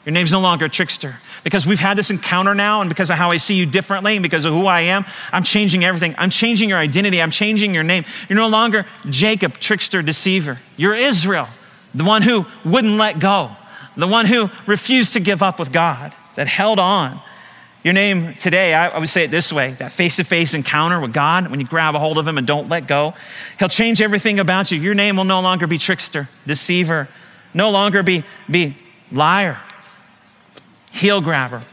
Your 0.04 0.14
name's 0.14 0.32
no 0.32 0.40
longer 0.40 0.68
trickster. 0.68 1.18
Because 1.44 1.64
we've 1.64 1.80
had 1.80 1.96
this 1.96 2.10
encounter 2.10 2.56
now, 2.56 2.82
and 2.82 2.90
because 2.90 3.12
of 3.12 3.18
how 3.18 3.30
I 3.30 3.38
see 3.38 3.54
you 3.54 3.68
differently, 3.68 4.16
and 4.16 4.24
because 4.24 4.46
of 4.46 4.54
who 4.54 4.66
I 4.66 4.82
am, 4.82 5.06
I'm 5.32 5.44
changing 5.44 5.86
everything. 5.86 6.16
I'm 6.18 6.32
changing 6.32 6.70
your 6.70 6.80
identity. 6.80 7.22
I'm 7.22 7.30
changing 7.30 7.76
your 7.76 7.84
name. 7.84 8.04
You're 8.28 8.38
no 8.38 8.48
longer 8.48 8.88
Jacob, 9.08 9.60
trickster, 9.60 10.02
deceiver. 10.02 10.58
You're 10.76 10.96
Israel, 10.96 11.48
the 11.94 12.04
one 12.04 12.24
who 12.24 12.48
wouldn't 12.66 12.98
let 12.98 13.20
go, 13.20 13.52
the 13.96 14.08
one 14.08 14.26
who 14.26 14.50
refused 14.66 15.14
to 15.14 15.20
give 15.20 15.44
up 15.44 15.60
with 15.60 15.72
God, 15.72 16.16
that 16.36 16.48
held 16.48 16.80
on, 16.80 17.22
your 17.84 17.94
name 17.94 18.36
today, 18.36 18.76
I, 18.76 18.98
would 18.98 19.10
say 19.10 19.24
it 19.24 19.32
this 19.32 19.52
way 19.52 19.72
that 19.74 19.92
face 19.92 20.18
to 20.18 20.24
face 20.24 20.54
encounter 20.54 21.00
with 21.00 21.14
God, 21.14 21.50
when 21.50 21.60
you 21.60 21.66
grab 21.66 21.96
a 21.96 22.00
hold 22.00 22.20
of 22.20 22.28
Him 22.28 22.38
and 22.38 22.46
don't 22.46 22.70
let 22.70 22.88
go, 22.88 23.16
He'll 23.58 23.70
change 23.70 24.02
everything 24.02 24.40
about 24.40 24.72
you. 24.72 24.80
Your 24.80 24.94
name 24.94 25.18
will 25.18 25.24
no 25.24 25.42
longer 25.42 25.66
be 25.66 25.80
trickster, 25.80 26.30
deceiver, 26.46 27.08
no 27.54 27.72
longer 27.72 28.04
be, 28.04 28.24
be 28.50 28.78
liar, 29.12 29.60
heel 30.92 31.22
grabber, 31.22 31.64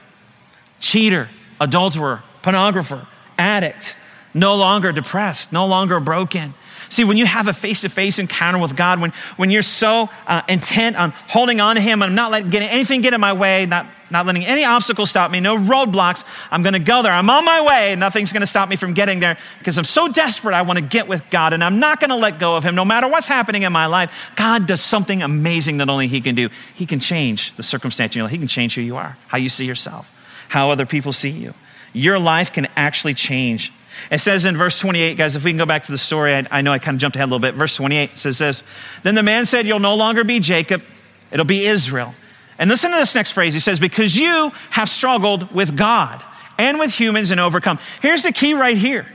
cheater, 0.81 1.29
adulterer, 1.61 2.23
pornographer, 2.43 3.07
addict, 3.37 3.95
no 4.33 4.55
longer 4.55 4.93
depressed, 4.93 5.53
no 5.53 5.67
longer 5.67 6.01
broken. 6.01 6.55
See, 6.89 7.05
when 7.05 7.19
you 7.19 7.27
have 7.27 7.49
a 7.49 7.53
face 7.53 7.83
to 7.83 7.91
face 7.91 8.19
encounter 8.19 8.59
with 8.59 8.75
God, 8.75 8.99
when, 8.99 9.13
when 9.37 9.51
you're 9.51 9.61
so 9.61 10.09
uh, 10.27 10.41
intent 10.49 10.97
on 10.97 11.11
holding 11.29 11.61
on 11.61 11.77
to 11.77 11.83
Him 11.83 12.01
and 12.01 12.17
not 12.17 12.31
letting 12.31 12.55
anything 12.55 13.03
get 13.03 13.13
in 13.13 13.21
my 13.21 13.35
way, 13.35 13.67
not 13.67 13.87
not 14.11 14.27
letting 14.27 14.45
any 14.45 14.65
obstacles 14.65 15.11
stop 15.11 15.31
me, 15.31 15.41
no 15.41 15.57
roadblocks. 15.57 16.25
I'm 16.51 16.63
going 16.63 16.73
to 16.73 16.79
go 16.79 17.03
there. 17.03 17.13
I'm 17.13 17.29
on 17.29 17.45
my 17.45 17.61
way. 17.61 17.95
Nothing's 17.97 18.33
going 18.33 18.41
to 18.41 18.47
stop 18.47 18.69
me 18.69 18.77
from 18.77 18.95
getting 18.95 19.21
there 19.21 19.37
because 19.59 19.79
I'm 19.79 19.85
so 19.85 20.09
desperate. 20.09 20.55
I 20.55 20.63
want 20.63 20.79
to 20.79 20.85
get 20.85 21.09
with 21.09 21.29
God 21.31 21.53
and 21.53 21.63
I'm 21.63 21.79
not 21.79 22.01
going 22.01 22.11
to 22.11 22.17
let 22.17 22.39
go 22.39 22.57
of 22.57 22.65
Him 22.65 22.75
no 22.75 22.85
matter 22.85 23.09
what's 23.09 23.29
happening 23.29 23.63
in 23.63 23.73
my 23.73 23.87
life. 23.87 24.33
God 24.37 24.67
does 24.67 24.81
something 24.81 25.23
amazing 25.23 25.79
that 25.79 25.89
only 25.89 26.09
He 26.09 26.21
can 26.21 26.35
do. 26.35 26.49
He 26.75 26.87
can 26.87 27.01
change 27.01 27.55
the 27.57 27.63
circumstance. 27.63 28.15
You 28.15 28.23
know, 28.23 28.29
He 28.29 28.39
can 28.39 28.49
change 28.49 28.75
who 28.75 28.81
you 28.81 28.97
are, 28.97 29.17
how 29.27 29.39
you 29.39 29.49
see 29.49 29.67
yourself, 29.67 30.15
how 30.49 30.71
other 30.71 30.87
people 30.87 31.13
see 31.13 31.31
you. 31.31 31.55
Your 31.93 32.19
life 32.19 32.53
can 32.53 32.67
actually 32.77 33.15
change. 33.15 33.73
It 34.11 34.21
says 34.21 34.47
in 34.47 34.57
verse 34.57 34.79
28, 34.79 35.17
guys, 35.17 35.37
if 35.37 35.45
we 35.45 35.51
can 35.51 35.59
go 35.59 35.67
back 35.67 35.85
to 35.85 35.93
the 35.93 35.99
story, 35.99 36.35
I, 36.35 36.47
I 36.51 36.63
know 36.63 36.73
I 36.73 36.79
kind 36.79 36.95
of 36.95 37.01
jumped 37.01 37.17
ahead 37.17 37.29
a 37.29 37.31
little 37.31 37.41
bit. 37.41 37.55
Verse 37.55 37.75
28 37.77 38.11
says 38.11 38.39
this 38.39 38.63
Then 39.03 39.15
the 39.15 39.23
man 39.23 39.45
said, 39.45 39.67
You'll 39.67 39.81
no 39.81 39.95
longer 39.95 40.25
be 40.25 40.41
Jacob, 40.41 40.83
it'll 41.31 41.45
be 41.45 41.67
Israel. 41.67 42.15
And 42.59 42.69
listen 42.69 42.91
to 42.91 42.97
this 42.97 43.15
next 43.15 43.31
phrase. 43.31 43.55
He 43.55 43.61
says, 43.61 43.79
Because 43.79 44.17
you 44.17 44.53
have 44.71 44.89
struggled 44.89 45.53
with 45.55 45.77
God 45.77 46.23
and 46.59 46.79
with 46.79 46.93
humans 46.93 47.31
and 47.31 47.41
overcome. 47.41 47.79
Here's 48.03 48.23
the 48.23 48.33
key 48.33 48.55
right 48.55 48.77
here 48.77 49.07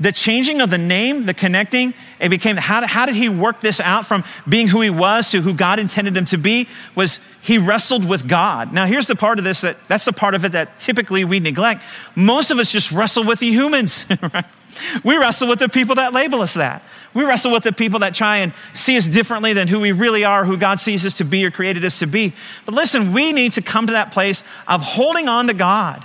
the 0.00 0.12
changing 0.12 0.60
of 0.60 0.70
the 0.70 0.78
name, 0.78 1.26
the 1.26 1.34
connecting, 1.34 1.92
it 2.20 2.28
became 2.28 2.56
how, 2.56 2.86
how 2.86 3.04
did 3.04 3.16
he 3.16 3.28
work 3.28 3.60
this 3.60 3.80
out 3.80 4.06
from 4.06 4.22
being 4.48 4.68
who 4.68 4.80
he 4.80 4.90
was 4.90 5.30
to 5.32 5.42
who 5.42 5.52
God 5.52 5.80
intended 5.80 6.16
him 6.16 6.24
to 6.26 6.36
be? 6.36 6.68
Was 6.94 7.18
he 7.42 7.58
wrestled 7.58 8.06
with 8.06 8.28
God. 8.28 8.72
Now, 8.72 8.86
here's 8.86 9.06
the 9.06 9.16
part 9.16 9.38
of 9.38 9.44
this 9.44 9.62
that 9.62 9.76
that's 9.88 10.04
the 10.04 10.12
part 10.12 10.34
of 10.34 10.44
it 10.44 10.52
that 10.52 10.78
typically 10.78 11.24
we 11.24 11.40
neglect. 11.40 11.82
Most 12.14 12.50
of 12.50 12.58
us 12.58 12.70
just 12.70 12.92
wrestle 12.92 13.24
with 13.24 13.40
the 13.40 13.50
humans, 13.50 14.06
right? 14.34 14.44
We 15.04 15.16
wrestle 15.16 15.48
with 15.48 15.58
the 15.58 15.68
people 15.68 15.96
that 15.96 16.12
label 16.12 16.42
us 16.42 16.54
that. 16.54 16.82
We 17.14 17.24
wrestle 17.24 17.52
with 17.52 17.62
the 17.62 17.72
people 17.72 18.00
that 18.00 18.14
try 18.14 18.38
and 18.38 18.52
see 18.74 18.96
us 18.96 19.08
differently 19.08 19.52
than 19.52 19.68
who 19.68 19.80
we 19.80 19.92
really 19.92 20.24
are, 20.24 20.44
who 20.44 20.56
God 20.56 20.78
sees 20.78 21.04
us 21.06 21.14
to 21.18 21.24
be 21.24 21.44
or 21.44 21.50
created 21.50 21.84
us 21.84 21.98
to 22.00 22.06
be. 22.06 22.32
But 22.64 22.74
listen, 22.74 23.12
we 23.12 23.32
need 23.32 23.52
to 23.52 23.62
come 23.62 23.86
to 23.86 23.92
that 23.94 24.12
place 24.12 24.44
of 24.66 24.82
holding 24.82 25.28
on 25.28 25.46
to 25.46 25.54
God. 25.54 26.04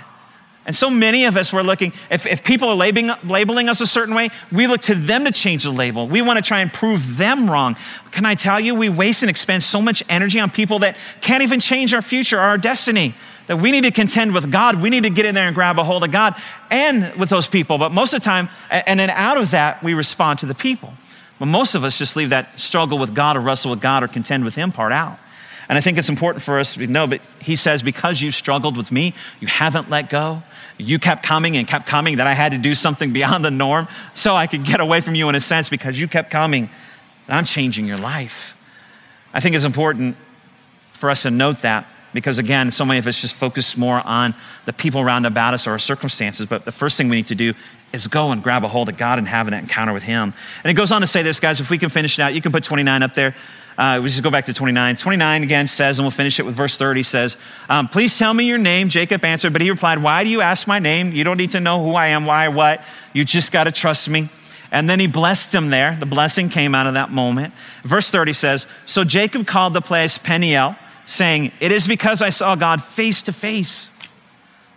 And 0.66 0.74
so 0.74 0.88
many 0.88 1.26
of 1.26 1.36
us 1.36 1.52
were 1.52 1.62
looking, 1.62 1.92
if, 2.10 2.24
if 2.26 2.42
people 2.42 2.70
are 2.70 2.74
labeling, 2.74 3.10
labeling 3.24 3.68
us 3.68 3.82
a 3.82 3.86
certain 3.86 4.14
way, 4.14 4.30
we 4.50 4.66
look 4.66 4.80
to 4.82 4.94
them 4.94 5.26
to 5.26 5.30
change 5.30 5.64
the 5.64 5.70
label. 5.70 6.08
We 6.08 6.22
want 6.22 6.38
to 6.38 6.42
try 6.42 6.60
and 6.60 6.72
prove 6.72 7.18
them 7.18 7.50
wrong. 7.50 7.76
Can 8.12 8.24
I 8.24 8.34
tell 8.34 8.58
you, 8.58 8.74
we 8.74 8.88
waste 8.88 9.22
and 9.22 9.28
expend 9.28 9.62
so 9.62 9.82
much 9.82 10.02
energy 10.08 10.40
on 10.40 10.50
people 10.50 10.78
that 10.78 10.96
can't 11.20 11.42
even 11.42 11.60
change 11.60 11.92
our 11.92 12.00
future 12.00 12.38
or 12.38 12.42
our 12.42 12.56
destiny. 12.56 13.14
That 13.46 13.58
we 13.58 13.70
need 13.70 13.82
to 13.82 13.90
contend 13.90 14.32
with 14.32 14.50
God. 14.50 14.80
We 14.80 14.88
need 14.88 15.02
to 15.02 15.10
get 15.10 15.26
in 15.26 15.34
there 15.34 15.46
and 15.46 15.54
grab 15.54 15.78
a 15.78 15.84
hold 15.84 16.02
of 16.02 16.10
God 16.10 16.34
and 16.70 17.14
with 17.16 17.28
those 17.28 17.46
people. 17.46 17.76
But 17.76 17.92
most 17.92 18.14
of 18.14 18.20
the 18.20 18.24
time, 18.24 18.48
and 18.70 18.98
then 18.98 19.10
out 19.10 19.36
of 19.36 19.50
that, 19.50 19.82
we 19.82 19.92
respond 19.94 20.38
to 20.38 20.46
the 20.46 20.54
people. 20.54 20.94
But 21.38 21.46
most 21.46 21.74
of 21.74 21.84
us 21.84 21.98
just 21.98 22.16
leave 22.16 22.30
that 22.30 22.58
struggle 22.58 22.98
with 22.98 23.14
God 23.14 23.36
or 23.36 23.40
wrestle 23.40 23.70
with 23.70 23.80
God 23.80 24.02
or 24.02 24.08
contend 24.08 24.44
with 24.44 24.54
Him 24.54 24.72
part 24.72 24.92
out. 24.92 25.18
And 25.68 25.76
I 25.76 25.80
think 25.80 25.98
it's 25.98 26.08
important 26.08 26.42
for 26.42 26.58
us 26.58 26.74
to 26.74 26.86
know, 26.86 27.06
but 27.06 27.20
He 27.40 27.56
says, 27.56 27.82
because 27.82 28.22
you 28.22 28.30
struggled 28.30 28.76
with 28.76 28.92
me, 28.92 29.14
you 29.40 29.48
haven't 29.48 29.90
let 29.90 30.10
go. 30.10 30.42
You 30.78 30.98
kept 30.98 31.22
coming 31.22 31.56
and 31.56 31.68
kept 31.68 31.86
coming, 31.86 32.16
that 32.16 32.26
I 32.26 32.32
had 32.32 32.52
to 32.52 32.58
do 32.58 32.74
something 32.74 33.12
beyond 33.12 33.44
the 33.44 33.50
norm 33.50 33.88
so 34.12 34.34
I 34.34 34.46
could 34.46 34.64
get 34.64 34.80
away 34.80 35.00
from 35.00 35.14
you 35.14 35.28
in 35.28 35.34
a 35.34 35.40
sense 35.40 35.68
because 35.68 36.00
you 36.00 36.08
kept 36.08 36.30
coming. 36.30 36.70
I'm 37.28 37.44
changing 37.44 37.86
your 37.86 37.96
life. 37.96 38.56
I 39.32 39.40
think 39.40 39.54
it's 39.54 39.64
important 39.64 40.16
for 40.92 41.10
us 41.10 41.22
to 41.22 41.30
note 41.30 41.60
that 41.60 41.86
because 42.14 42.38
again, 42.38 42.70
so 42.70 42.86
many 42.86 42.98
of 42.98 43.06
us 43.06 43.20
just 43.20 43.34
focus 43.34 43.76
more 43.76 44.00
on 44.06 44.34
the 44.64 44.72
people 44.72 45.00
around 45.00 45.26
about 45.26 45.52
us 45.52 45.66
or 45.66 45.72
our 45.72 45.78
circumstances. 45.78 46.46
But 46.46 46.64
the 46.64 46.72
first 46.72 46.96
thing 46.96 47.10
we 47.10 47.16
need 47.16 47.26
to 47.26 47.34
do 47.34 47.52
is 47.92 48.06
go 48.06 48.30
and 48.30 48.42
grab 48.42 48.64
a 48.64 48.68
hold 48.68 48.88
of 48.88 48.96
God 48.96 49.18
and 49.18 49.28
have 49.28 49.48
an 49.48 49.54
encounter 49.54 49.92
with 49.92 50.04
Him. 50.04 50.32
And 50.62 50.70
it 50.70 50.74
goes 50.74 50.92
on 50.92 51.02
to 51.02 51.06
say 51.06 51.22
this, 51.22 51.40
guys, 51.40 51.60
if 51.60 51.70
we 51.70 51.76
can 51.76 51.90
finish 51.90 52.18
it 52.18 52.22
out, 52.22 52.32
you 52.32 52.40
can 52.40 52.52
put 52.52 52.64
29 52.64 53.02
up 53.02 53.14
there. 53.14 53.34
Uh, 53.76 53.98
we 54.00 54.08
just 54.08 54.22
go 54.22 54.30
back 54.30 54.44
to 54.44 54.54
29. 54.54 54.96
29 54.96 55.42
again 55.42 55.66
says, 55.66 55.98
and 55.98 56.04
we'll 56.04 56.10
finish 56.12 56.38
it 56.38 56.44
with 56.44 56.54
verse 56.54 56.76
30 56.76 57.02
says, 57.02 57.36
um, 57.68 57.88
Please 57.88 58.16
tell 58.16 58.32
me 58.32 58.44
your 58.44 58.58
name. 58.58 58.88
Jacob 58.88 59.24
answered, 59.24 59.52
but 59.52 59.60
he 59.60 59.70
replied, 59.70 60.00
Why 60.00 60.22
do 60.22 60.30
you 60.30 60.40
ask 60.40 60.68
my 60.68 60.78
name? 60.78 61.10
You 61.10 61.24
don't 61.24 61.36
need 61.36 61.50
to 61.50 61.60
know 61.60 61.84
who 61.84 61.94
I 61.94 62.08
am, 62.08 62.24
why, 62.24 62.48
what. 62.48 62.84
You 63.12 63.24
just 63.24 63.50
got 63.50 63.64
to 63.64 63.72
trust 63.72 64.08
me. 64.08 64.28
And 64.70 64.88
then 64.88 64.98
he 65.00 65.06
blessed 65.06 65.54
him 65.54 65.70
there. 65.70 65.96
The 65.96 66.06
blessing 66.06 66.48
came 66.48 66.74
out 66.74 66.86
of 66.86 66.94
that 66.94 67.10
moment. 67.10 67.54
Verse 67.82 68.10
30 68.10 68.32
says, 68.32 68.66
So 68.86 69.04
Jacob 69.04 69.46
called 69.46 69.72
the 69.72 69.80
place 69.80 70.18
Peniel 70.18 70.76
saying, 71.06 71.52
It 71.60 71.72
is 71.72 71.86
because 71.86 72.22
I 72.22 72.30
saw 72.30 72.54
God 72.54 72.82
face 72.82 73.22
to 73.22 73.32
face. 73.32 73.90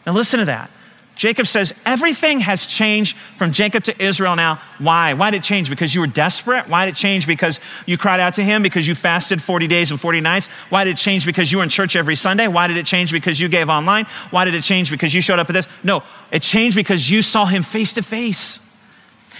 Now 0.06 0.14
listen 0.14 0.40
to 0.40 0.46
that. 0.46 0.70
Jacob 1.16 1.48
says, 1.48 1.74
Everything 1.86 2.40
has 2.42 2.68
changed 2.68 3.18
from 3.36 3.52
Jacob 3.52 3.84
to 3.86 4.04
Israel 4.04 4.36
now. 4.36 4.62
Why? 4.78 5.14
Why 5.14 5.32
did 5.32 5.38
it 5.38 5.44
change? 5.44 5.70
Because 5.70 5.94
you 5.94 6.02
were 6.02 6.08
desperate? 6.08 6.70
Why 6.70 6.86
did 6.86 6.94
it 6.94 6.98
change? 6.98 7.26
Because 7.26 7.60
you 7.86 7.98
cried 7.98 8.20
out 8.20 8.36
to 8.36 8.44
him? 8.44 8.62
Because 8.62 8.88
you 8.88 8.96
fasted 8.96 9.42
40 9.42 9.68
days 9.68 9.92
and 9.92 10.00
40 10.00 10.22
nights? 10.22 10.48
Why 10.70 10.84
did 10.84 10.92
it 10.92 10.98
change? 10.98 11.26
Because 11.26 11.52
you 11.52 11.58
were 11.58 11.64
in 11.64 11.70
church 11.70 11.96
every 11.96 12.16
Sunday? 12.16 12.48
Why 12.48 12.68
did 12.68 12.78
it 12.78 12.86
change? 12.86 13.12
Because 13.12 13.40
you 13.40 13.50
gave 13.50 13.70
online? 13.70 14.06
Why 14.30 14.46
did 14.46 14.54
it 14.54 14.62
change? 14.62 14.92
Because 14.92 15.14
you 15.14 15.22
showed 15.22 15.40
up 15.40 15.50
at 15.50 15.54
this? 15.54 15.68
No, 15.84 16.04
it 16.32 16.44
changed 16.44 16.76
because 16.76 17.10
you 17.10 17.22
saw 17.22 17.46
him 17.46 17.64
face 17.64 17.94
to 17.94 18.04
face. 18.04 18.67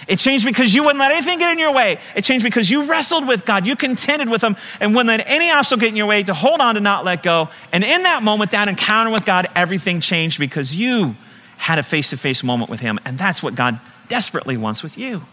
It 0.08 0.20
changed 0.20 0.46
because 0.46 0.74
you 0.74 0.84
wouldn't 0.84 1.00
let 1.00 1.12
anything 1.12 1.38
get 1.38 1.52
in 1.52 1.60
your 1.60 1.74
way. 1.74 2.00
It 2.16 2.24
changed 2.24 2.44
because 2.44 2.72
you 2.72 2.84
wrestled 2.86 3.28
with 3.28 3.46
God. 3.46 3.68
You 3.68 3.76
contended 3.76 4.30
with 4.30 4.42
Him 4.42 4.56
and 4.80 4.96
wouldn't 4.96 5.10
let 5.10 5.28
any 5.28 5.52
obstacle 5.52 5.82
get 5.82 5.90
in 5.90 5.98
your 5.98 6.06
way 6.06 6.24
to 6.24 6.34
hold 6.34 6.62
on 6.62 6.76
to 6.76 6.82
not 6.82 7.04
let 7.04 7.24
go. 7.24 7.50
And 7.74 7.84
in 7.84 8.04
that 8.04 8.24
moment, 8.24 8.52
that 8.52 8.70
encounter 8.70 9.12
with 9.12 9.26
God, 9.26 9.48
everything 9.54 10.00
changed 10.00 10.40
because 10.40 10.76
you 10.76 11.16
had 11.58 11.78
a 11.78 11.84
face 11.84 12.12
to 12.12 12.18
face 12.18 12.42
moment 12.42 12.70
with 12.70 12.80
Him. 12.80 13.00
And 13.04 13.18
that's 13.18 13.44
what 13.44 13.56
God 13.56 13.80
desperately 14.08 14.56
wants 14.56 14.82
with 14.82 14.98
you 14.98 15.24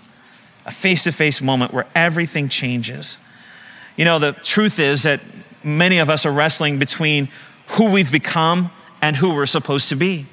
a 0.66 0.70
face 0.70 1.04
to 1.04 1.12
face 1.12 1.42
moment 1.42 1.72
where 1.72 1.86
everything 1.94 2.48
changes. 2.48 3.18
You 3.96 4.04
know, 4.04 4.18
the 4.18 4.32
truth 4.32 4.78
is 4.78 5.02
that 5.02 5.20
many 5.62 5.98
of 5.98 6.08
us 6.08 6.24
are 6.24 6.32
wrestling 6.32 6.78
between 6.78 7.28
who 7.68 7.90
we've 7.90 8.10
become 8.10 8.70
and 9.02 9.14
who 9.14 9.34
we're 9.34 9.46
supposed 9.46 9.90
to 9.90 9.96
be. 9.96 10.26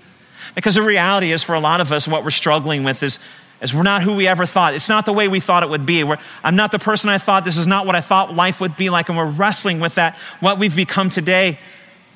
Because 0.56 0.76
the 0.76 0.82
reality 0.82 1.32
is, 1.32 1.44
for 1.44 1.54
a 1.54 1.60
lot 1.60 1.82
of 1.82 1.92
us, 1.92 2.08
what 2.08 2.24
we're 2.24 2.32
struggling 2.32 2.84
with 2.84 3.04
is, 3.04 3.20
is 3.62 3.74
we're 3.74 3.84
not 3.84 4.02
who 4.02 4.16
we 4.16 4.28
ever 4.28 4.46
thought. 4.46 4.74
It's 4.74 4.90
not 4.90 5.06
the 5.06 5.14
way 5.14 5.28
we 5.28 5.40
thought 5.40 5.62
it 5.64 5.70
would 5.70 5.86
be. 5.86 6.04
We're, 6.04 6.18
I'm 6.44 6.56
not 6.56 6.72
the 6.72 6.80
person 6.80 7.10
I 7.10 7.20
thought. 7.20 7.46
This 7.46 7.58
is 7.58 7.68
not 7.68 7.86
what 7.86 7.96
I 7.96 8.02
thought 8.02 8.34
life 8.34 8.60
would 8.60 8.76
be 8.76 8.90
like. 8.90 9.08
And 9.08 9.18
we're 9.18 9.30
wrestling 9.30 9.80
with 9.80 9.96
that, 9.96 10.18
what 10.40 10.58
we've 10.58 10.76
become 10.76 11.10
today, 11.10 11.60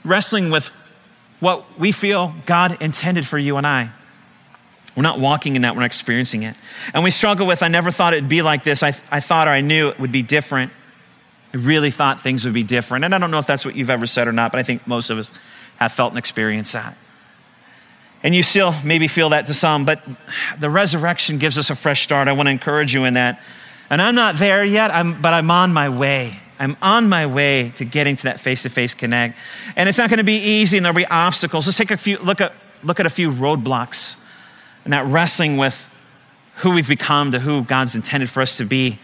wrestling 0.03 0.49
with 0.49 0.67
what 1.39 1.79
we 1.79 1.91
feel 1.91 2.33
God 2.45 2.81
intended 2.81 3.27
for 3.27 3.37
you 3.37 3.57
and 3.57 3.67
I. 3.67 3.91
We're 4.95 5.03
not 5.03 5.19
walking 5.19 5.55
in 5.55 5.61
that, 5.63 5.75
we're 5.75 5.81
not 5.81 5.87
experiencing 5.87 6.43
it. 6.43 6.55
And 6.93 7.03
we 7.03 7.11
struggle 7.11 7.45
with, 7.45 7.61
I 7.61 7.67
never 7.67 7.91
thought 7.91 8.13
it'd 8.13 8.29
be 8.29 8.41
like 8.41 8.63
this. 8.63 8.81
I, 8.81 8.93
I 9.11 9.19
thought 9.19 9.47
or 9.47 9.51
I 9.51 9.61
knew 9.61 9.89
it 9.89 9.99
would 9.99 10.11
be 10.11 10.23
different. 10.23 10.71
I 11.53 11.57
really 11.57 11.91
thought 11.91 12.21
things 12.21 12.45
would 12.45 12.53
be 12.53 12.63
different. 12.63 13.05
And 13.05 13.13
I 13.13 13.17
don't 13.19 13.29
know 13.29 13.39
if 13.39 13.45
that's 13.45 13.65
what 13.65 13.75
you've 13.75 13.89
ever 13.89 14.07
said 14.07 14.27
or 14.27 14.31
not, 14.31 14.51
but 14.51 14.59
I 14.59 14.63
think 14.63 14.87
most 14.87 15.09
of 15.09 15.17
us 15.17 15.31
have 15.77 15.91
felt 15.91 16.11
and 16.11 16.17
experienced 16.17 16.73
that. 16.73 16.97
And 18.23 18.33
you 18.33 18.43
still 18.43 18.73
maybe 18.83 19.07
feel 19.07 19.29
that 19.29 19.45
to 19.47 19.53
some, 19.53 19.85
but 19.85 20.01
the 20.59 20.69
resurrection 20.69 21.37
gives 21.37 21.57
us 21.57 21.69
a 21.69 21.75
fresh 21.75 22.01
start. 22.01 22.27
I 22.27 22.33
want 22.33 22.47
to 22.47 22.51
encourage 22.51 22.93
you 22.93 23.05
in 23.05 23.13
that. 23.15 23.41
And 23.89 24.01
I'm 24.01 24.15
not 24.15 24.37
there 24.37 24.65
yet, 24.65 24.91
I'm, 24.91 25.21
but 25.21 25.33
I'm 25.33 25.51
on 25.51 25.73
my 25.73 25.89
way. 25.89 26.39
I'm 26.59 26.75
on 26.81 27.09
my 27.09 27.25
way 27.25 27.71
to 27.75 27.85
getting 27.85 28.15
to 28.15 28.23
that 28.23 28.39
face 28.39 28.63
to 28.63 28.69
face 28.69 28.93
connect. 28.93 29.37
And 29.75 29.87
it's 29.89 29.97
not 29.97 30.09
going 30.09 30.17
to 30.17 30.23
be 30.23 30.37
easy 30.37 30.77
and 30.77 30.85
there'll 30.85 30.95
be 30.95 31.05
obstacles. 31.05 31.67
Let's 31.67 31.77
take 31.77 31.91
a 31.91 31.97
few, 31.97 32.17
look 32.19 32.41
at, 32.41 32.53
look 32.83 32.99
at 32.99 33.05
a 33.05 33.09
few 33.09 33.31
roadblocks 33.31 34.21
and 34.83 34.93
that 34.93 35.05
wrestling 35.05 35.57
with 35.57 35.89
who 36.57 36.71
we've 36.73 36.87
become 36.87 37.31
to 37.31 37.39
who 37.39 37.63
God's 37.63 37.95
intended 37.95 38.29
for 38.29 38.41
us 38.41 38.57
to 38.57 38.65
be 38.65 38.99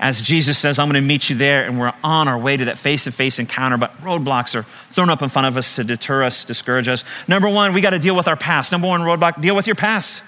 as 0.00 0.22
Jesus 0.22 0.56
says, 0.56 0.78
I'm 0.78 0.88
going 0.88 1.00
to 1.00 1.06
meet 1.06 1.28
you 1.28 1.36
there, 1.36 1.64
and 1.64 1.78
we're 1.78 1.92
on 2.02 2.26
our 2.26 2.38
way 2.38 2.56
to 2.56 2.64
that 2.64 2.78
face 2.78 3.04
to 3.04 3.12
face 3.12 3.38
encounter, 3.38 3.76
but 3.76 3.94
roadblocks 3.98 4.54
are 4.54 4.62
thrown 4.88 5.10
up 5.10 5.20
in 5.20 5.28
front 5.28 5.46
of 5.46 5.58
us 5.58 5.76
to 5.76 5.84
deter 5.84 6.24
us, 6.24 6.46
discourage 6.46 6.88
us. 6.88 7.04
Number 7.28 7.50
one, 7.50 7.74
we 7.74 7.82
got 7.82 7.90
to 7.90 7.98
deal 7.98 8.16
with 8.16 8.26
our 8.26 8.36
past. 8.36 8.72
Number 8.72 8.88
one 8.88 9.02
roadblock, 9.02 9.42
deal 9.42 9.54
with 9.54 9.66
your 9.66 9.76
past. 9.76 10.22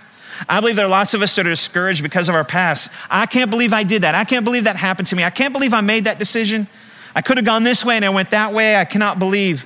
I 0.46 0.61
believe 0.61 0.76
there 0.76 0.85
are 0.85 0.90
lots 0.90 1.14
of 1.14 1.22
us 1.22 1.35
that 1.37 1.46
are 1.46 1.50
discouraged 1.50 2.02
because 2.02 2.28
of 2.28 2.35
our 2.35 2.44
past. 2.44 2.90
I 3.11 3.24
can't 3.24 3.50
believe 3.50 3.72
I 3.72 3.82
did 3.82 4.02
that. 4.02 4.14
I 4.14 4.24
can't 4.24 4.44
believe 4.44 4.64
that 4.64 4.76
happened 4.76 5.08
to 5.08 5.16
me. 5.16 5.24
I 5.24 5.30
can't 5.30 5.54
believe 5.54 5.72
I 5.72 5.80
made 5.80 6.04
that 6.04 6.18
decision. 6.18 6.66
I 7.14 7.22
could 7.22 7.38
have 7.38 7.46
gone 7.46 7.62
this 7.62 7.82
way 7.82 7.96
and 7.96 8.04
I 8.04 8.11
went 8.11 8.30
that 8.30 8.52
way. 8.52 8.76
I 8.76 8.85
cannot 8.85 9.18
believe 9.18 9.64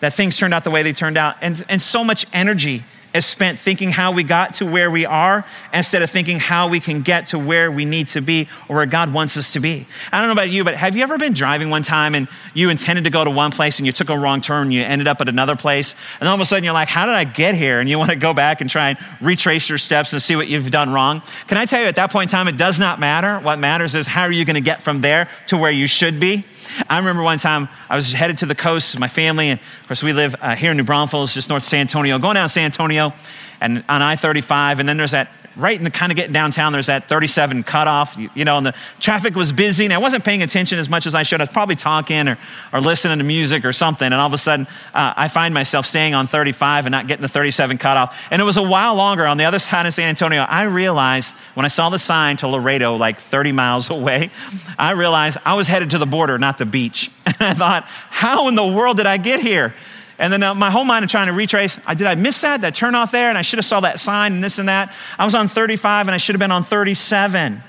that 0.00 0.12
things 0.12 0.36
turned 0.36 0.52
out 0.52 0.64
the 0.64 0.70
way 0.70 0.82
they 0.82 0.92
turned 0.92 1.16
out. 1.16 1.36
And, 1.40 1.64
and 1.68 1.80
so 1.80 2.04
much 2.04 2.26
energy 2.32 2.84
is 3.16 3.26
spent 3.26 3.58
thinking 3.58 3.90
how 3.90 4.12
we 4.12 4.22
got 4.22 4.54
to 4.54 4.66
where 4.66 4.90
we 4.90 5.06
are 5.06 5.44
instead 5.72 6.02
of 6.02 6.10
thinking 6.10 6.38
how 6.38 6.68
we 6.68 6.80
can 6.80 7.02
get 7.02 7.28
to 7.28 7.38
where 7.38 7.70
we 7.70 7.84
need 7.84 8.08
to 8.08 8.20
be 8.20 8.48
or 8.68 8.76
where 8.76 8.86
God 8.86 9.12
wants 9.12 9.36
us 9.36 9.52
to 9.54 9.60
be. 9.60 9.86
I 10.12 10.18
don't 10.18 10.28
know 10.28 10.32
about 10.32 10.50
you, 10.50 10.64
but 10.64 10.76
have 10.76 10.96
you 10.96 11.02
ever 11.02 11.18
been 11.18 11.32
driving 11.32 11.70
one 11.70 11.82
time 11.82 12.14
and 12.14 12.28
you 12.54 12.70
intended 12.70 13.04
to 13.04 13.10
go 13.10 13.24
to 13.24 13.30
one 13.30 13.50
place 13.50 13.78
and 13.78 13.86
you 13.86 13.92
took 13.92 14.10
a 14.10 14.18
wrong 14.18 14.40
turn 14.40 14.64
and 14.64 14.74
you 14.74 14.82
ended 14.82 15.08
up 15.08 15.20
at 15.20 15.28
another 15.28 15.56
place? 15.56 15.94
And 16.20 16.28
all 16.28 16.34
of 16.34 16.40
a 16.40 16.44
sudden 16.44 16.64
you're 16.64 16.72
like, 16.72 16.88
how 16.88 17.06
did 17.06 17.14
I 17.14 17.24
get 17.24 17.54
here? 17.54 17.80
And 17.80 17.88
you 17.88 17.98
want 17.98 18.10
to 18.10 18.16
go 18.16 18.34
back 18.34 18.60
and 18.60 18.68
try 18.68 18.90
and 18.90 18.98
retrace 19.20 19.68
your 19.68 19.78
steps 19.78 20.12
and 20.12 20.20
see 20.20 20.36
what 20.36 20.48
you've 20.48 20.70
done 20.70 20.92
wrong. 20.92 21.22
Can 21.46 21.58
I 21.58 21.64
tell 21.64 21.80
you 21.80 21.86
at 21.86 21.96
that 21.96 22.10
point 22.10 22.30
in 22.30 22.36
time, 22.36 22.48
it 22.48 22.56
does 22.56 22.78
not 22.78 23.00
matter. 23.00 23.38
What 23.40 23.58
matters 23.58 23.94
is 23.94 24.06
how 24.06 24.22
are 24.22 24.32
you 24.32 24.44
going 24.44 24.54
to 24.54 24.60
get 24.60 24.82
from 24.82 25.00
there 25.00 25.28
to 25.48 25.56
where 25.56 25.70
you 25.70 25.86
should 25.86 26.20
be? 26.20 26.44
I 26.88 26.98
remember 26.98 27.22
one 27.22 27.38
time 27.38 27.68
I 27.88 27.96
was 27.96 28.12
headed 28.12 28.38
to 28.38 28.46
the 28.46 28.54
coast 28.54 28.94
with 28.94 29.00
my 29.00 29.08
family, 29.08 29.48
and 29.48 29.60
of 29.60 29.86
course, 29.88 30.02
we 30.02 30.12
live 30.12 30.36
uh, 30.40 30.54
here 30.54 30.70
in 30.70 30.76
New 30.76 30.84
Braunfels, 30.84 31.34
just 31.34 31.48
north 31.48 31.62
of 31.62 31.68
San 31.68 31.80
Antonio, 31.80 32.18
going 32.18 32.34
down 32.34 32.48
San 32.48 32.64
Antonio 32.64 33.12
and 33.60 33.84
on 33.88 34.02
I 34.02 34.16
35, 34.16 34.80
and 34.80 34.88
then 34.88 34.96
there's 34.96 35.12
that 35.12 35.30
right 35.56 35.76
in 35.76 35.84
the 35.84 35.90
kind 35.90 36.12
of 36.12 36.16
getting 36.16 36.32
downtown, 36.32 36.72
there's 36.72 36.86
that 36.86 37.08
37 37.08 37.62
cutoff, 37.62 38.16
you, 38.34 38.44
know, 38.44 38.58
and 38.58 38.66
the 38.66 38.74
traffic 39.00 39.34
was 39.34 39.52
busy, 39.52 39.84
and 39.84 39.92
I 39.92 39.98
wasn't 39.98 40.24
paying 40.24 40.42
attention 40.42 40.78
as 40.78 40.88
much 40.88 41.06
as 41.06 41.14
I 41.14 41.22
should. 41.22 41.40
I 41.40 41.44
was 41.44 41.50
probably 41.50 41.76
talking 41.76 42.28
or, 42.28 42.38
or 42.72 42.80
listening 42.80 43.18
to 43.18 43.24
music 43.24 43.64
or 43.64 43.72
something, 43.72 44.06
and 44.06 44.14
all 44.14 44.26
of 44.26 44.32
a 44.32 44.38
sudden, 44.38 44.66
uh, 44.94 45.14
I 45.16 45.28
find 45.28 45.54
myself 45.54 45.86
staying 45.86 46.14
on 46.14 46.26
35 46.26 46.86
and 46.86 46.92
not 46.92 47.06
getting 47.06 47.22
the 47.22 47.28
37 47.28 47.78
cutoff. 47.78 48.16
And 48.30 48.40
it 48.40 48.44
was 48.44 48.56
a 48.56 48.62
while 48.62 48.94
longer 48.94 49.26
on 49.26 49.38
the 49.38 49.44
other 49.44 49.58
side 49.58 49.86
of 49.86 49.94
San 49.94 50.08
Antonio. 50.08 50.42
I 50.42 50.64
realized 50.64 51.34
when 51.54 51.64
I 51.64 51.68
saw 51.68 51.88
the 51.88 51.98
sign 51.98 52.36
to 52.38 52.48
Laredo, 52.48 52.96
like 52.96 53.18
30 53.18 53.52
miles 53.52 53.90
away, 53.96 54.30
I 54.78 54.92
realized 54.92 55.38
I 55.44 55.54
was 55.54 55.68
headed 55.68 55.90
to 55.90 55.98
the 55.98 56.06
border, 56.06 56.38
not 56.38 56.58
the 56.58 56.66
beach. 56.66 57.10
And 57.38 57.48
I 57.48 57.54
thought, 57.54 57.84
how 58.08 58.48
in 58.48 58.54
the 58.54 58.66
world 58.66 58.96
did 58.96 59.04
I 59.04 59.18
get 59.18 59.40
here? 59.40 59.74
And 60.18 60.32
then 60.32 60.42
uh, 60.42 60.54
my 60.54 60.70
whole 60.70 60.84
mind 60.84 61.04
of 61.04 61.10
trying 61.10 61.26
to 61.26 61.32
retrace, 61.32 61.78
I, 61.86 61.94
did 61.94 62.06
I 62.06 62.14
miss 62.14 62.40
that? 62.40 62.62
That 62.62 62.74
turn 62.74 62.94
off 62.94 63.10
there? 63.10 63.28
And 63.28 63.36
I 63.36 63.42
should 63.42 63.58
have 63.58 63.66
saw 63.66 63.80
that 63.80 64.00
sign 64.00 64.34
and 64.34 64.44
this 64.44 64.58
and 64.58 64.68
that. 64.68 64.92
I 65.18 65.24
was 65.24 65.34
on 65.34 65.48
35 65.48 66.08
and 66.08 66.14
I 66.14 66.18
should 66.18 66.34
have 66.34 66.40
been 66.40 66.52
on 66.52 66.62
37. 66.62 67.62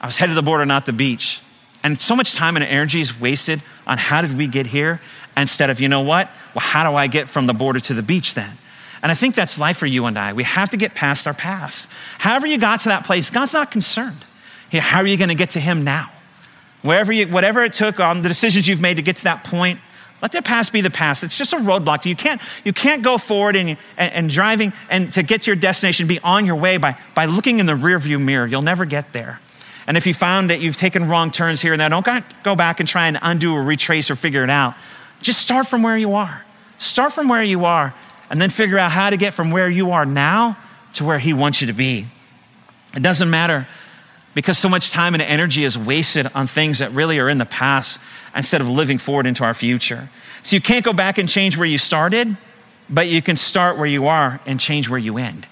I 0.00 0.06
was 0.06 0.18
headed 0.18 0.32
to 0.32 0.34
the 0.36 0.42
border, 0.42 0.64
not 0.64 0.86
the 0.86 0.92
beach. 0.92 1.40
And 1.82 2.00
so 2.00 2.14
much 2.14 2.34
time 2.34 2.56
and 2.56 2.64
energy 2.64 3.00
is 3.00 3.18
wasted 3.18 3.62
on 3.86 3.98
how 3.98 4.22
did 4.22 4.36
we 4.36 4.46
get 4.46 4.68
here 4.68 5.00
instead 5.36 5.70
of, 5.70 5.80
you 5.80 5.88
know 5.88 6.00
what? 6.00 6.30
Well, 6.54 6.64
how 6.64 6.88
do 6.88 6.96
I 6.96 7.06
get 7.06 7.28
from 7.28 7.46
the 7.46 7.54
border 7.54 7.80
to 7.80 7.94
the 7.94 8.02
beach 8.02 8.34
then? 8.34 8.50
And 9.02 9.12
I 9.12 9.14
think 9.14 9.34
that's 9.34 9.58
life 9.58 9.76
for 9.76 9.86
you 9.86 10.06
and 10.06 10.18
I. 10.18 10.32
We 10.32 10.44
have 10.44 10.70
to 10.70 10.76
get 10.76 10.94
past 10.94 11.26
our 11.26 11.34
past. 11.34 11.88
However, 12.18 12.46
you 12.46 12.58
got 12.58 12.80
to 12.80 12.88
that 12.88 13.04
place, 13.04 13.30
God's 13.30 13.52
not 13.52 13.70
concerned. 13.70 14.24
How 14.72 14.98
are 14.98 15.06
you 15.06 15.16
going 15.16 15.28
to 15.28 15.34
get 15.34 15.50
to 15.50 15.60
Him 15.60 15.84
now? 15.84 16.10
Wherever 16.82 17.12
you, 17.12 17.28
whatever 17.28 17.64
it 17.64 17.72
took 17.72 18.00
on 18.00 18.22
the 18.22 18.28
decisions 18.28 18.68
you've 18.68 18.80
made 18.80 18.94
to 18.94 19.02
get 19.02 19.16
to 19.16 19.24
that 19.24 19.44
point, 19.44 19.80
let 20.20 20.32
the 20.32 20.42
past 20.42 20.72
be 20.72 20.80
the 20.80 20.90
past. 20.90 21.22
It's 21.22 21.38
just 21.38 21.52
a 21.52 21.58
roadblock. 21.58 22.04
You 22.04 22.16
can't, 22.16 22.40
you 22.64 22.72
can't 22.72 23.02
go 23.02 23.18
forward 23.18 23.54
and, 23.54 23.70
and, 23.96 24.12
and, 24.12 24.30
driving 24.30 24.72
and 24.90 25.12
to 25.12 25.22
get 25.22 25.42
to 25.42 25.50
your 25.50 25.56
destination, 25.56 26.06
be 26.08 26.18
on 26.20 26.44
your 26.44 26.56
way 26.56 26.76
by, 26.76 26.98
by 27.14 27.26
looking 27.26 27.60
in 27.60 27.66
the 27.66 27.74
rearview 27.74 28.20
mirror. 28.20 28.46
You'll 28.46 28.62
never 28.62 28.84
get 28.84 29.12
there. 29.12 29.40
And 29.86 29.96
if 29.96 30.06
you 30.06 30.14
found 30.14 30.50
that 30.50 30.60
you've 30.60 30.76
taken 30.76 31.08
wrong 31.08 31.30
turns 31.30 31.60
here 31.60 31.72
and 31.72 31.80
there, 31.80 31.88
don't 31.88 32.06
go 32.42 32.56
back 32.56 32.80
and 32.80 32.88
try 32.88 33.06
and 33.06 33.18
undo 33.22 33.54
or 33.54 33.62
retrace 33.62 34.10
or 34.10 34.16
figure 34.16 34.42
it 34.42 34.50
out. 34.50 34.74
Just 35.22 35.40
start 35.40 35.66
from 35.66 35.82
where 35.82 35.96
you 35.96 36.14
are. 36.14 36.44
Start 36.78 37.12
from 37.12 37.28
where 37.28 37.42
you 37.42 37.64
are 37.64 37.94
and 38.30 38.40
then 38.40 38.50
figure 38.50 38.78
out 38.78 38.90
how 38.90 39.10
to 39.10 39.16
get 39.16 39.34
from 39.34 39.50
where 39.50 39.68
you 39.68 39.92
are 39.92 40.04
now 40.04 40.58
to 40.94 41.04
where 41.04 41.18
He 41.18 41.32
wants 41.32 41.60
you 41.60 41.68
to 41.68 41.72
be. 41.72 42.06
It 42.94 43.02
doesn't 43.02 43.30
matter 43.30 43.66
because 44.38 44.56
so 44.56 44.68
much 44.68 44.92
time 44.92 45.14
and 45.16 45.22
energy 45.24 45.64
is 45.64 45.76
wasted 45.76 46.30
on 46.32 46.46
things 46.46 46.78
that 46.78 46.92
really 46.92 47.18
are 47.18 47.28
in 47.28 47.38
the 47.38 47.44
past 47.44 47.98
instead 48.36 48.60
of 48.60 48.68
living 48.68 48.96
forward 48.96 49.26
into 49.26 49.42
our 49.42 49.52
future. 49.52 50.08
So 50.44 50.54
you 50.54 50.62
can't 50.62 50.84
go 50.84 50.92
back 50.92 51.18
and 51.18 51.28
change 51.28 51.56
where 51.56 51.66
you 51.66 51.76
started, 51.76 52.36
but 52.88 53.08
you 53.08 53.20
can 53.20 53.36
start 53.36 53.78
where 53.78 53.88
you 53.88 54.06
are 54.06 54.38
and 54.46 54.60
change 54.60 54.88
where 54.88 55.00
you 55.00 55.18
end. 55.18 55.48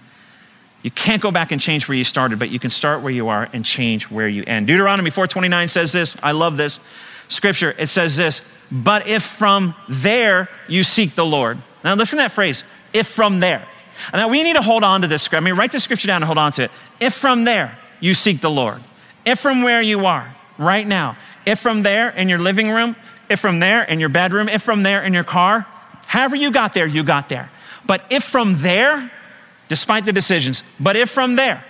You 0.85 0.93
can't 0.93 1.21
go 1.21 1.33
back 1.33 1.51
and 1.51 1.61
change 1.61 1.89
where 1.89 1.99
you 1.99 2.05
started, 2.05 2.39
but 2.39 2.51
you 2.51 2.61
can 2.61 2.71
start 2.71 3.03
where 3.03 3.11
you 3.11 3.27
are 3.27 3.49
and 3.53 3.65
change 3.65 4.09
where 4.09 4.29
you 4.29 4.45
end. 4.47 4.69
Deuteronomy 4.69 5.11
4:29 5.11 5.67
says 5.67 5.91
this. 5.91 6.17
I 6.23 6.31
love 6.31 6.57
this 6.57 6.79
scripture. 7.27 7.75
It 7.77 7.89
says 7.89 8.17
this, 8.17 8.41
"But 8.71 9.09
if 9.09 9.25
from 9.25 9.75
there 9.89 10.49
you 10.69 10.85
seek 10.85 11.17
the 11.17 11.27
Lord." 11.27 11.59
Now 11.83 11.97
listen 11.97 12.19
to 12.19 12.23
that 12.23 12.31
phrase, 12.31 12.63
if 12.93 13.09
from 13.09 13.41
there. 13.41 13.65
And 14.13 14.21
now 14.21 14.29
we 14.29 14.45
need 14.45 14.55
to 14.55 14.63
hold 14.63 14.85
on 14.85 15.03
to 15.03 15.09
this 15.09 15.23
scripture. 15.25 15.43
I 15.43 15.45
mean, 15.45 15.59
write 15.59 15.73
the 15.73 15.81
scripture 15.81 16.07
down 16.07 16.23
and 16.23 16.27
hold 16.27 16.39
on 16.39 16.53
to 16.53 16.63
it. 16.63 16.71
If 17.01 17.15
from 17.15 17.43
there 17.43 17.77
you 18.01 18.15
seek 18.15 18.41
the 18.41 18.51
Lord. 18.51 18.81
If 19.25 19.41
from 19.41 19.63
where 19.63 19.83
you 19.83 20.07
are 20.07 20.35
right 20.59 20.87
now, 20.87 21.17
if 21.45 21.59
from 21.59 21.83
there 21.83 22.11
in 22.11 22.29
your 22.29 22.39
living 22.39 22.71
room, 22.71 22.97
if 23.29 23.41
from 23.41 23.61
there 23.61 23.83
in 23.83 24.01
your 24.01 24.09
bedroom, 24.09 24.49
if 24.49 24.63
from 24.63 24.83
there 24.83 25.03
in 25.03 25.13
your 25.13 25.25
car, 25.25 25.67
however 26.07 26.37
you 26.37 26.51
got 26.51 26.75
there, 26.75 26.87
you 26.87 27.03
got 27.03 27.29
there. 27.29 27.51
But 27.87 28.05
if 28.11 28.25
from 28.25 28.57
there, 28.59 29.11
despite 29.69 30.05
the 30.05 30.13
decisions, 30.13 30.63
but 30.79 30.97
if 30.97 31.11
from 31.11 31.37
there 31.37 31.65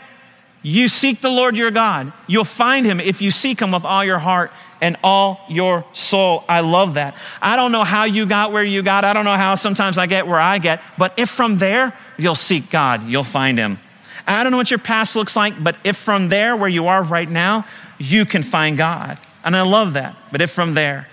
you 0.62 0.88
seek 0.88 1.20
the 1.20 1.30
Lord 1.30 1.56
your 1.56 1.70
God, 1.70 2.12
you'll 2.26 2.44
find 2.44 2.84
him 2.84 3.00
if 3.00 3.22
you 3.22 3.30
seek 3.30 3.60
him 3.60 3.72
with 3.72 3.84
all 3.84 4.04
your 4.04 4.18
heart 4.18 4.50
and 4.80 4.96
all 5.02 5.40
your 5.48 5.84
soul. 5.92 6.44
I 6.48 6.60
love 6.60 6.94
that. 6.94 7.14
I 7.40 7.56
don't 7.56 7.72
know 7.72 7.84
how 7.84 8.04
you 8.04 8.26
got 8.26 8.52
where 8.52 8.64
you 8.64 8.82
got. 8.82 9.04
I 9.04 9.12
don't 9.12 9.24
know 9.24 9.36
how 9.36 9.54
sometimes 9.54 9.96
I 9.96 10.06
get 10.06 10.26
where 10.26 10.40
I 10.40 10.58
get, 10.58 10.82
but 10.98 11.18
if 11.18 11.30
from 11.30 11.58
there 11.58 11.94
you'll 12.18 12.34
seek 12.34 12.70
God, 12.70 13.06
you'll 13.06 13.24
find 13.24 13.58
him. 13.58 13.78
I 14.26 14.42
don't 14.42 14.50
know 14.50 14.58
what 14.58 14.70
your 14.70 14.78
past 14.78 15.14
looks 15.14 15.36
like, 15.36 15.62
but 15.62 15.76
if 15.84 15.96
from 15.96 16.28
there 16.28 16.56
where 16.56 16.68
you 16.68 16.86
are 16.86 17.02
right 17.02 17.28
now, 17.28 17.64
you 17.98 18.26
can 18.26 18.42
find 18.42 18.76
God. 18.76 19.18
And 19.44 19.54
I 19.54 19.62
love 19.62 19.92
that. 19.92 20.16
But 20.32 20.40
if 20.40 20.50
from 20.50 20.74
there, 20.74 21.06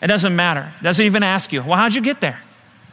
it 0.00 0.06
doesn't 0.06 0.34
matter. 0.34 0.72
It 0.80 0.84
doesn't 0.84 1.04
even 1.04 1.22
ask 1.22 1.52
you, 1.52 1.62
well, 1.62 1.76
how'd 1.76 1.94
you 1.94 2.00
get 2.00 2.20
there? 2.20 2.40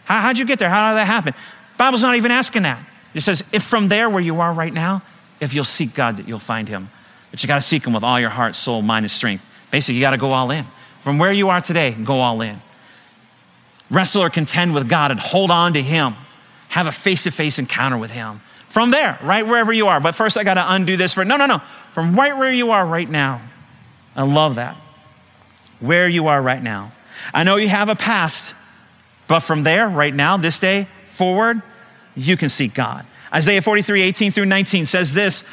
How, 0.06 0.22
how'd 0.22 0.38
you 0.38 0.46
get 0.46 0.60
there? 0.60 0.70
How 0.70 0.92
did 0.92 0.98
that 0.98 1.06
happen? 1.06 1.34
The 1.34 1.78
Bible's 1.78 2.02
not 2.02 2.16
even 2.16 2.32
asking 2.32 2.64
that. 2.64 2.84
It 3.14 3.22
says, 3.22 3.44
if 3.52 3.64
from 3.64 3.88
there 3.88 4.10
where 4.10 4.22
you 4.22 4.42
are 4.42 4.54
right 4.54 4.74
now, 4.74 5.04
if 5.40 5.54
you'll 5.54 5.64
seek 5.64 5.94
God, 5.94 6.18
that 6.18 6.28
you'll 6.28 6.40
find 6.40 6.68
him. 6.68 6.90
But 7.32 7.44
you 7.44 7.48
got 7.48 7.56
to 7.56 7.62
seek 7.62 7.86
him 7.86 7.94
with 7.94 8.04
all 8.04 8.20
your 8.20 8.30
heart, 8.30 8.56
soul, 8.56 8.82
mind, 8.82 9.06
and 9.06 9.12
strength. 9.12 9.48
Basically, 9.70 9.96
you 9.96 10.02
got 10.02 10.12
to 10.12 10.18
go 10.18 10.32
all 10.32 10.50
in. 10.50 10.66
From 11.02 11.20
where 11.20 11.32
you 11.32 11.50
are 11.50 11.62
today, 11.62 11.92
go 11.92 12.20
all 12.20 12.42
in. 12.42 12.62
Wrestle 13.90 14.24
or 14.24 14.30
contend 14.30 14.74
with 14.74 14.90
God 14.90 15.12
and 15.12 15.20
hold 15.20 15.52
on 15.52 15.74
to 15.74 15.82
him. 15.82 16.16
Have 16.70 16.88
a 16.88 16.92
face 16.92 17.24
to 17.24 17.32
face 17.32 17.60
encounter 17.60 17.98
with 17.98 18.12
him. 18.12 18.42
From 18.68 18.92
there, 18.92 19.18
right 19.22 19.46
wherever 19.46 19.72
you 19.72 19.88
are. 19.88 20.00
But 20.00 20.16
first, 20.16 20.38
I 20.38 20.44
got 20.44 20.56
to 20.56 20.74
undo 20.74 20.98
this 20.98 21.14
for, 21.14 21.26
no, 21.26 21.38
no, 21.38 21.46
no. 21.46 21.62
From 21.94 22.16
right 22.16 22.38
where 22.38 22.52
you 22.52 22.72
are 22.72 22.86
right 22.86 23.10
now. 23.10 23.42
I 24.16 24.24
love 24.24 24.56
that. 24.56 24.76
Where 25.80 26.08
you 26.08 26.28
are 26.28 26.42
right 26.42 26.62
now. 26.62 26.92
I 27.34 27.44
know 27.44 27.56
you 27.56 27.70
have 27.70 27.90
a 27.90 27.96
past, 27.96 28.54
but 29.28 29.40
from 29.40 29.64
there, 29.64 29.88
right 29.88 30.14
now, 30.14 30.38
this 30.38 30.60
day 30.60 30.88
forward, 31.08 31.62
you 32.16 32.38
can 32.38 32.50
seek 32.50 32.74
God. 32.74 33.06
Isaiah 33.34 33.62
43, 33.62 34.02
18 34.02 34.32
through 34.32 34.46
19 34.46 34.86
says 34.86 35.14
this 35.14 35.44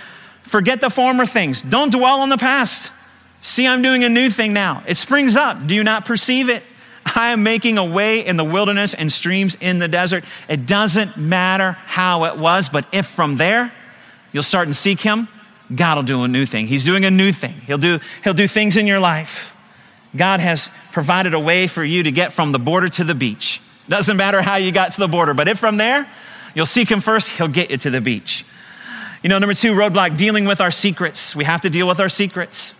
Forget 0.42 0.80
the 0.80 0.90
former 0.90 1.26
things, 1.26 1.62
don't 1.62 1.92
dwell 1.92 2.20
on 2.20 2.28
the 2.28 2.36
past. 2.36 2.92
See, 3.40 3.66
I'm 3.66 3.82
doing 3.82 4.04
a 4.04 4.08
new 4.08 4.30
thing 4.30 4.52
now. 4.52 4.82
It 4.86 4.96
springs 4.96 5.36
up. 5.36 5.66
Do 5.66 5.74
you 5.74 5.84
not 5.84 6.06
perceive 6.06 6.48
it? 6.48 6.62
I 7.14 7.32
am 7.32 7.42
making 7.42 7.78
a 7.78 7.84
way 7.84 8.24
in 8.24 8.36
the 8.36 8.44
wilderness 8.44 8.94
and 8.94 9.12
streams 9.12 9.56
in 9.60 9.78
the 9.78 9.88
desert. 9.88 10.24
It 10.48 10.66
doesn't 10.66 11.16
matter 11.16 11.72
how 11.72 12.24
it 12.24 12.36
was, 12.36 12.68
but 12.68 12.86
if 12.92 13.06
from 13.06 13.36
there 13.36 13.72
you'll 14.32 14.42
start 14.42 14.66
and 14.66 14.76
seek 14.76 15.00
Him, 15.00 15.28
God 15.74 15.96
will 15.96 16.02
do 16.02 16.24
a 16.24 16.28
new 16.28 16.44
thing. 16.44 16.66
He's 16.66 16.84
doing 16.84 17.04
a 17.04 17.10
new 17.10 17.32
thing. 17.32 17.54
He'll 17.66 17.78
do, 17.78 18.00
he'll 18.22 18.34
do 18.34 18.48
things 18.48 18.76
in 18.76 18.86
your 18.86 19.00
life. 19.00 19.54
God 20.16 20.40
has 20.40 20.70
provided 20.92 21.34
a 21.34 21.40
way 21.40 21.66
for 21.66 21.84
you 21.84 22.02
to 22.02 22.12
get 22.12 22.32
from 22.32 22.52
the 22.52 22.58
border 22.58 22.88
to 22.90 23.04
the 23.04 23.14
beach. 23.14 23.60
Doesn't 23.88 24.16
matter 24.16 24.42
how 24.42 24.56
you 24.56 24.72
got 24.72 24.92
to 24.92 25.00
the 25.00 25.08
border, 25.08 25.34
but 25.34 25.48
if 25.48 25.58
from 25.58 25.76
there 25.76 26.08
you'll 26.54 26.66
seek 26.66 26.90
Him 26.90 27.00
first, 27.00 27.30
He'll 27.30 27.48
get 27.48 27.70
you 27.70 27.76
to 27.78 27.90
the 27.90 28.00
beach. 28.00 28.44
You 29.22 29.30
know, 29.30 29.38
number 29.38 29.54
two, 29.54 29.72
roadblock, 29.72 30.16
dealing 30.16 30.44
with 30.44 30.60
our 30.60 30.70
secrets. 30.70 31.34
We 31.34 31.44
have 31.44 31.62
to 31.62 31.70
deal 31.70 31.88
with 31.88 31.98
our 31.98 32.10
secrets. 32.10 32.74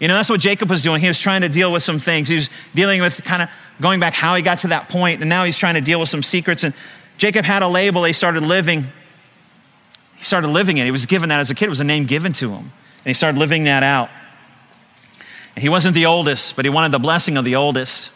You 0.00 0.06
know, 0.06 0.14
that's 0.14 0.30
what 0.30 0.40
Jacob 0.40 0.70
was 0.70 0.82
doing. 0.82 1.00
He 1.00 1.08
was 1.08 1.18
trying 1.18 1.40
to 1.40 1.48
deal 1.48 1.72
with 1.72 1.82
some 1.82 1.98
things. 1.98 2.28
He 2.28 2.36
was 2.36 2.50
dealing 2.74 3.00
with 3.00 3.22
kind 3.24 3.42
of 3.42 3.48
going 3.80 4.00
back 4.00 4.14
how 4.14 4.34
he 4.36 4.42
got 4.42 4.60
to 4.60 4.68
that 4.68 4.88
point, 4.88 5.20
and 5.20 5.28
now 5.28 5.44
he's 5.44 5.58
trying 5.58 5.74
to 5.74 5.80
deal 5.80 5.98
with 5.98 6.08
some 6.08 6.22
secrets. 6.22 6.62
And 6.64 6.74
Jacob 7.16 7.44
had 7.44 7.62
a 7.62 7.68
label 7.68 8.04
he 8.04 8.12
started 8.12 8.42
living. 8.44 8.86
He 10.16 10.24
started 10.24 10.48
living 10.48 10.78
it. 10.78 10.84
He 10.84 10.90
was 10.90 11.06
given 11.06 11.28
that 11.30 11.40
as 11.40 11.50
a 11.50 11.54
kid. 11.54 11.66
It 11.66 11.70
was 11.70 11.80
a 11.80 11.84
name 11.84 12.04
given 12.04 12.32
to 12.34 12.50
him. 12.50 12.58
And 12.98 13.06
he 13.06 13.14
started 13.14 13.38
living 13.38 13.64
that 13.64 13.82
out. 13.82 14.08
And 15.56 15.62
he 15.62 15.68
wasn't 15.68 15.94
the 15.94 16.06
oldest, 16.06 16.54
but 16.54 16.64
he 16.64 16.68
wanted 16.68 16.92
the 16.92 16.98
blessing 17.00 17.36
of 17.36 17.44
the 17.44 17.56
oldest. 17.56 18.12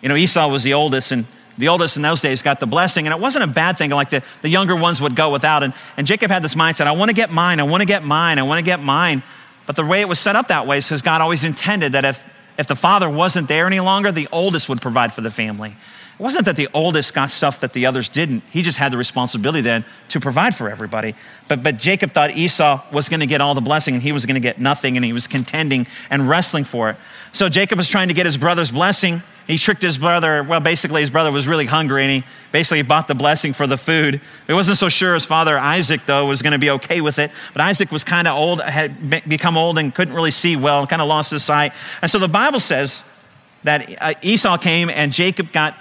You 0.00 0.08
know, 0.08 0.16
Esau 0.16 0.48
was 0.48 0.62
the 0.62 0.74
oldest, 0.74 1.10
and 1.10 1.26
the 1.58 1.68
oldest 1.68 1.96
in 1.96 2.02
those 2.02 2.20
days 2.20 2.42
got 2.42 2.60
the 2.60 2.66
blessing. 2.66 3.06
And 3.06 3.14
it 3.14 3.20
wasn't 3.20 3.44
a 3.44 3.48
bad 3.48 3.78
thing, 3.78 3.90
like 3.90 4.10
the, 4.10 4.22
the 4.42 4.48
younger 4.48 4.76
ones 4.76 5.00
would 5.00 5.16
go 5.16 5.30
without. 5.30 5.62
And, 5.62 5.74
and 5.96 6.06
Jacob 6.06 6.30
had 6.30 6.42
this 6.42 6.54
mindset 6.54 6.86
I 6.86 6.92
want 6.92 7.08
to 7.08 7.14
get 7.14 7.32
mine, 7.32 7.58
I 7.58 7.64
want 7.64 7.80
to 7.80 7.86
get 7.86 8.04
mine, 8.04 8.38
I 8.38 8.42
want 8.42 8.58
to 8.58 8.64
get 8.64 8.80
mine. 8.80 9.22
But 9.66 9.76
the 9.76 9.84
way 9.84 10.00
it 10.00 10.08
was 10.08 10.18
set 10.18 10.36
up 10.36 10.48
that 10.48 10.66
way 10.66 10.78
because 10.78 11.02
God 11.02 11.20
always 11.20 11.44
intended 11.44 11.92
that 11.92 12.04
if, 12.04 12.24
if 12.58 12.66
the 12.66 12.76
father 12.76 13.08
wasn't 13.08 13.48
there 13.48 13.66
any 13.66 13.80
longer, 13.80 14.12
the 14.12 14.28
oldest 14.30 14.68
would 14.68 14.80
provide 14.80 15.12
for 15.12 15.20
the 15.20 15.30
family. 15.30 15.76
It 16.18 16.22
wasn't 16.22 16.44
that 16.44 16.54
the 16.54 16.68
oldest 16.72 17.12
got 17.12 17.30
stuff 17.30 17.58
that 17.60 17.72
the 17.72 17.86
others 17.86 18.08
didn't. 18.08 18.44
He 18.50 18.62
just 18.62 18.78
had 18.78 18.92
the 18.92 18.96
responsibility 18.96 19.62
then 19.62 19.84
to 20.10 20.20
provide 20.20 20.54
for 20.54 20.70
everybody. 20.70 21.16
But, 21.48 21.64
but 21.64 21.76
Jacob 21.76 22.12
thought 22.12 22.36
Esau 22.36 22.84
was 22.92 23.08
going 23.08 23.18
to 23.18 23.26
get 23.26 23.40
all 23.40 23.56
the 23.56 23.60
blessing 23.60 23.94
and 23.94 24.02
he 24.02 24.12
was 24.12 24.24
going 24.24 24.36
to 24.36 24.40
get 24.40 24.60
nothing, 24.60 24.96
and 24.96 25.04
he 25.04 25.12
was 25.12 25.26
contending 25.26 25.88
and 26.10 26.28
wrestling 26.28 26.62
for 26.62 26.90
it. 26.90 26.96
So 27.34 27.48
Jacob 27.48 27.78
was 27.78 27.88
trying 27.88 28.06
to 28.08 28.14
get 28.14 28.26
his 28.26 28.36
brother's 28.36 28.70
blessing. 28.70 29.20
He 29.48 29.58
tricked 29.58 29.82
his 29.82 29.98
brother. 29.98 30.44
Well, 30.44 30.60
basically, 30.60 31.00
his 31.00 31.10
brother 31.10 31.32
was 31.32 31.48
really 31.48 31.66
hungry 31.66 32.04
and 32.04 32.22
he 32.22 32.30
basically 32.52 32.82
bought 32.82 33.08
the 33.08 33.16
blessing 33.16 33.52
for 33.52 33.66
the 33.66 33.76
food. 33.76 34.20
He 34.46 34.52
wasn't 34.52 34.78
so 34.78 34.88
sure 34.88 35.14
his 35.14 35.24
father, 35.24 35.58
Isaac, 35.58 36.02
though, 36.06 36.26
was 36.26 36.42
going 36.42 36.52
to 36.52 36.60
be 36.60 36.70
okay 36.70 37.00
with 37.00 37.18
it. 37.18 37.32
But 37.52 37.62
Isaac 37.62 37.90
was 37.90 38.04
kind 38.04 38.28
of 38.28 38.36
old, 38.36 38.62
had 38.62 39.28
become 39.28 39.56
old 39.56 39.78
and 39.78 39.92
couldn't 39.92 40.14
really 40.14 40.30
see 40.30 40.54
well, 40.54 40.86
kind 40.86 41.02
of 41.02 41.08
lost 41.08 41.32
his 41.32 41.42
sight. 41.42 41.72
And 42.00 42.08
so 42.08 42.20
the 42.20 42.28
Bible 42.28 42.60
says 42.60 43.02
that 43.64 44.00
uh, 44.00 44.14
Esau 44.22 44.56
came 44.56 44.88
and 44.88 45.12
Jacob 45.12 45.50
got 45.50 45.76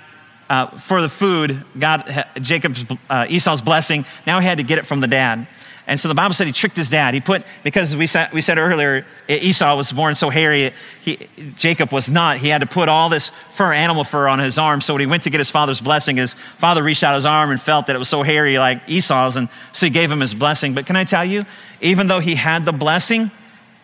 uh, 0.50 0.68
for 0.80 1.02
the 1.04 1.10
food, 1.10 1.64
God, 1.78 2.26
Jacob's, 2.42 2.84
uh, 3.12 3.28
Esau's 3.30 3.62
blessing. 3.62 4.06
Now 4.26 4.40
he 4.40 4.48
had 4.48 4.58
to 4.58 4.64
get 4.64 4.80
it 4.80 4.88
from 4.88 5.02
the 5.02 5.08
dad. 5.08 5.48
And 5.86 6.00
so 6.00 6.08
the 6.08 6.16
Bible 6.16 6.34
said 6.34 6.48
he 6.48 6.54
tricked 6.54 6.78
his 6.78 6.90
dad. 6.90 7.14
He 7.14 7.20
put, 7.20 7.44
because 7.62 7.96
we 7.96 8.08
said, 8.08 8.32
we 8.32 8.40
said 8.40 8.58
earlier, 8.58 9.06
Esau 9.28 9.76
was 9.76 9.92
born 9.92 10.16
so 10.16 10.30
hairy, 10.30 10.72
he, 11.02 11.28
Jacob 11.58 11.92
was 11.92 12.10
not. 12.10 12.38
He 12.38 12.48
had 12.48 12.62
to 12.62 12.68
put 12.68 12.88
all 12.88 13.10
this 13.10 13.30
fur, 13.50 13.74
animal 13.74 14.06
fur 14.06 14.30
on 14.30 14.40
his 14.40 14.58
arm. 14.58 14.80
So 14.80 14.94
when 14.94 15.02
he 15.02 15.08
went 15.08 15.24
to 15.24 15.30
get 15.30 15.40
his 15.40 15.50
father's 15.50 15.82
blessing, 15.82 16.16
his 16.16 16.34
father 16.34 16.82
reached 16.82 17.04
out 17.04 17.16
his 17.16 17.26
arm 17.26 17.52
and 17.52 17.62
felt 17.62 17.88
that 17.88 17.96
it 17.96 18.00
was 18.00 18.08
so 18.08 18.24
hairy 18.24 18.58
like 18.58 18.82
Esau's. 18.88 19.36
And 19.36 19.50
so 19.74 19.86
he 19.86 19.90
gave 19.90 20.10
him 20.10 20.22
his 20.22 20.34
blessing. 20.34 20.74
But 20.74 20.86
can 20.86 20.96
I 20.96 21.04
tell 21.04 21.26
you, 21.26 21.44
even 21.82 22.08
though 22.08 22.20
he 22.20 22.36
had 22.36 22.66
the 22.66 22.72
blessing, 22.72 23.30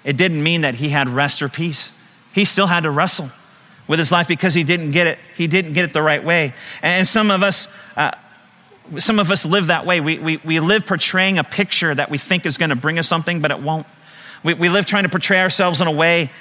it 0.06 0.16
didn't 0.16 0.41
mean 0.41 0.62
that 0.62 0.76
he 0.76 0.89
had 0.89 1.10
rest 1.10 1.41
or 1.41 1.50
peace. 1.50 1.91
He 2.34 2.45
still 2.45 2.68
had 2.68 2.84
to 2.84 2.91
wrestle 2.91 3.30
with 3.88 4.00
his 4.00 4.12
life 4.12 4.28
because 4.28 4.54
he 4.54 4.64
didn't 4.64 4.91
get 4.91 5.08
it. 5.08 5.20
He 5.36 5.47
didn't 5.47 5.74
get 5.74 5.84
it 5.84 5.93
the 5.93 6.02
right 6.02 6.24
way. 6.24 6.54
And 6.82 7.06
some 7.06 7.30
of 7.30 7.43
us, 7.43 7.68
uh, 7.97 8.12
some 8.98 9.20
of 9.20 9.30
us 9.32 9.46
live 9.46 9.68
that 9.68 9.86
way. 9.86 10.00
We, 10.00 10.18
we, 10.20 10.38
we 10.38 10.60
live 10.60 10.86
portraying 10.86 11.38
a 11.38 11.44
picture 11.44 11.94
that 11.94 12.10
we 12.10 12.18
think 12.18 12.46
is 12.46 12.58
going 12.58 12.70
to 12.70 12.76
bring 12.76 12.98
us 12.98 13.08
something, 13.08 13.42
but 13.42 13.52
it 13.52 13.60
won't. 13.60 13.86
We, 14.44 14.54
we 14.54 14.70
live 14.70 14.86
trying 14.86 15.04
to 15.04 15.10
portray 15.10 15.40
ourselves 15.42 15.82
in 15.82 15.88
a 15.88 15.92
way 15.92 16.32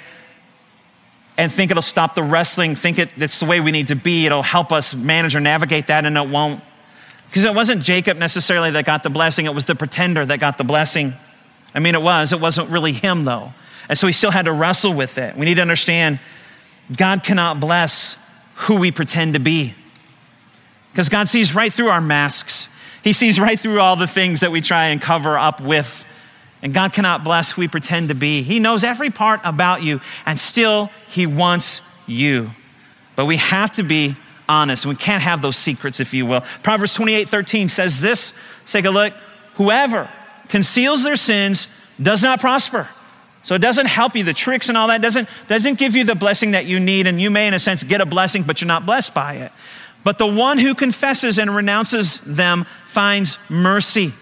and 1.37 1.51
think 1.51 1.71
it'll 1.71 1.81
stop 1.81 2.15
the 2.15 2.23
wrestling, 2.23 2.75
think 2.75 2.99
it, 2.99 3.09
it's 3.15 3.39
the 3.39 3.45
way 3.45 3.61
we 3.61 3.71
need 3.71 3.87
to 3.87 3.95
be, 3.95 4.25
it'll 4.25 4.41
help 4.41 4.73
us 4.73 4.93
manage 4.93 5.35
or 5.35 5.39
navigate 5.39 5.87
that, 5.87 6.03
and 6.03 6.17
it 6.17 6.27
won't. 6.27 6.61
Because 7.27 7.45
it 7.45 7.55
wasn't 7.55 7.81
Jacob 7.81 8.17
necessarily 8.17 8.71
that 8.71 8.85
got 8.85 9.03
the 9.03 9.09
blessing, 9.09 9.45
it 9.45 9.53
was 9.53 9.65
the 9.65 9.75
pretender 9.75 10.25
that 10.25 10.39
got 10.39 10.57
the 10.57 10.65
blessing. 10.65 11.13
I 11.73 11.79
mean, 11.79 11.95
it 11.95 12.01
was. 12.01 12.33
It 12.33 12.41
wasn't 12.41 12.69
really 12.69 12.91
him, 12.91 13.23
though. 13.25 13.53
And 13.87 13.97
so 13.97 14.07
he 14.07 14.13
still 14.13 14.31
had 14.31 14.45
to 14.45 14.51
wrestle 14.51 14.93
with 14.93 15.17
it. 15.17 15.35
We 15.37 15.45
need 15.45 15.55
to 15.55 15.61
understand 15.61 16.19
God 16.95 17.23
cannot 17.23 17.59
bless 17.59 18.17
who 18.55 18.77
we 18.77 18.91
pretend 18.91 19.35
to 19.35 19.39
be. 19.39 19.75
Because 20.91 21.09
God 21.09 21.27
sees 21.27 21.53
right 21.55 21.71
through 21.71 21.89
our 21.89 22.01
masks. 22.01 22.69
He 23.03 23.13
sees 23.13 23.39
right 23.39 23.59
through 23.59 23.79
all 23.79 23.95
the 23.95 24.07
things 24.07 24.41
that 24.41 24.51
we 24.51 24.61
try 24.61 24.87
and 24.87 25.01
cover 25.01 25.37
up 25.37 25.61
with. 25.61 26.05
And 26.61 26.73
God 26.73 26.93
cannot 26.93 27.23
bless 27.23 27.51
who 27.51 27.61
we 27.61 27.67
pretend 27.67 28.09
to 28.09 28.15
be. 28.15 28.41
He 28.41 28.59
knows 28.59 28.83
every 28.83 29.09
part 29.09 29.39
about 29.43 29.81
you, 29.81 30.01
and 30.25 30.37
still, 30.37 30.91
He 31.07 31.25
wants 31.25 31.81
you. 32.05 32.51
But 33.15 33.25
we 33.25 33.37
have 33.37 33.71
to 33.73 33.83
be 33.83 34.17
honest. 34.49 34.85
We 34.85 34.95
can't 34.95 35.23
have 35.23 35.41
those 35.41 35.55
secrets, 35.55 35.99
if 35.99 36.13
you 36.13 36.25
will. 36.25 36.41
Proverbs 36.63 36.93
28 36.95 37.29
13 37.29 37.69
says 37.69 38.01
this 38.01 38.33
take 38.65 38.85
a 38.85 38.89
look. 38.89 39.13
Whoever 39.55 40.09
conceals 40.49 41.03
their 41.03 41.15
sins 41.15 41.67
does 42.01 42.23
not 42.23 42.39
prosper. 42.39 42.89
So 43.43 43.55
it 43.55 43.59
doesn't 43.59 43.85
help 43.85 44.15
you. 44.15 44.23
The 44.23 44.33
tricks 44.33 44.67
and 44.69 44.77
all 44.77 44.87
that 44.89 45.01
doesn't, 45.01 45.29
doesn't 45.47 45.79
give 45.79 45.95
you 45.95 46.03
the 46.03 46.15
blessing 46.15 46.51
that 46.51 46.65
you 46.65 46.79
need. 46.79 47.07
And 47.07 47.21
you 47.21 47.29
may, 47.29 47.47
in 47.47 47.53
a 47.53 47.59
sense, 47.59 47.83
get 47.83 48.01
a 48.01 48.05
blessing, 48.05 48.43
but 48.43 48.59
you're 48.59 48.67
not 48.67 48.85
blessed 48.85 49.13
by 49.13 49.35
it. 49.35 49.51
But 50.03 50.17
the 50.17 50.27
one 50.27 50.57
who 50.57 50.75
confesses 50.75 51.37
and 51.37 51.53
renounces 51.53 52.21
them 52.21 52.65
finds 52.85 53.37
mercy. 53.49 54.13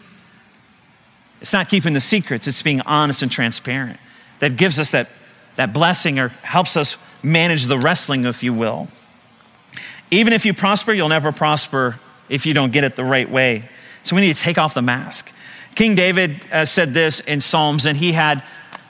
It's 1.42 1.54
not 1.54 1.70
keeping 1.70 1.94
the 1.94 2.02
secrets, 2.02 2.48
it's 2.48 2.62
being 2.62 2.82
honest 2.82 3.22
and 3.22 3.32
transparent. 3.32 4.00
That 4.40 4.58
gives 4.58 4.80
us 4.80 4.92
that, 4.92 5.10
that 5.56 5.74
blessing 5.74 6.20
or 6.20 6.30
helps 6.30 6.78
us 6.78 6.98
manage 7.24 7.66
the 7.66 7.78
wrestling, 7.78 8.26
if 8.26 8.44
you 8.44 8.54
will. 8.54 8.88
Even 10.10 10.34
if 10.34 10.46
you 10.46 10.54
prosper, 10.54 10.94
you'll 10.94 11.10
never 11.10 11.32
prosper 11.32 12.00
if 12.30 12.46
you 12.46 12.54
don't 12.54 12.72
get 12.72 12.84
it 12.84 12.96
the 12.96 13.06
right 13.06 13.30
way. 13.30 13.70
So 14.04 14.16
we 14.16 14.22
need 14.22 14.36
to 14.36 14.42
take 14.42 14.58
off 14.58 14.74
the 14.74 14.82
mask. 14.82 15.32
King 15.76 15.96
David 15.96 16.46
uh, 16.52 16.66
said 16.66 16.94
this 16.94 17.20
in 17.20 17.42
Psalms, 17.42 17.86
and 17.86 17.98
he 17.98 18.14
had 18.14 18.42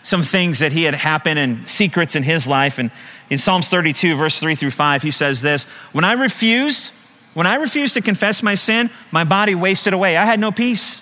some 0.04 0.24
things 0.24 0.60
that 0.60 0.72
he 0.72 0.84
had 0.84 0.94
happened 0.94 1.38
and 1.38 1.68
secrets 1.68 2.16
in 2.16 2.24
his 2.24 2.48
life. 2.48 2.80
And 2.80 2.92
in 3.30 3.38
Psalms 3.38 3.68
32, 3.70 4.16
verse 4.16 4.40
3 4.40 4.56
through 4.56 4.72
5, 4.72 5.04
he 5.04 5.12
says 5.12 5.42
this 5.42 5.66
When 5.92 6.06
I 6.06 6.14
refused, 6.14 6.92
when 7.34 7.48
I 7.48 7.56
refused 7.56 7.94
to 7.96 8.02
confess 8.02 8.42
my 8.42 8.56
sin, 8.56 8.90
my 9.12 9.24
body 9.24 9.56
wasted 9.56 9.94
away. 9.94 10.18
I 10.18 10.26
had 10.26 10.40
no 10.40 10.52
peace. 10.52 11.02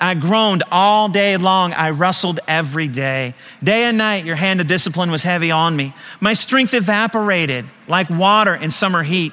I 0.00 0.14
groaned 0.14 0.62
all 0.70 1.08
day 1.08 1.36
long. 1.36 1.72
I 1.72 1.90
wrestled 1.90 2.38
every 2.46 2.86
day. 2.86 3.34
Day 3.62 3.84
and 3.84 3.98
night, 3.98 4.24
your 4.24 4.36
hand 4.36 4.60
of 4.60 4.68
discipline 4.68 5.10
was 5.10 5.24
heavy 5.24 5.50
on 5.50 5.74
me. 5.74 5.92
My 6.20 6.34
strength 6.34 6.72
evaporated 6.72 7.64
like 7.88 8.08
water 8.08 8.54
in 8.54 8.70
summer 8.70 9.02
heat. 9.02 9.32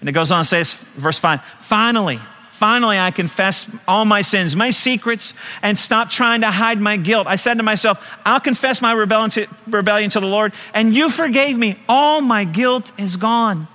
And 0.00 0.08
it 0.08 0.12
goes 0.12 0.30
on 0.30 0.44
to 0.44 0.64
say, 0.64 0.76
verse 0.94 1.18
5 1.18 1.42
Finally, 1.60 2.20
Finally, 2.54 2.96
I 2.96 3.10
confess 3.10 3.68
all 3.88 4.04
my 4.04 4.22
sins, 4.22 4.54
my 4.54 4.70
secrets, 4.70 5.34
and 5.60 5.76
stop 5.76 6.08
trying 6.08 6.42
to 6.42 6.52
hide 6.52 6.80
my 6.80 6.96
guilt. 6.96 7.26
I 7.26 7.34
said 7.34 7.54
to 7.54 7.64
myself, 7.64 8.00
I'll 8.24 8.38
confess 8.38 8.80
my 8.80 8.92
rebellion 8.92 9.30
to, 9.30 9.48
rebellion 9.66 10.08
to 10.10 10.20
the 10.20 10.26
Lord, 10.26 10.52
and 10.72 10.94
you 10.94 11.10
forgave 11.10 11.58
me. 11.58 11.74
All 11.88 12.20
my 12.20 12.44
guilt 12.44 12.92
is 12.96 13.16
gone. 13.16 13.66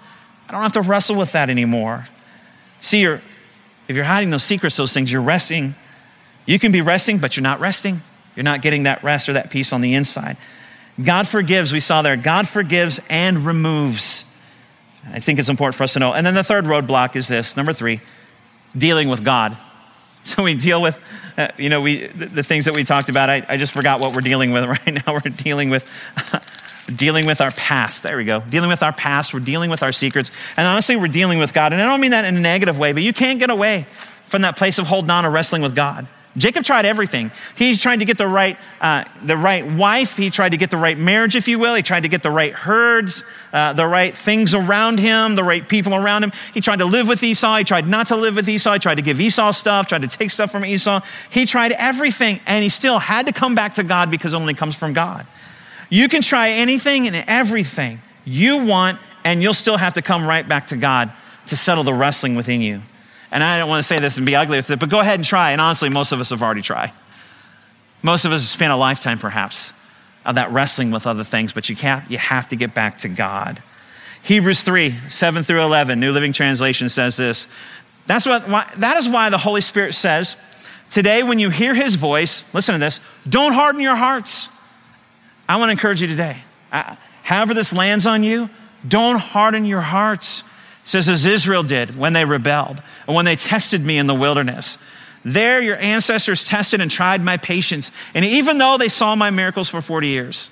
I 0.47 0.53
don't 0.53 0.61
have 0.61 0.71
to 0.71 0.81
wrestle 0.81 1.17
with 1.17 1.33
that 1.33 1.49
anymore. 1.49 2.05
See, 2.79 3.01
you're, 3.01 3.19
if 3.89 3.97
you're 3.97 4.05
hiding 4.05 4.29
those 4.29 4.45
secrets, 4.45 4.77
those 4.77 4.93
things, 4.93 5.11
you're 5.11 5.21
resting. 5.21 5.75
You 6.45 6.57
can 6.57 6.71
be 6.71 6.79
resting, 6.79 7.17
but 7.17 7.35
you're 7.35 7.43
not 7.43 7.59
resting. 7.59 8.01
You're 8.37 8.45
not 8.45 8.61
getting 8.61 8.83
that 8.83 9.03
rest 9.03 9.27
or 9.27 9.33
that 9.33 9.49
peace 9.51 9.73
on 9.73 9.81
the 9.81 9.93
inside. 9.93 10.37
God 11.03 11.27
forgives, 11.27 11.73
we 11.73 11.81
saw 11.81 12.01
there. 12.01 12.15
God 12.15 12.47
forgives 12.47 13.01
and 13.09 13.45
removes. 13.45 14.23
I 15.11 15.19
think 15.19 15.37
it's 15.37 15.49
important 15.49 15.75
for 15.75 15.83
us 15.83 15.93
to 15.93 15.99
know. 15.99 16.13
And 16.13 16.25
then 16.25 16.33
the 16.33 16.45
third 16.45 16.63
roadblock 16.63 17.17
is 17.17 17.27
this 17.27 17.57
number 17.57 17.73
three 17.73 17.99
dealing 18.77 19.09
with 19.09 19.23
God. 19.23 19.57
So 20.25 20.43
we 20.43 20.53
deal 20.53 20.79
with, 20.79 21.01
uh, 21.37 21.47
you 21.57 21.69
know, 21.69 21.81
we, 21.81 22.05
the, 22.05 22.25
the, 22.25 22.43
things 22.43 22.65
that 22.65 22.75
we 22.75 22.83
talked 22.83 23.09
about. 23.09 23.31
I, 23.31 23.43
I 23.49 23.57
just 23.57 23.71
forgot 23.71 23.99
what 23.99 24.13
we're 24.13 24.21
dealing 24.21 24.51
with 24.51 24.65
right 24.85 24.93
now. 24.93 25.13
We're 25.13 25.31
dealing 25.31 25.71
with, 25.71 25.89
dealing 26.95 27.25
with 27.25 27.41
our 27.41 27.49
past. 27.51 28.03
There 28.03 28.15
we 28.17 28.25
go. 28.25 28.41
Dealing 28.41 28.69
with 28.69 28.83
our 28.83 28.93
past. 28.93 29.33
We're 29.33 29.39
dealing 29.39 29.71
with 29.71 29.81
our 29.81 29.93
secrets. 29.93 30.29
And 30.55 30.67
honestly, 30.67 30.97
we're 30.97 31.07
dealing 31.07 31.39
with 31.39 31.53
God. 31.53 31.73
And 31.73 31.81
I 31.81 31.85
don't 31.85 32.01
mean 32.01 32.11
that 32.11 32.25
in 32.25 32.35
a 32.35 32.39
negative 32.39 32.77
way, 32.77 32.91
but 32.91 33.01
you 33.01 33.13
can't 33.13 33.39
get 33.39 33.49
away 33.49 33.87
from 34.27 34.43
that 34.43 34.55
place 34.55 34.77
of 34.77 34.85
holding 34.85 35.09
on 35.09 35.25
or 35.25 35.31
wrestling 35.31 35.63
with 35.63 35.73
God. 35.73 36.07
Jacob 36.39 36.63
tried 36.63 36.85
everything. 36.85 37.31
He 37.55 37.75
tried 37.75 37.97
to 37.97 38.05
get 38.05 38.17
the 38.17 38.27
right, 38.27 38.57
uh, 38.79 39.03
the 39.23 39.35
right 39.35 39.65
wife. 39.69 40.15
He 40.15 40.29
tried 40.29 40.49
to 40.49 40.57
get 40.57 40.71
the 40.71 40.77
right 40.77 40.97
marriage, 40.97 41.35
if 41.35 41.49
you 41.49 41.59
will. 41.59 41.75
He 41.75 41.83
tried 41.83 42.03
to 42.03 42.09
get 42.09 42.23
the 42.23 42.31
right 42.31 42.53
herds, 42.53 43.23
uh, 43.51 43.73
the 43.73 43.85
right 43.85 44.15
things 44.15 44.55
around 44.55 44.99
him, 44.99 45.35
the 45.35 45.43
right 45.43 45.67
people 45.67 45.93
around 45.93 46.23
him. 46.23 46.31
He 46.53 46.61
tried 46.61 46.79
to 46.79 46.85
live 46.85 47.09
with 47.09 47.21
Esau. 47.21 47.57
He 47.57 47.65
tried 47.65 47.87
not 47.87 48.07
to 48.07 48.15
live 48.15 48.37
with 48.37 48.47
Esau. 48.47 48.73
He 48.73 48.79
tried 48.79 48.95
to 48.95 49.01
give 49.01 49.19
Esau 49.19 49.51
stuff, 49.51 49.87
tried 49.87 50.01
to 50.03 50.07
take 50.07 50.31
stuff 50.31 50.49
from 50.49 50.63
Esau. 50.63 51.01
He 51.29 51.45
tried 51.45 51.73
everything, 51.73 52.39
and 52.45 52.63
he 52.63 52.69
still 52.69 52.99
had 52.99 53.25
to 53.25 53.33
come 53.33 53.53
back 53.53 53.73
to 53.73 53.83
God 53.83 54.09
because 54.09 54.33
only 54.33 54.53
comes 54.53 54.75
from 54.75 54.93
God. 54.93 55.27
You 55.89 56.07
can 56.07 56.21
try 56.21 56.51
anything 56.51 57.05
and 57.05 57.17
everything 57.27 58.01
you 58.23 58.63
want, 58.65 58.99
and 59.25 59.41
you'll 59.43 59.53
still 59.53 59.77
have 59.77 59.95
to 59.95 60.01
come 60.01 60.25
right 60.25 60.47
back 60.47 60.67
to 60.67 60.77
God 60.77 61.11
to 61.47 61.57
settle 61.57 61.83
the 61.83 61.93
wrestling 61.93 62.35
within 62.35 62.61
you. 62.61 62.81
And 63.31 63.43
I 63.43 63.59
don't 63.59 63.69
want 63.69 63.83
to 63.83 63.87
say 63.87 63.99
this 63.99 64.17
and 64.17 64.25
be 64.25 64.35
ugly 64.35 64.57
with 64.57 64.69
it, 64.69 64.79
but 64.79 64.89
go 64.89 64.99
ahead 64.99 65.15
and 65.15 65.25
try. 65.25 65.51
And 65.51 65.61
honestly, 65.61 65.89
most 65.89 66.11
of 66.11 66.19
us 66.19 66.31
have 66.31 66.41
already 66.41 66.61
tried. 66.61 66.91
Most 68.01 68.25
of 68.25 68.31
us 68.31 68.41
have 68.41 68.49
spent 68.49 68.71
a 68.71 68.75
lifetime, 68.75 69.19
perhaps, 69.19 69.73
of 70.25 70.35
that 70.35 70.51
wrestling 70.51 70.91
with 70.91 71.05
other 71.05 71.23
things, 71.23 71.53
but 71.53 71.69
you, 71.69 71.75
can't, 71.75 72.09
you 72.09 72.17
have 72.17 72.47
to 72.49 72.55
get 72.55 72.73
back 72.73 72.99
to 72.99 73.09
God. 73.09 73.61
Hebrews 74.23 74.63
3, 74.63 74.95
7 75.09 75.43
through 75.43 75.61
11, 75.61 75.99
New 75.99 76.11
Living 76.11 76.33
Translation 76.33 76.89
says 76.89 77.17
this. 77.17 77.47
That's 78.07 78.25
what, 78.25 78.49
why, 78.49 78.69
that 78.77 78.97
is 78.97 79.07
why 79.07 79.29
the 79.29 79.37
Holy 79.37 79.61
Spirit 79.61 79.93
says, 79.93 80.35
Today, 80.89 81.21
when 81.21 81.37
you 81.37 81.51
hear 81.51 81.75
his 81.75 81.95
voice, 81.95 82.51
listen 82.51 82.73
to 82.73 82.79
this, 82.79 82.99
don't 83.27 83.53
harden 83.53 83.79
your 83.79 83.95
hearts. 83.95 84.49
I 85.47 85.57
want 85.57 85.69
to 85.69 85.71
encourage 85.73 86.01
you 86.01 86.07
today. 86.07 86.43
however, 86.71 87.53
this 87.53 87.71
lands 87.73 88.07
on 88.07 88.23
you, 88.23 88.49
don't 88.87 89.19
harden 89.19 89.65
your 89.65 89.81
hearts 89.81 90.43
says, 90.83 91.07
as 91.09 91.25
Israel 91.25 91.63
did 91.63 91.97
when 91.97 92.13
they 92.13 92.25
rebelled 92.25 92.81
and 93.07 93.15
when 93.15 93.25
they 93.25 93.35
tested 93.35 93.85
me 93.85 93.97
in 93.97 94.07
the 94.07 94.15
wilderness. 94.15 94.77
There, 95.23 95.61
your 95.61 95.77
ancestors 95.77 96.43
tested 96.43 96.81
and 96.81 96.89
tried 96.89 97.21
my 97.21 97.37
patience. 97.37 97.91
And 98.13 98.23
even 98.23 98.57
though 98.57 98.77
they 98.77 98.87
saw 98.87 99.15
my 99.15 99.29
miracles 99.29 99.69
for 99.69 99.81
40 99.81 100.07
years. 100.07 100.49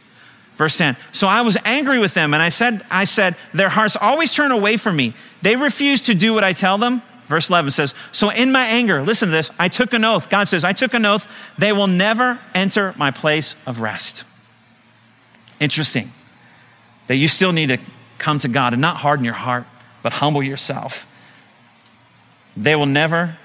Verse 0.55 0.77
10. 0.77 0.97
So 1.11 1.27
I 1.27 1.41
was 1.41 1.55
angry 1.65 1.99
with 1.99 2.15
them, 2.15 2.33
and 2.33 2.41
I 2.41 2.49
said, 2.49 2.83
I 2.89 3.03
said, 3.03 3.35
their 3.53 3.69
hearts 3.69 3.95
always 3.95 4.33
turn 4.33 4.51
away 4.51 4.77
from 4.77 4.95
me. 4.95 5.13
They 5.43 5.55
refuse 5.55 6.01
to 6.03 6.15
do 6.15 6.33
what 6.33 6.43
I 6.43 6.53
tell 6.53 6.79
them. 6.79 7.03
Verse 7.27 7.49
11 7.49 7.71
says, 7.71 7.93
So 8.11 8.29
in 8.29 8.51
my 8.51 8.65
anger, 8.65 9.03
listen 9.03 9.27
to 9.27 9.31
this, 9.31 9.51
I 9.59 9.67
took 9.67 9.93
an 9.93 10.03
oath. 10.03 10.29
God 10.29 10.47
says, 10.47 10.63
I 10.63 10.73
took 10.73 10.93
an 10.93 11.05
oath, 11.05 11.27
they 11.57 11.71
will 11.71 11.87
never 11.87 12.39
enter 12.55 12.95
my 12.97 13.11
place 13.11 13.55
of 13.65 13.81
rest. 13.81 14.23
Interesting 15.59 16.11
that 17.05 17.15
you 17.15 17.27
still 17.27 17.51
need 17.51 17.67
to 17.67 17.77
come 18.17 18.39
to 18.39 18.47
God 18.47 18.73
and 18.73 18.81
not 18.81 18.97
harden 18.97 19.25
your 19.25 19.33
heart 19.33 19.65
but 20.03 20.13
humble 20.13 20.43
yourself. 20.43 21.07
They 22.55 22.75
will 22.75 22.85
never 22.85 23.37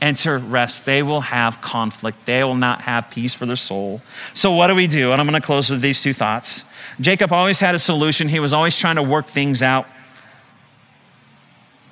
enter 0.00 0.38
rest. 0.38 0.84
They 0.84 1.02
will 1.02 1.22
have 1.22 1.60
conflict. 1.60 2.26
They 2.26 2.44
will 2.44 2.54
not 2.54 2.82
have 2.82 3.10
peace 3.10 3.34
for 3.34 3.46
their 3.46 3.56
soul. 3.56 4.02
So, 4.34 4.52
what 4.52 4.66
do 4.66 4.74
we 4.74 4.86
do? 4.86 5.12
And 5.12 5.20
I'm 5.20 5.26
going 5.26 5.40
to 5.40 5.46
close 5.46 5.70
with 5.70 5.80
these 5.80 6.02
two 6.02 6.12
thoughts. 6.12 6.64
Jacob 7.00 7.32
always 7.32 7.60
had 7.60 7.74
a 7.74 7.78
solution, 7.78 8.28
he 8.28 8.40
was 8.40 8.52
always 8.52 8.78
trying 8.78 8.96
to 8.96 9.02
work 9.02 9.26
things 9.26 9.62
out. 9.62 9.86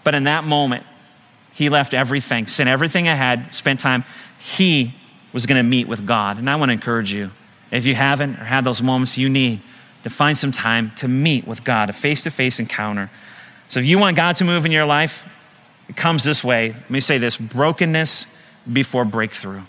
But 0.02 0.14
in 0.14 0.24
that 0.24 0.44
moment, 0.44 0.84
he 1.54 1.70
left 1.70 1.94
everything, 1.94 2.46
sent 2.46 2.68
everything 2.68 3.08
ahead, 3.08 3.54
spent 3.54 3.80
time. 3.80 4.04
He 4.38 4.94
was 5.32 5.46
going 5.46 5.56
to 5.56 5.68
meet 5.68 5.88
with 5.88 6.06
God. 6.06 6.36
And 6.38 6.50
I 6.50 6.56
want 6.56 6.68
to 6.68 6.74
encourage 6.74 7.12
you 7.12 7.30
if 7.70 7.86
you 7.86 7.94
haven't 7.94 8.36
or 8.38 8.44
had 8.44 8.64
those 8.64 8.82
moments, 8.82 9.16
you 9.16 9.28
need 9.28 9.60
to 10.02 10.10
find 10.10 10.36
some 10.36 10.52
time 10.52 10.92
to 10.96 11.08
meet 11.08 11.46
with 11.46 11.64
God, 11.64 11.88
a 11.88 11.92
face 11.92 12.22
to 12.24 12.30
face 12.30 12.60
encounter. 12.60 13.10
So 13.68 13.80
if 13.80 13.86
you 13.86 13.98
want 13.98 14.16
God 14.16 14.36
to 14.36 14.44
move 14.44 14.66
in 14.66 14.72
your 14.72 14.84
life, 14.84 15.28
it 15.88 15.96
comes 15.96 16.24
this 16.24 16.42
way. 16.42 16.70
Let 16.70 16.90
me 16.90 17.00
say 17.00 17.18
this 17.18 17.36
brokenness 17.36 18.26
before 18.70 19.04
breakthrough. 19.04 19.62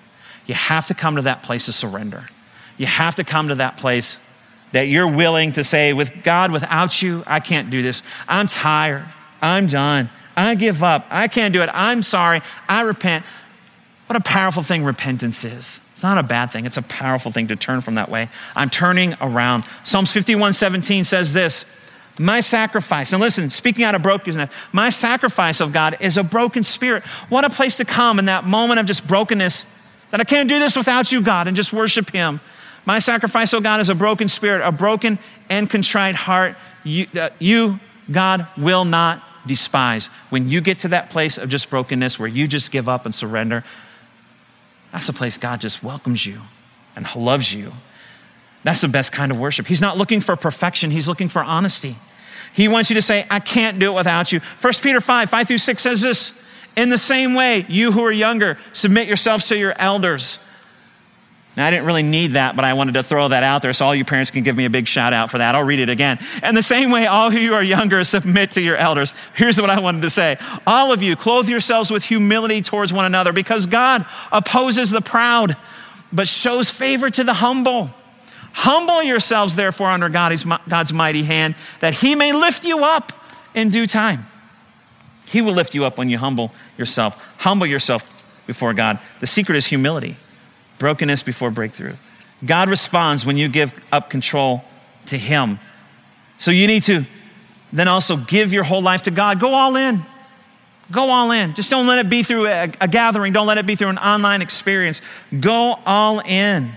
You 0.46 0.54
have 0.56 0.88
to 0.88 0.94
come 0.94 1.16
to 1.16 1.24
that 1.24 1.44
place 1.44 1.68
of 1.68 1.76
surrender. 1.76 2.26
You 2.78 2.86
have 2.86 3.16
to 3.16 3.24
come 3.24 3.48
to 3.50 3.56
that 3.56 3.78
place 3.78 4.20
that 4.72 4.84
you're 4.84 5.10
willing 5.10 5.54
to 5.54 5.64
say, 5.64 5.94
with 5.94 6.24
God, 6.24 6.52
without 6.52 7.02
you, 7.02 7.24
I 7.26 7.40
can't 7.40 7.70
do 7.70 7.82
this. 7.82 8.04
I'm 8.28 8.48
tired. 8.48 9.06
I'm 9.42 9.68
done. 9.68 10.10
I 10.36 10.56
give 10.56 10.84
up. 10.84 11.06
I 11.10 11.28
can't 11.28 11.54
do 11.54 11.62
it. 11.62 11.70
I'm 11.74 12.02
sorry. 12.02 12.42
I 12.68 12.82
repent. 12.82 13.26
What 14.08 14.18
a 14.18 14.22
powerful 14.22 14.64
thing 14.64 14.84
repentance 14.84 15.44
is. 15.46 15.82
It's 15.94 16.04
not 16.04 16.18
a 16.18 16.24
bad 16.24 16.52
thing, 16.52 16.66
it's 16.66 16.78
a 16.78 16.82
powerful 16.82 17.32
thing 17.32 17.48
to 17.48 17.56
turn 17.56 17.80
from 17.80 17.96
that 17.96 18.10
way. 18.10 18.28
I'm 18.54 18.70
turning 18.70 19.16
around. 19.22 19.64
Psalms 19.86 20.12
51 20.12 20.52
17 20.52 21.06
says 21.06 21.32
this 21.32 21.66
my 22.20 22.40
sacrifice, 22.40 23.12
and 23.12 23.22
listen, 23.22 23.50
speaking 23.50 23.84
out 23.84 23.96
of 23.96 24.02
brokenness, 24.02 24.52
my 24.72 24.90
sacrifice 24.90 25.60
of 25.60 25.74
God 25.74 25.98
is 26.00 26.18
a 26.18 26.24
broken 26.24 26.64
spirit. 26.64 27.04
What 27.30 27.44
a 27.44 27.50
place 27.50 27.78
to 27.78 27.86
come 27.86 28.20
in 28.20 28.26
that 28.26 28.46
moment 28.46 28.80
of 28.80 28.86
just 28.86 29.06
brokenness 29.06 29.66
that 30.12 30.22
I 30.22 30.24
can't 30.24 30.48
do 30.48 30.60
this 30.60 30.78
without 30.78 31.12
you, 31.12 31.22
God, 31.22 31.48
and 31.48 31.58
just 31.58 31.74
worship 31.74 32.12
Him. 32.12 32.40
My 32.86 33.00
sacrifice, 33.00 33.54
oh 33.54 33.60
God, 33.60 33.82
is 33.82 33.90
a 33.90 33.96
broken 33.96 34.30
spirit, 34.30 34.66
a 34.66 34.72
broken 34.72 35.20
and 35.50 35.70
contrite 35.70 36.16
heart. 36.16 36.56
You, 36.84 37.08
uh, 37.20 37.32
you, 37.40 37.80
God, 38.10 38.48
will 38.58 38.86
not 38.86 39.22
despise. 39.46 40.08
When 40.30 40.50
you 40.50 40.62
get 40.62 40.80
to 40.80 40.88
that 40.90 41.10
place 41.10 41.38
of 41.38 41.50
just 41.50 41.70
brokenness 41.70 42.20
where 42.20 42.30
you 42.30 42.48
just 42.48 42.72
give 42.72 42.88
up 42.88 43.06
and 43.06 43.14
surrender, 43.14 43.64
that's 44.92 45.10
a 45.10 45.14
place 45.14 45.38
God 45.38 45.60
just 45.60 45.84
welcomes 45.84 46.26
you 46.26 46.42
and 46.96 47.14
loves 47.16 47.54
you 47.54 47.74
that's 48.66 48.82
the 48.82 48.88
best 48.88 49.12
kind 49.12 49.32
of 49.32 49.40
worship. 49.40 49.68
He's 49.68 49.80
not 49.80 49.96
looking 49.96 50.20
for 50.22 50.36
perfection, 50.36 50.90
he's 50.90 51.08
looking 51.08 51.30
for 51.30 51.44
honesty. 51.44 51.96
He 52.52 52.68
wants 52.68 52.90
you 52.90 52.96
to 52.96 53.02
say, 53.02 53.28
I 53.30 53.40
can't 53.40 53.80
do 53.80 53.92
it 53.92 53.96
without 53.96 54.32
you. 54.32 54.40
1 54.60 54.74
Peter 54.82 55.00
5, 55.00 55.30
5 55.30 55.48
through 55.48 55.58
6 55.58 55.84
says 55.84 56.02
this 56.02 56.42
In 56.76 56.90
the 56.90 56.98
same 56.98 57.36
way, 57.36 57.66
you 57.70 57.92
who 57.92 58.02
are 58.04 58.12
younger, 58.12 58.58
submit 58.74 59.08
yourselves 59.08 59.48
to 59.50 59.58
your 59.58 59.74
elders. 59.78 60.40
Now, 61.56 61.68
I 61.68 61.72
didn't 61.72 61.86
really 61.86 62.04
need 62.04 62.32
that, 62.32 62.56
but 62.56 62.66
I 62.66 62.74
wanted 62.74 62.96
to 62.96 63.04
throw 63.04 63.28
that 63.28 63.44
out 63.44 63.62
there 63.62 63.72
so 63.72 63.86
all 63.86 63.96
you 63.96 64.04
parents 64.04 64.32
can 64.32 64.44
give 64.44 64.58
me 64.58 64.66
a 64.66 64.70
big 64.70 64.88
shout 64.88 65.14
out 65.14 65.30
for 65.30 65.38
that. 65.38 65.54
I'll 65.54 65.64
read 65.64 65.80
it 65.80 65.90
again. 65.90 66.18
And 66.42 66.58
the 66.58 66.64
same 66.64 66.92
way, 66.92 67.06
all 67.06 67.30
who 67.30 67.54
are 67.54 67.64
younger, 67.64 68.04
submit 68.04 68.52
to 68.52 68.62
your 68.62 68.78
elders. 68.78 69.14
Here's 69.36 69.62
what 69.62 69.70
I 69.70 69.80
wanted 69.80 70.02
to 70.02 70.10
say 70.10 70.38
All 70.66 70.92
of 70.92 71.04
you, 71.04 71.16
clothe 71.16 71.50
yourselves 71.50 71.92
with 71.92 72.06
humility 72.06 72.62
towards 72.62 72.92
one 72.92 73.06
another 73.06 73.32
because 73.32 73.68
God 73.68 74.06
opposes 74.32 74.90
the 74.90 75.02
proud, 75.02 75.56
but 76.12 76.28
shows 76.28 76.72
favor 76.72 77.12
to 77.12 77.24
the 77.24 77.36
humble. 77.36 77.92
Humble 78.58 79.04
yourselves, 79.04 79.58
therefore, 79.58 79.90
under 79.90 80.08
God's 80.08 80.94
mighty 80.94 81.24
hand, 81.24 81.56
that 81.82 81.96
he 81.96 82.16
may 82.16 82.32
lift 82.32 82.64
you 82.64 82.86
up 82.86 83.12
in 83.54 83.70
due 83.70 83.86
time. 83.86 84.28
He 85.28 85.42
will 85.42 85.52
lift 85.52 85.76
you 85.76 85.84
up 85.84 85.98
when 85.98 86.10
you 86.10 86.18
humble 86.18 86.54
yourself. 86.78 87.36
Humble 87.40 87.66
yourself 87.66 88.24
before 88.48 88.74
God. 88.74 88.98
The 89.20 89.28
secret 89.28 89.58
is 89.58 89.66
humility, 89.66 90.16
brokenness 90.80 91.22
before 91.22 91.52
breakthrough. 91.52 91.96
God 92.46 92.70
responds 92.70 93.26
when 93.26 93.38
you 93.38 93.50
give 93.50 93.74
up 93.92 94.10
control 94.10 94.64
to 95.08 95.18
Him. 95.18 95.60
So 96.38 96.50
you 96.52 96.66
need 96.66 96.84
to 96.84 97.06
then 97.74 97.90
also 97.90 98.16
give 98.16 98.54
your 98.54 98.64
whole 98.64 98.82
life 98.82 99.02
to 99.02 99.12
God. 99.12 99.42
Go 99.42 99.54
all 99.54 99.76
in. 99.76 100.02
Go 100.94 101.10
all 101.10 101.32
in. 101.32 101.56
Just 101.56 101.70
don't 101.70 101.88
let 101.88 102.00
it 102.00 102.10
be 102.10 102.24
through 102.24 102.48
a, 102.48 102.72
a 102.80 102.88
gathering, 102.88 103.34
don't 103.34 103.48
let 103.48 103.58
it 103.58 103.66
be 103.66 103.76
through 103.76 103.90
an 103.90 103.98
online 103.98 104.42
experience. 104.42 105.02
Go 105.38 105.78
all 105.86 106.22
in. 106.22 106.72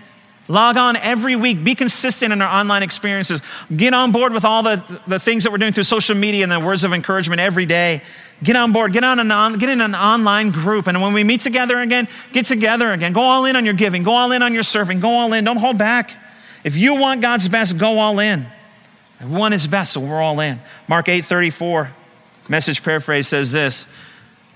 Log 0.48 0.78
on 0.78 0.96
every 0.96 1.36
week. 1.36 1.62
Be 1.62 1.74
consistent 1.74 2.32
in 2.32 2.40
our 2.40 2.60
online 2.60 2.82
experiences. 2.82 3.42
Get 3.74 3.92
on 3.92 4.12
board 4.12 4.32
with 4.32 4.46
all 4.46 4.62
the, 4.62 5.00
the 5.06 5.20
things 5.20 5.44
that 5.44 5.52
we're 5.52 5.58
doing 5.58 5.74
through 5.74 5.82
social 5.82 6.16
media 6.16 6.42
and 6.42 6.50
the 6.50 6.58
words 6.58 6.84
of 6.84 6.94
encouragement 6.94 7.40
every 7.40 7.66
day. 7.66 8.00
Get 8.42 8.56
on 8.56 8.72
board. 8.72 8.92
Get, 8.94 9.04
on 9.04 9.18
an 9.18 9.30
on, 9.30 9.58
get 9.58 9.68
in 9.68 9.82
an 9.82 9.94
online 9.94 10.50
group. 10.50 10.86
And 10.86 11.02
when 11.02 11.12
we 11.12 11.22
meet 11.22 11.42
together 11.42 11.80
again, 11.80 12.08
get 12.32 12.46
together 12.46 12.90
again. 12.92 13.12
Go 13.12 13.20
all 13.20 13.44
in 13.44 13.56
on 13.56 13.66
your 13.66 13.74
giving. 13.74 14.02
Go 14.02 14.12
all 14.12 14.32
in 14.32 14.42
on 14.42 14.54
your 14.54 14.62
serving. 14.62 15.00
Go 15.00 15.10
all 15.10 15.32
in. 15.34 15.44
Don't 15.44 15.58
hold 15.58 15.76
back. 15.76 16.12
If 16.64 16.76
you 16.76 16.94
want 16.94 17.20
God's 17.20 17.48
best, 17.48 17.76
go 17.76 17.98
all 17.98 18.18
in. 18.18 18.46
We 19.20 19.36
want 19.36 19.52
his 19.52 19.66
best, 19.66 19.92
so 19.92 20.00
we're 20.00 20.22
all 20.22 20.40
in. 20.40 20.60
Mark 20.86 21.08
8 21.08 21.24
34, 21.24 21.90
message 22.48 22.82
paraphrase 22.82 23.26
says 23.26 23.52
this 23.52 23.86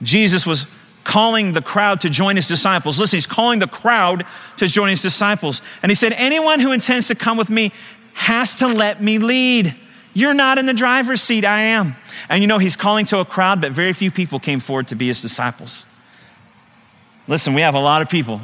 Jesus 0.03 0.47
was 0.47 0.67
calling 1.05 1.53
the 1.53 1.63
crowd 1.63 2.01
to 2.03 2.11
join 2.11 2.37
his 2.37 2.49
disciples. 2.49 2.99
Listen, 2.99 3.17
he's 3.17 3.27
calling 3.27 3.59
the 3.59 3.67
crowd 3.67 4.25
to 4.57 4.67
join 4.67 4.89
his 4.89 5.03
disciples. 5.03 5.63
And 5.83 5.91
he 5.91 5.95
said, 5.95 6.13
Anyone 6.17 6.61
who 6.61 6.73
intends 6.73 7.09
to 7.09 7.15
come 7.15 7.37
with 7.37 7.51
me 7.51 7.73
has 8.15 8.57
to 8.59 8.69
let 8.69 9.03
me 9.03 9.19
lead. 9.19 9.75
You're 10.15 10.35
not 10.35 10.59
in 10.59 10.67
the 10.67 10.75
driver's 10.75 11.23
seat, 11.23 11.45
I 11.45 11.63
am. 11.63 11.97
And 12.29 12.43
you 12.43 12.47
know, 12.47 12.59
he's 12.59 12.77
calling 12.77 13.07
to 13.07 13.19
a 13.19 13.25
crowd, 13.25 13.61
but 13.61 13.73
very 13.73 13.93
few 13.93 14.11
people 14.11 14.39
came 14.39 14.61
forward 14.61 14.89
to 14.89 14.95
be 14.95 15.07
his 15.07 15.23
disciples. 15.23 15.87
Listen, 17.29 17.55
we 17.55 17.63
have 17.63 17.75
a 17.75 17.81
lot 17.81 18.03
of 18.03 18.11
people, 18.11 18.41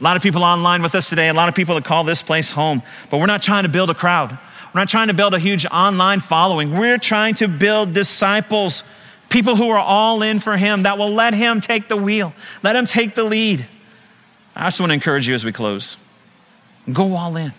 a 0.00 0.02
lot 0.02 0.16
of 0.16 0.22
people 0.22 0.42
online 0.42 0.82
with 0.82 0.94
us 0.94 1.08
today, 1.08 1.28
a 1.28 1.34
lot 1.34 1.48
of 1.48 1.54
people 1.54 1.76
that 1.76 1.84
call 1.84 2.04
this 2.04 2.20
place 2.20 2.50
home, 2.50 2.82
but 3.10 3.18
we're 3.18 3.26
not 3.26 3.42
trying 3.42 3.62
to 3.62 3.68
build 3.68 3.90
a 3.90 3.94
crowd. 3.94 4.32
We're 4.74 4.80
not 4.80 4.88
trying 4.88 5.08
to 5.08 5.14
build 5.14 5.32
a 5.34 5.38
huge 5.38 5.64
online 5.66 6.20
following. 6.20 6.76
We're 6.76 6.98
trying 6.98 7.34
to 7.36 7.48
build 7.48 7.94
disciples 7.94 8.82
People 9.28 9.56
who 9.56 9.68
are 9.70 9.78
all 9.78 10.22
in 10.22 10.40
for 10.40 10.56
Him, 10.56 10.82
that 10.82 10.98
will 10.98 11.10
let 11.10 11.34
Him 11.34 11.60
take 11.60 11.88
the 11.88 11.96
wheel, 11.96 12.32
let 12.62 12.76
Him 12.76 12.86
take 12.86 13.14
the 13.14 13.24
lead. 13.24 13.66
I 14.56 14.66
just 14.66 14.80
want 14.80 14.90
to 14.90 14.94
encourage 14.94 15.28
you 15.28 15.34
as 15.34 15.44
we 15.44 15.52
close 15.52 15.96
go 16.92 17.14
all 17.14 17.36
in. 17.36 17.52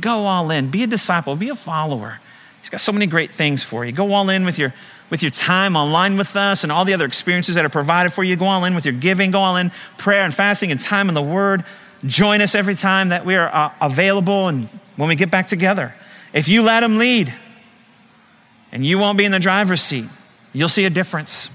Go 0.00 0.26
all 0.26 0.50
in. 0.50 0.68
Be 0.68 0.82
a 0.82 0.86
disciple, 0.86 1.36
be 1.36 1.48
a 1.48 1.54
follower. 1.54 2.20
He's 2.60 2.70
got 2.70 2.80
so 2.80 2.92
many 2.92 3.06
great 3.06 3.30
things 3.30 3.62
for 3.62 3.84
you. 3.84 3.92
Go 3.92 4.12
all 4.12 4.28
in 4.28 4.44
with 4.44 4.58
your 4.58 4.74
with 5.10 5.22
your 5.22 5.30
time 5.30 5.76
online 5.76 6.16
with 6.16 6.34
us 6.34 6.64
and 6.64 6.72
all 6.72 6.84
the 6.84 6.94
other 6.94 7.04
experiences 7.04 7.54
that 7.54 7.64
are 7.64 7.70
provided 7.70 8.12
for 8.12 8.24
you. 8.24 8.36
Go 8.36 8.46
all 8.46 8.64
in 8.64 8.74
with 8.74 8.84
your 8.84 8.94
giving, 8.94 9.30
go 9.30 9.38
all 9.38 9.56
in 9.56 9.70
prayer 9.98 10.22
and 10.22 10.34
fasting 10.34 10.72
and 10.72 10.80
time 10.80 11.08
in 11.08 11.14
the 11.14 11.22
Word. 11.22 11.62
Join 12.06 12.40
us 12.40 12.54
every 12.54 12.74
time 12.74 13.10
that 13.10 13.24
we 13.24 13.36
are 13.36 13.54
uh, 13.54 13.72
available 13.80 14.48
and 14.48 14.68
when 14.96 15.08
we 15.08 15.14
get 15.14 15.30
back 15.30 15.46
together. 15.46 15.94
If 16.32 16.48
you 16.48 16.62
let 16.62 16.82
Him 16.82 16.96
lead 16.96 17.32
and 18.72 18.84
you 18.84 18.98
won't 18.98 19.18
be 19.18 19.24
in 19.24 19.32
the 19.32 19.38
driver's 19.38 19.82
seat, 19.82 20.08
you'll 20.54 20.68
see 20.70 20.86
a 20.86 20.90
difference. 20.90 21.50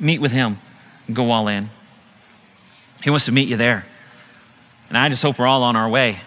Meet 0.00 0.20
with 0.20 0.32
Him 0.32 0.58
go 1.12 1.30
all 1.30 1.48
in. 1.48 1.70
He 3.02 3.10
wants 3.10 3.26
to 3.26 3.32
meet 3.32 3.48
you 3.48 3.56
there. 3.56 3.86
And 4.88 4.98
I 4.98 5.08
just 5.08 5.22
hope 5.22 5.38
we're 5.38 5.46
all 5.46 5.62
on 5.62 5.76
our 5.76 5.88
way. 5.88 6.18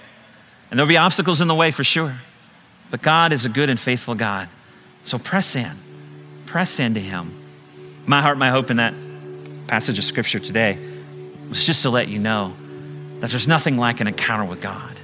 And 0.70 0.78
there'll 0.78 0.90
be 0.90 0.98
obstacles 0.98 1.42
in 1.42 1.48
the 1.48 1.56
way 1.56 1.72
for 1.72 1.84
sure. 1.84 2.16
But 2.92 3.02
God 3.02 3.34
is 3.34 3.46
a 3.46 3.50
good 3.50 3.70
and 3.70 3.80
faithful 3.80 4.16
God. 4.16 4.50
So 5.04 5.18
press 5.18 5.56
in, 5.56 5.72
press 6.46 6.80
into 6.80 7.00
Him. 7.00 7.36
My 8.06 8.22
heart, 8.22 8.38
my 8.38 8.50
hope 8.50 8.72
in 8.72 8.78
that 8.78 8.94
passage 9.68 9.98
of 9.98 10.04
Scripture 10.04 10.40
today 10.40 10.78
was 11.48 11.66
just 11.66 11.84
to 11.84 11.90
let 11.90 12.08
you 12.08 12.20
know 12.20 12.54
that 13.20 13.30
there's 13.30 13.48
nothing 13.48 13.78
like 13.78 14.00
an 14.02 14.08
encounter 14.08 14.46
with 14.46 14.62
God, 14.62 15.00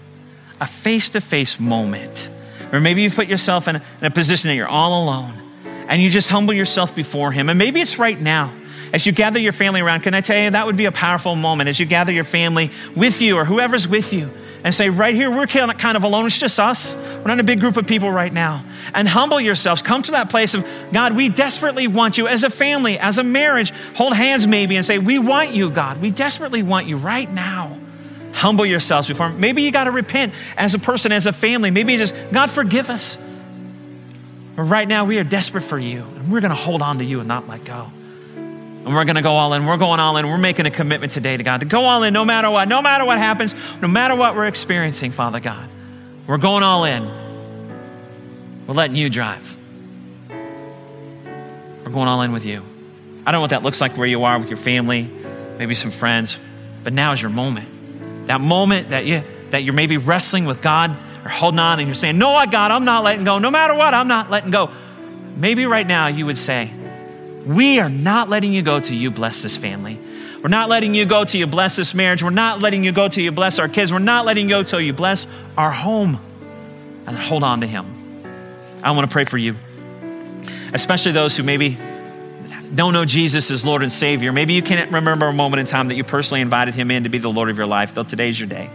a 0.60 0.68
face 0.68 1.10
to 1.12 1.22
face 1.22 1.60
moment. 1.60 2.30
Or 2.72 2.80
maybe 2.80 3.02
you've 3.04 3.16
put 3.16 3.28
yourself 3.28 3.68
in 3.68 3.78
a, 3.78 3.82
in 4.00 4.08
a 4.08 4.12
position 4.12 4.50
that 4.50 4.56
you're 4.56 4.68
all 4.68 5.04
alone 5.04 5.45
and 5.88 6.02
you 6.02 6.10
just 6.10 6.30
humble 6.30 6.54
yourself 6.54 6.96
before 6.96 7.32
Him. 7.32 7.50
And 7.50 7.58
maybe 7.58 7.82
it's 7.82 8.00
right 8.00 8.20
now. 8.20 8.52
As 8.94 9.06
you 9.06 9.12
gather 9.12 9.40
your 9.40 9.52
family 9.52 9.82
around, 9.82 10.02
can 10.02 10.14
I 10.14 10.22
tell 10.22 10.38
you 10.38 10.52
that 10.52 10.66
would 10.66 10.78
be 10.78 10.86
a 10.86 10.92
powerful 10.92 11.36
moment 11.36 11.70
as 11.70 11.80
you 11.80 11.86
gather 11.86 12.14
your 12.14 12.24
family 12.24 12.72
with 12.96 13.22
you 13.22 13.36
or 13.36 13.44
whoever's 13.44 13.88
with 13.88 14.14
you 14.14 14.30
and 14.64 14.74
say, 14.74 14.90
right 14.90 15.14
here, 15.14 15.30
we're 15.30 15.46
kind 15.48 15.98
of 15.98 16.04
alone. 16.04 16.26
It's 16.26 16.38
just 16.38 16.60
us. 16.60 16.96
We're 16.96 17.28
not 17.28 17.40
a 17.40 17.44
big 17.44 17.60
group 17.60 17.78
of 17.78 17.86
people 17.86 18.10
right 18.10 18.34
now. 18.34 18.64
And 18.94 19.08
humble 19.08 19.40
yourselves. 19.40 19.82
Come 19.82 20.02
to 20.04 20.12
that 20.12 20.30
place 20.30 20.56
of, 20.56 20.66
God, 20.92 21.16
we 21.16 21.30
desperately 21.30 21.88
want 21.88 22.18
you 22.18 22.28
as 22.28 22.44
a 22.44 22.50
family, 22.50 22.98
as 22.98 23.18
a 23.18 23.24
marriage. 23.24 23.72
Hold 23.96 24.16
hands 24.16 24.48
maybe 24.48 24.76
and 24.76 24.86
say, 24.86 24.98
we 24.98 25.20
want 25.20 25.52
you, 25.52 25.70
God. 25.70 26.02
We 26.02 26.10
desperately 26.10 26.64
want 26.64 26.88
you 26.88 26.98
right 26.98 27.32
now. 27.32 27.78
Humble 28.34 28.66
yourselves 28.66 29.08
before 29.08 29.30
him. 29.30 29.40
Maybe 29.40 29.62
you 29.62 29.72
got 29.72 29.84
to 29.84 29.92
repent 29.92 30.34
as 30.58 30.74
a 30.74 30.80
person, 30.80 31.12
as 31.12 31.26
a 31.26 31.34
family. 31.34 31.70
Maybe 31.70 31.96
just, 31.98 32.16
God, 32.32 32.50
forgive 32.50 32.90
us. 32.90 33.18
But 34.56 34.64
right 34.64 34.88
now, 34.88 35.06
we 35.06 35.20
are 35.20 35.24
desperate 35.24 35.64
for 35.64 35.78
you. 35.78 36.00
And 36.02 36.32
we're 36.32 36.42
going 36.42 36.52
to 36.52 36.56
hold 36.56 36.82
on 36.82 37.00
to 37.00 37.06
you 37.06 37.20
and 37.20 37.28
not 37.28 37.48
let 37.48 37.66
go. 37.66 37.92
And 38.36 38.94
we're 38.94 39.06
going 39.06 39.16
to 39.16 39.22
go 39.22 39.34
all 39.34 39.54
in. 39.54 39.66
We're 39.66 39.78
going 39.78 40.00
all 40.00 40.16
in. 40.18 40.28
We're 40.28 40.38
making 40.38 40.66
a 40.66 40.72
commitment 40.72 41.12
today 41.12 41.36
to 41.36 41.44
God 41.44 41.62
to 41.62 41.66
go 41.66 41.82
all 41.82 42.04
in 42.04 42.14
no 42.14 42.24
matter 42.24 42.50
what, 42.50 42.68
no 42.68 42.82
matter 42.82 43.04
what 43.04 43.18
happens, 43.18 43.56
no 43.82 43.88
matter 43.88 44.16
what 44.16 44.36
we're 44.36 44.46
experiencing, 44.48 45.12
Father 45.12 45.40
God. 45.40 45.68
We're 46.28 46.38
going 46.38 46.64
all 46.64 46.86
in. 46.86 47.04
We're 48.68 48.74
letting 48.74 48.96
you 48.96 49.10
drive. 49.10 49.58
We're 50.30 51.92
going 51.92 52.08
all 52.08 52.22
in 52.22 52.32
with 52.32 52.46
you. 52.46 52.64
I 53.26 53.32
don't 53.32 53.40
know 53.40 53.42
what 53.42 53.50
that 53.52 53.64
looks 53.64 53.82
like 53.82 53.98
where 53.98 54.08
you 54.08 54.24
are 54.24 54.38
with 54.38 54.50
your 54.50 54.58
family, 54.58 55.10
maybe 55.58 55.74
some 55.74 55.92
friends, 55.92 56.38
but 56.84 56.94
now 56.94 57.12
is 57.12 57.22
your 57.22 57.32
moment. 57.32 58.28
That 58.28 58.42
moment 58.42 58.90
that 58.90 59.06
you 59.06 59.24
that 59.52 59.64
you're 59.64 59.74
maybe 59.74 59.98
wrestling 59.98 60.46
with 60.46 60.62
God 60.62 60.96
or 61.26 61.30
holding 61.30 61.60
on 61.60 61.80
and 61.80 61.88
you're 61.88 61.96
saying, 61.96 62.18
No, 62.18 62.32
what, 62.32 62.52
God, 62.52 62.72
I'm 62.72 62.86
not 62.86 63.04
letting 63.04 63.26
go. 63.26 63.40
No 63.40 63.50
matter 63.50 63.74
what, 63.74 63.94
I'm 63.94 64.08
not 64.08 64.30
letting 64.30 64.52
go. 64.52 64.70
Maybe 65.36 65.66
right 65.66 65.86
now 65.86 66.08
you 66.08 66.28
would 66.28 66.38
say, 66.38 66.72
we 67.46 67.80
are 67.80 67.90
not 67.90 68.30
letting 68.30 68.54
you 68.54 68.62
go 68.62 68.80
till 68.80 68.96
you 68.96 69.12
bless 69.12 69.42
this 69.42 69.58
family. 69.58 70.00
We're 70.42 70.50
not 70.50 70.70
letting 70.70 70.94
you 70.94 71.06
go 71.06 71.26
till 71.26 71.40
you 71.40 71.48
bless 71.48 71.76
this 71.76 71.94
marriage. 71.94 72.22
We're 72.22 72.30
not 72.30 72.62
letting 72.62 72.84
you 72.84 72.92
go 72.92 73.08
till 73.08 73.24
you 73.24 73.32
bless 73.32 73.58
our 73.58 73.68
kids. 73.68 73.92
We're 73.92 74.00
not 74.00 74.26
letting 74.26 74.46
you 74.46 74.56
go 74.56 74.64
till 74.64 74.80
you 74.80 74.94
bless 74.94 75.26
our 75.58 75.72
home. 75.72 76.20
And 77.08 77.18
hold 77.18 77.44
on 77.44 77.62
to 77.62 77.68
Him. 77.68 77.86
I 78.84 78.92
want 78.92 79.10
to 79.10 79.12
pray 79.12 79.26
for 79.26 79.38
you, 79.38 79.56
especially 80.74 81.12
those 81.12 81.36
who 81.36 81.44
maybe 81.44 81.78
don't 82.74 82.94
know 82.94 83.06
Jesus 83.06 83.50
as 83.50 83.66
Lord 83.66 83.82
and 83.82 83.92
Savior. 83.92 84.32
Maybe 84.32 84.54
you 84.54 84.62
can't 84.62 84.92
remember 84.92 85.28
a 85.28 85.34
moment 85.34 85.60
in 85.60 85.66
time 85.66 85.88
that 85.88 85.96
you 85.96 86.04
personally 86.04 86.42
invited 86.42 86.76
Him 86.76 86.92
in 86.92 87.04
to 87.04 87.10
be 87.10 87.18
the 87.18 87.32
Lord 87.32 87.50
of 87.50 87.58
your 87.58 87.68
life, 87.68 87.96
though 87.96 88.04
today's 88.04 88.40
your 88.40 88.50
day 88.50 88.70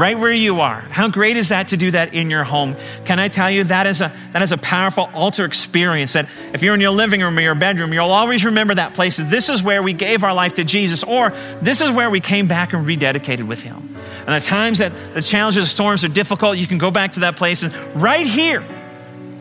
right 0.00 0.18
where 0.18 0.32
you 0.32 0.60
are. 0.60 0.80
How 0.80 1.08
great 1.08 1.36
is 1.36 1.50
that 1.50 1.68
to 1.68 1.76
do 1.76 1.90
that 1.90 2.14
in 2.14 2.30
your 2.30 2.42
home? 2.42 2.74
Can 3.04 3.20
I 3.20 3.28
tell 3.28 3.50
you 3.50 3.64
that 3.64 3.86
is 3.86 4.00
a 4.00 4.10
that 4.32 4.40
is 4.40 4.50
a 4.50 4.56
powerful 4.56 5.10
altar 5.12 5.44
experience 5.44 6.14
that 6.14 6.26
if 6.54 6.62
you're 6.62 6.74
in 6.74 6.80
your 6.80 6.90
living 6.90 7.20
room 7.20 7.36
or 7.36 7.42
your 7.42 7.54
bedroom, 7.54 7.92
you'll 7.92 8.06
always 8.06 8.44
remember 8.44 8.74
that 8.74 8.94
place. 8.94 9.18
This 9.18 9.50
is 9.50 9.62
where 9.62 9.82
we 9.82 9.92
gave 9.92 10.24
our 10.24 10.32
life 10.32 10.54
to 10.54 10.64
Jesus, 10.64 11.04
or 11.04 11.34
this 11.60 11.82
is 11.82 11.90
where 11.90 12.08
we 12.08 12.20
came 12.20 12.48
back 12.48 12.72
and 12.72 12.86
rededicated 12.86 13.46
with 13.46 13.62
Him. 13.62 13.94
And 14.26 14.42
the 14.42 14.46
times 14.46 14.78
that 14.78 14.92
the 15.12 15.20
challenges, 15.20 15.64
the 15.64 15.68
storms 15.68 16.02
are 16.02 16.08
difficult, 16.08 16.56
you 16.56 16.66
can 16.66 16.78
go 16.78 16.90
back 16.90 17.12
to 17.12 17.20
that 17.20 17.36
place. 17.36 17.62
And 17.62 17.74
right 17.94 18.26
here 18.26 18.64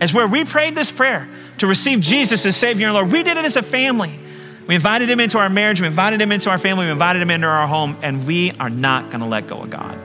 is 0.02 0.14
where 0.14 0.28
we 0.28 0.44
prayed 0.44 0.76
this 0.76 0.92
prayer 0.92 1.30
to 1.60 1.68
receive 1.68 2.02
Jesus 2.02 2.46
as 2.46 2.58
Savior 2.58 2.88
and 2.88 2.96
Lord. 2.96 3.12
We 3.12 3.24
did 3.24 3.38
it 3.38 3.46
as 3.46 3.56
a 3.56 3.64
family. 3.64 4.20
We 4.68 4.76
invited 4.76 5.10
him 5.10 5.20
into 5.20 5.40
our 5.40 5.50
marriage, 5.50 5.82
we 5.82 5.88
invited 5.88 6.22
him 6.22 6.32
into 6.32 6.50
our 6.52 6.60
family, 6.60 6.86
we 6.86 6.92
invited 6.92 7.24
him 7.24 7.32
into 7.32 7.48
our 7.48 7.66
home, 7.66 7.98
and 8.04 8.28
we 8.28 8.52
are 8.60 8.70
not 8.70 9.10
going 9.10 9.22
to 9.22 9.26
let 9.26 9.48
go 9.48 9.62
of 9.64 9.72
God. 9.72 9.98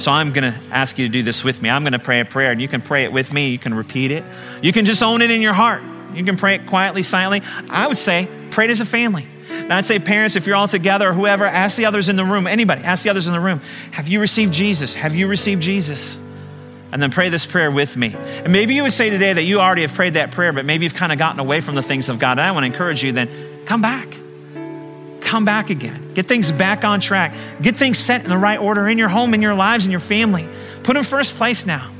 So 0.00 0.12
I'm 0.12 0.32
going 0.32 0.52
to 0.52 0.58
ask 0.70 0.98
you 0.98 1.06
to 1.06 1.12
do 1.12 1.22
this 1.22 1.42
with 1.44 1.60
me. 1.62 1.70
I'm 1.70 1.82
going 1.82 1.92
to 1.92 1.98
pray 1.98 2.20
a 2.20 2.24
prayer, 2.24 2.52
and 2.52 2.60
you 2.60 2.68
can 2.68 2.80
pray 2.80 3.04
it 3.04 3.12
with 3.12 3.32
me. 3.32 3.48
You 3.48 3.58
can 3.58 3.74
repeat 3.74 4.10
it. 4.10 4.24
You 4.62 4.72
can 4.72 4.84
just 4.84 5.02
own 5.02 5.22
it 5.22 5.30
in 5.30 5.42
your 5.42 5.52
heart. 5.52 5.82
You 6.14 6.24
can 6.24 6.36
pray 6.36 6.54
it 6.54 6.66
quietly, 6.66 7.02
silently. 7.02 7.48
I 7.68 7.86
would 7.86 7.96
say, 7.96 8.28
pray 8.50 8.66
it 8.66 8.70
as 8.70 8.80
a 8.80 8.86
family. 8.86 9.26
And 9.50 9.72
I'd 9.72 9.84
say, 9.84 9.98
parents, 9.98 10.36
if 10.36 10.46
you're 10.46 10.56
all 10.56 10.68
together 10.68 11.08
or 11.08 11.12
whoever, 11.12 11.44
ask 11.44 11.76
the 11.76 11.86
others 11.86 12.08
in 12.08 12.16
the 12.16 12.24
room, 12.24 12.46
anybody, 12.46 12.82
ask 12.82 13.02
the 13.02 13.10
others 13.10 13.26
in 13.26 13.32
the 13.32 13.40
room, 13.40 13.60
have 13.92 14.08
you 14.08 14.20
received 14.20 14.52
Jesus? 14.52 14.94
Have 14.94 15.14
you 15.14 15.28
received 15.28 15.62
Jesus? 15.62 16.16
And 16.92 17.02
then 17.02 17.10
pray 17.10 17.28
this 17.28 17.44
prayer 17.44 17.70
with 17.70 17.96
me. 17.96 18.14
And 18.14 18.52
maybe 18.52 18.74
you 18.74 18.82
would 18.82 18.92
say 18.92 19.10
today 19.10 19.32
that 19.32 19.42
you 19.42 19.60
already 19.60 19.82
have 19.82 19.92
prayed 19.92 20.14
that 20.14 20.30
prayer, 20.30 20.52
but 20.52 20.64
maybe 20.64 20.84
you've 20.84 20.94
kind 20.94 21.12
of 21.12 21.18
gotten 21.18 21.40
away 21.40 21.60
from 21.60 21.74
the 21.74 21.82
things 21.82 22.08
of 22.08 22.18
God. 22.18 22.32
And 22.32 22.42
I 22.42 22.52
want 22.52 22.62
to 22.62 22.68
encourage 22.68 23.02
you 23.02 23.12
then, 23.12 23.28
come 23.66 23.82
back 23.82 24.16
come 25.26 25.44
back 25.44 25.70
again. 25.70 26.14
Get 26.14 26.26
things 26.26 26.50
back 26.52 26.84
on 26.84 27.00
track. 27.00 27.34
Get 27.60 27.76
things 27.76 27.98
set 27.98 28.22
in 28.22 28.30
the 28.30 28.38
right 28.38 28.58
order 28.58 28.88
in 28.88 28.96
your 28.96 29.08
home, 29.08 29.34
in 29.34 29.42
your 29.42 29.54
lives, 29.54 29.84
in 29.84 29.90
your 29.90 30.00
family. 30.00 30.48
Put 30.84 30.94
them 30.94 31.02
first 31.02 31.34
place 31.34 31.66
now. 31.66 31.90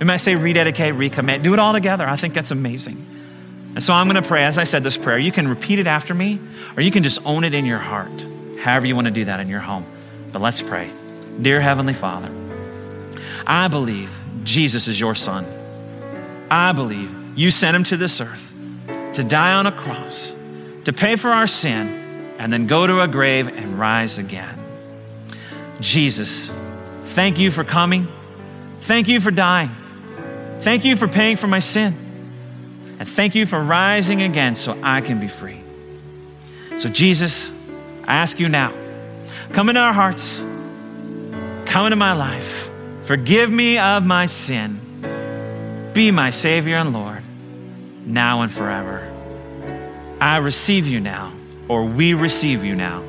We 0.00 0.06
might 0.06 0.16
say 0.16 0.34
rededicate, 0.34 0.94
recommit. 0.94 1.42
Do 1.42 1.52
it 1.52 1.58
all 1.58 1.74
together. 1.74 2.06
I 2.06 2.16
think 2.16 2.34
that's 2.34 2.50
amazing. 2.50 3.06
And 3.74 3.82
so 3.82 3.94
I'm 3.94 4.08
going 4.08 4.20
to 4.20 4.26
pray, 4.26 4.44
as 4.44 4.58
I 4.58 4.64
said 4.64 4.82
this 4.82 4.96
prayer. 4.96 5.18
You 5.18 5.30
can 5.30 5.46
repeat 5.46 5.78
it 5.78 5.86
after 5.86 6.14
me, 6.14 6.40
or 6.76 6.82
you 6.82 6.90
can 6.90 7.02
just 7.02 7.24
own 7.24 7.44
it 7.44 7.54
in 7.54 7.64
your 7.66 7.78
heart, 7.78 8.26
however 8.60 8.86
you 8.86 8.94
want 8.94 9.06
to 9.06 9.12
do 9.12 9.26
that 9.26 9.38
in 9.38 9.48
your 9.48 9.60
home. 9.60 9.86
But 10.32 10.42
let's 10.42 10.60
pray. 10.60 10.90
Dear 11.40 11.60
Heavenly 11.60 11.94
Father, 11.94 12.30
I 13.46 13.68
believe 13.68 14.18
Jesus 14.44 14.88
is 14.88 14.98
your 14.98 15.14
Son. 15.14 15.46
I 16.50 16.72
believe 16.72 17.14
you 17.38 17.50
sent 17.50 17.76
him 17.76 17.84
to 17.84 17.96
this 17.96 18.20
earth 18.20 18.52
to 19.14 19.22
die 19.22 19.52
on 19.54 19.66
a 19.66 19.72
cross, 19.72 20.34
to 20.84 20.92
pay 20.92 21.16
for 21.16 21.30
our 21.30 21.46
sin 21.46 22.01
and 22.42 22.52
then 22.52 22.66
go 22.66 22.84
to 22.84 23.00
a 23.00 23.06
grave 23.06 23.46
and 23.46 23.78
rise 23.78 24.18
again. 24.18 24.58
Jesus, 25.78 26.50
thank 27.04 27.38
you 27.38 27.52
for 27.52 27.62
coming. 27.62 28.08
Thank 28.80 29.06
you 29.06 29.20
for 29.20 29.30
dying. 29.30 29.70
Thank 30.58 30.84
you 30.84 30.96
for 30.96 31.06
paying 31.06 31.36
for 31.36 31.46
my 31.46 31.60
sin. 31.60 31.94
And 32.98 33.08
thank 33.08 33.36
you 33.36 33.46
for 33.46 33.62
rising 33.62 34.22
again 34.22 34.56
so 34.56 34.76
I 34.82 35.02
can 35.02 35.20
be 35.20 35.28
free. 35.28 35.60
So, 36.78 36.88
Jesus, 36.88 37.52
I 38.08 38.16
ask 38.16 38.40
you 38.40 38.48
now 38.48 38.72
come 39.52 39.68
into 39.68 39.80
our 39.80 39.92
hearts, 39.92 40.40
come 41.64 41.86
into 41.86 41.94
my 41.94 42.12
life, 42.12 42.68
forgive 43.02 43.52
me 43.52 43.78
of 43.78 44.04
my 44.04 44.26
sin, 44.26 44.80
be 45.92 46.10
my 46.10 46.30
Savior 46.30 46.78
and 46.78 46.92
Lord, 46.92 47.22
now 48.04 48.42
and 48.42 48.50
forever. 48.50 49.08
I 50.20 50.38
receive 50.38 50.88
you 50.88 50.98
now 50.98 51.32
or 51.72 51.86
we 51.86 52.12
receive 52.12 52.64
you 52.64 52.74
now. 52.74 53.00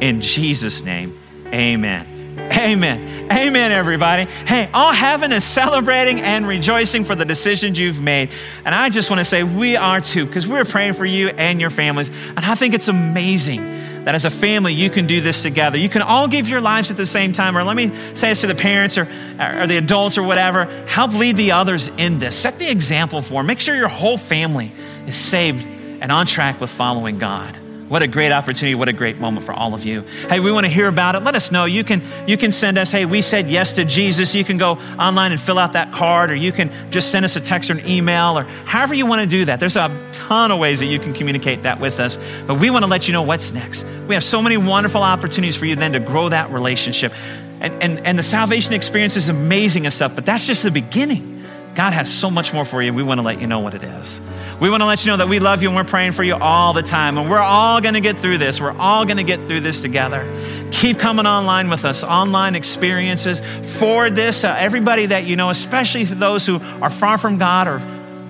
In 0.00 0.20
Jesus' 0.20 0.84
name, 0.84 1.18
amen. 1.46 2.06
Amen. 2.38 3.30
Amen, 3.32 3.72
everybody. 3.72 4.30
Hey, 4.46 4.70
all 4.72 4.92
heaven 4.92 5.32
is 5.32 5.42
celebrating 5.42 6.20
and 6.20 6.46
rejoicing 6.46 7.04
for 7.04 7.16
the 7.16 7.24
decisions 7.24 7.76
you've 7.76 8.00
made. 8.00 8.30
And 8.64 8.72
I 8.72 8.88
just 8.88 9.10
want 9.10 9.18
to 9.18 9.24
say 9.24 9.42
we 9.42 9.76
are 9.76 10.00
too, 10.00 10.26
because 10.26 10.46
we're 10.46 10.64
praying 10.64 10.92
for 10.92 11.04
you 11.04 11.28
and 11.28 11.60
your 11.60 11.70
families. 11.70 12.08
And 12.08 12.40
I 12.40 12.54
think 12.54 12.74
it's 12.74 12.86
amazing 12.86 13.64
that 14.04 14.14
as 14.14 14.24
a 14.24 14.30
family, 14.30 14.74
you 14.74 14.90
can 14.90 15.06
do 15.06 15.20
this 15.20 15.42
together. 15.42 15.76
You 15.76 15.88
can 15.88 16.02
all 16.02 16.28
give 16.28 16.48
your 16.48 16.60
lives 16.60 16.92
at 16.92 16.96
the 16.96 17.06
same 17.06 17.32
time. 17.32 17.56
Or 17.56 17.64
let 17.64 17.74
me 17.74 17.88
say 18.14 18.28
this 18.28 18.42
to 18.42 18.46
the 18.46 18.54
parents 18.54 18.96
or, 18.96 19.08
or 19.40 19.66
the 19.66 19.78
adults 19.78 20.18
or 20.18 20.22
whatever 20.22 20.66
help 20.86 21.14
lead 21.14 21.36
the 21.36 21.52
others 21.52 21.88
in 21.88 22.20
this. 22.20 22.36
Set 22.36 22.60
the 22.60 22.70
example 22.70 23.22
for 23.22 23.34
them. 23.34 23.46
Make 23.46 23.60
sure 23.60 23.74
your 23.74 23.88
whole 23.88 24.18
family 24.18 24.70
is 25.06 25.16
saved 25.16 25.66
and 26.00 26.12
on 26.12 26.26
track 26.26 26.60
with 26.60 26.70
following 26.70 27.18
God. 27.18 27.58
What 27.88 28.02
a 28.02 28.06
great 28.06 28.32
opportunity. 28.32 28.74
What 28.74 28.88
a 28.88 28.92
great 28.92 29.18
moment 29.18 29.44
for 29.44 29.52
all 29.52 29.74
of 29.74 29.84
you. 29.84 30.02
Hey, 30.28 30.40
we 30.40 30.50
want 30.50 30.64
to 30.64 30.72
hear 30.72 30.88
about 30.88 31.14
it. 31.16 31.20
Let 31.20 31.34
us 31.34 31.52
know. 31.52 31.66
You 31.66 31.84
can, 31.84 32.02
you 32.26 32.38
can 32.38 32.50
send 32.50 32.78
us, 32.78 32.90
hey, 32.90 33.04
we 33.04 33.20
said 33.20 33.46
yes 33.48 33.74
to 33.74 33.84
Jesus. 33.84 34.34
You 34.34 34.42
can 34.42 34.56
go 34.56 34.78
online 34.98 35.32
and 35.32 35.40
fill 35.40 35.58
out 35.58 35.74
that 35.74 35.92
card, 35.92 36.30
or 36.30 36.34
you 36.34 36.50
can 36.50 36.70
just 36.90 37.10
send 37.10 37.24
us 37.24 37.36
a 37.36 37.40
text 37.40 37.70
or 37.70 37.74
an 37.74 37.86
email, 37.86 38.38
or 38.38 38.44
however 38.64 38.94
you 38.94 39.04
want 39.04 39.20
to 39.20 39.26
do 39.26 39.44
that. 39.44 39.60
There's 39.60 39.76
a 39.76 39.94
ton 40.12 40.50
of 40.50 40.58
ways 40.58 40.80
that 40.80 40.86
you 40.86 40.98
can 40.98 41.12
communicate 41.12 41.64
that 41.64 41.78
with 41.78 42.00
us. 42.00 42.18
But 42.46 42.58
we 42.58 42.70
want 42.70 42.84
to 42.84 42.90
let 42.90 43.06
you 43.06 43.12
know 43.12 43.22
what's 43.22 43.52
next. 43.52 43.84
We 44.08 44.14
have 44.14 44.24
so 44.24 44.40
many 44.40 44.56
wonderful 44.56 45.02
opportunities 45.02 45.54
for 45.56 45.66
you 45.66 45.76
then 45.76 45.92
to 45.92 46.00
grow 46.00 46.30
that 46.30 46.50
relationship. 46.50 47.12
And, 47.60 47.82
and, 47.82 48.06
and 48.06 48.18
the 48.18 48.22
salvation 48.22 48.72
experience 48.72 49.16
is 49.16 49.28
amazing 49.28 49.84
and 49.84 49.92
stuff, 49.92 50.14
but 50.14 50.24
that's 50.24 50.46
just 50.46 50.62
the 50.62 50.70
beginning. 50.70 51.33
God 51.74 51.92
has 51.92 52.12
so 52.12 52.30
much 52.30 52.52
more 52.52 52.64
for 52.64 52.82
you. 52.82 52.92
We 52.92 53.02
want 53.02 53.18
to 53.18 53.22
let 53.22 53.40
you 53.40 53.46
know 53.46 53.60
what 53.60 53.74
it 53.74 53.82
is. 53.82 54.20
We 54.60 54.70
want 54.70 54.82
to 54.82 54.86
let 54.86 55.04
you 55.04 55.10
know 55.10 55.16
that 55.16 55.28
we 55.28 55.40
love 55.40 55.62
you 55.62 55.68
and 55.68 55.76
we're 55.76 55.84
praying 55.84 56.12
for 56.12 56.22
you 56.22 56.36
all 56.36 56.72
the 56.72 56.82
time. 56.82 57.18
And 57.18 57.28
we're 57.28 57.38
all 57.38 57.80
going 57.80 57.94
to 57.94 58.00
get 58.00 58.18
through 58.18 58.38
this. 58.38 58.60
We're 58.60 58.76
all 58.78 59.04
going 59.04 59.16
to 59.16 59.24
get 59.24 59.46
through 59.46 59.60
this 59.60 59.82
together. 59.82 60.24
Keep 60.70 61.00
coming 61.00 61.26
online 61.26 61.68
with 61.70 61.84
us, 61.84 62.04
online 62.04 62.54
experiences. 62.54 63.40
Forward 63.78 64.14
this, 64.14 64.44
uh, 64.44 64.54
everybody 64.56 65.06
that 65.06 65.24
you 65.24 65.34
know, 65.34 65.50
especially 65.50 66.04
those 66.04 66.46
who 66.46 66.60
are 66.80 66.90
far 66.90 67.18
from 67.18 67.38
God 67.38 67.66
or, 67.66 67.76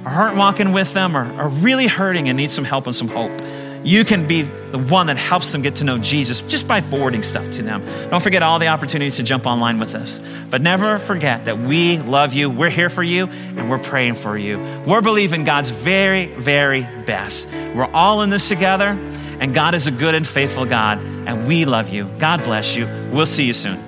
or 0.07 0.11
aren't 0.11 0.37
walking 0.37 0.73
with 0.73 0.95
them 0.95 1.17
or 1.17 1.25
are 1.35 1.49
really 1.49 1.87
hurting 1.87 2.29
and 2.29 2.37
need 2.39 2.51
some 2.51 2.65
help 2.65 2.87
and 2.87 2.97
some 2.97 3.09
hope 3.09 3.39
you 3.85 4.03
can 4.05 4.27
be 4.27 4.43
the 4.43 4.79
one 4.79 5.07
that 5.09 5.19
helps 5.19 5.53
them 5.53 5.61
get 5.61 5.77
to 5.77 5.85
know 5.85 5.99
Jesus 5.99 6.41
just 6.41 6.67
by 6.67 6.81
forwarding 6.81 7.23
stuff 7.23 7.53
to 7.53 7.63
them. 7.63 7.85
Don't 8.09 8.23
forget 8.23 8.43
all 8.43 8.59
the 8.59 8.69
opportunities 8.69 9.17
to 9.17 9.23
jump 9.23 9.47
online 9.47 9.79
with 9.79 9.95
us. 9.95 10.19
But 10.49 10.63
never 10.63 10.99
forget 10.99 11.45
that 11.45 11.59
we 11.59 11.99
love 11.99 12.33
you, 12.33 12.49
we're 12.49 12.71
here 12.71 12.89
for 12.89 13.03
you, 13.03 13.27
and 13.27 13.69
we're 13.69 13.79
praying 13.79 14.15
for 14.15 14.39
you. 14.39 14.59
We're 14.87 15.03
believing 15.03 15.45
God's 15.45 15.69
very, 15.69 16.27
very 16.27 16.83
best. 17.05 17.47
We're 17.53 17.91
all 17.93 18.23
in 18.23 18.31
this 18.31 18.49
together, 18.49 18.99
and 19.39 19.53
God 19.53 19.75
is 19.75 19.87
a 19.87 19.93
good 19.93 20.15
and 20.15 20.27
faithful 20.27 20.65
God, 20.65 20.99
and 20.99 21.47
we 21.47 21.67
love 21.67 21.91
you. 21.91 22.09
God 22.19 22.43
bless 22.43 22.75
you. 22.75 22.87
We'll 23.13 23.27
see 23.27 23.45
you 23.45 23.53
soon. 23.53 23.79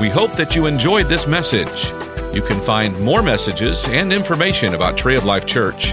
We 0.00 0.08
hope 0.08 0.32
that 0.36 0.54
you 0.56 0.66
enjoyed 0.66 1.08
this 1.08 1.26
message. 1.26 1.90
You 2.34 2.42
can 2.42 2.60
find 2.62 2.98
more 3.00 3.22
messages 3.22 3.86
and 3.88 4.12
information 4.12 4.74
about 4.74 4.96
Tree 4.96 5.16
of 5.16 5.24
Life 5.24 5.46
Church 5.46 5.92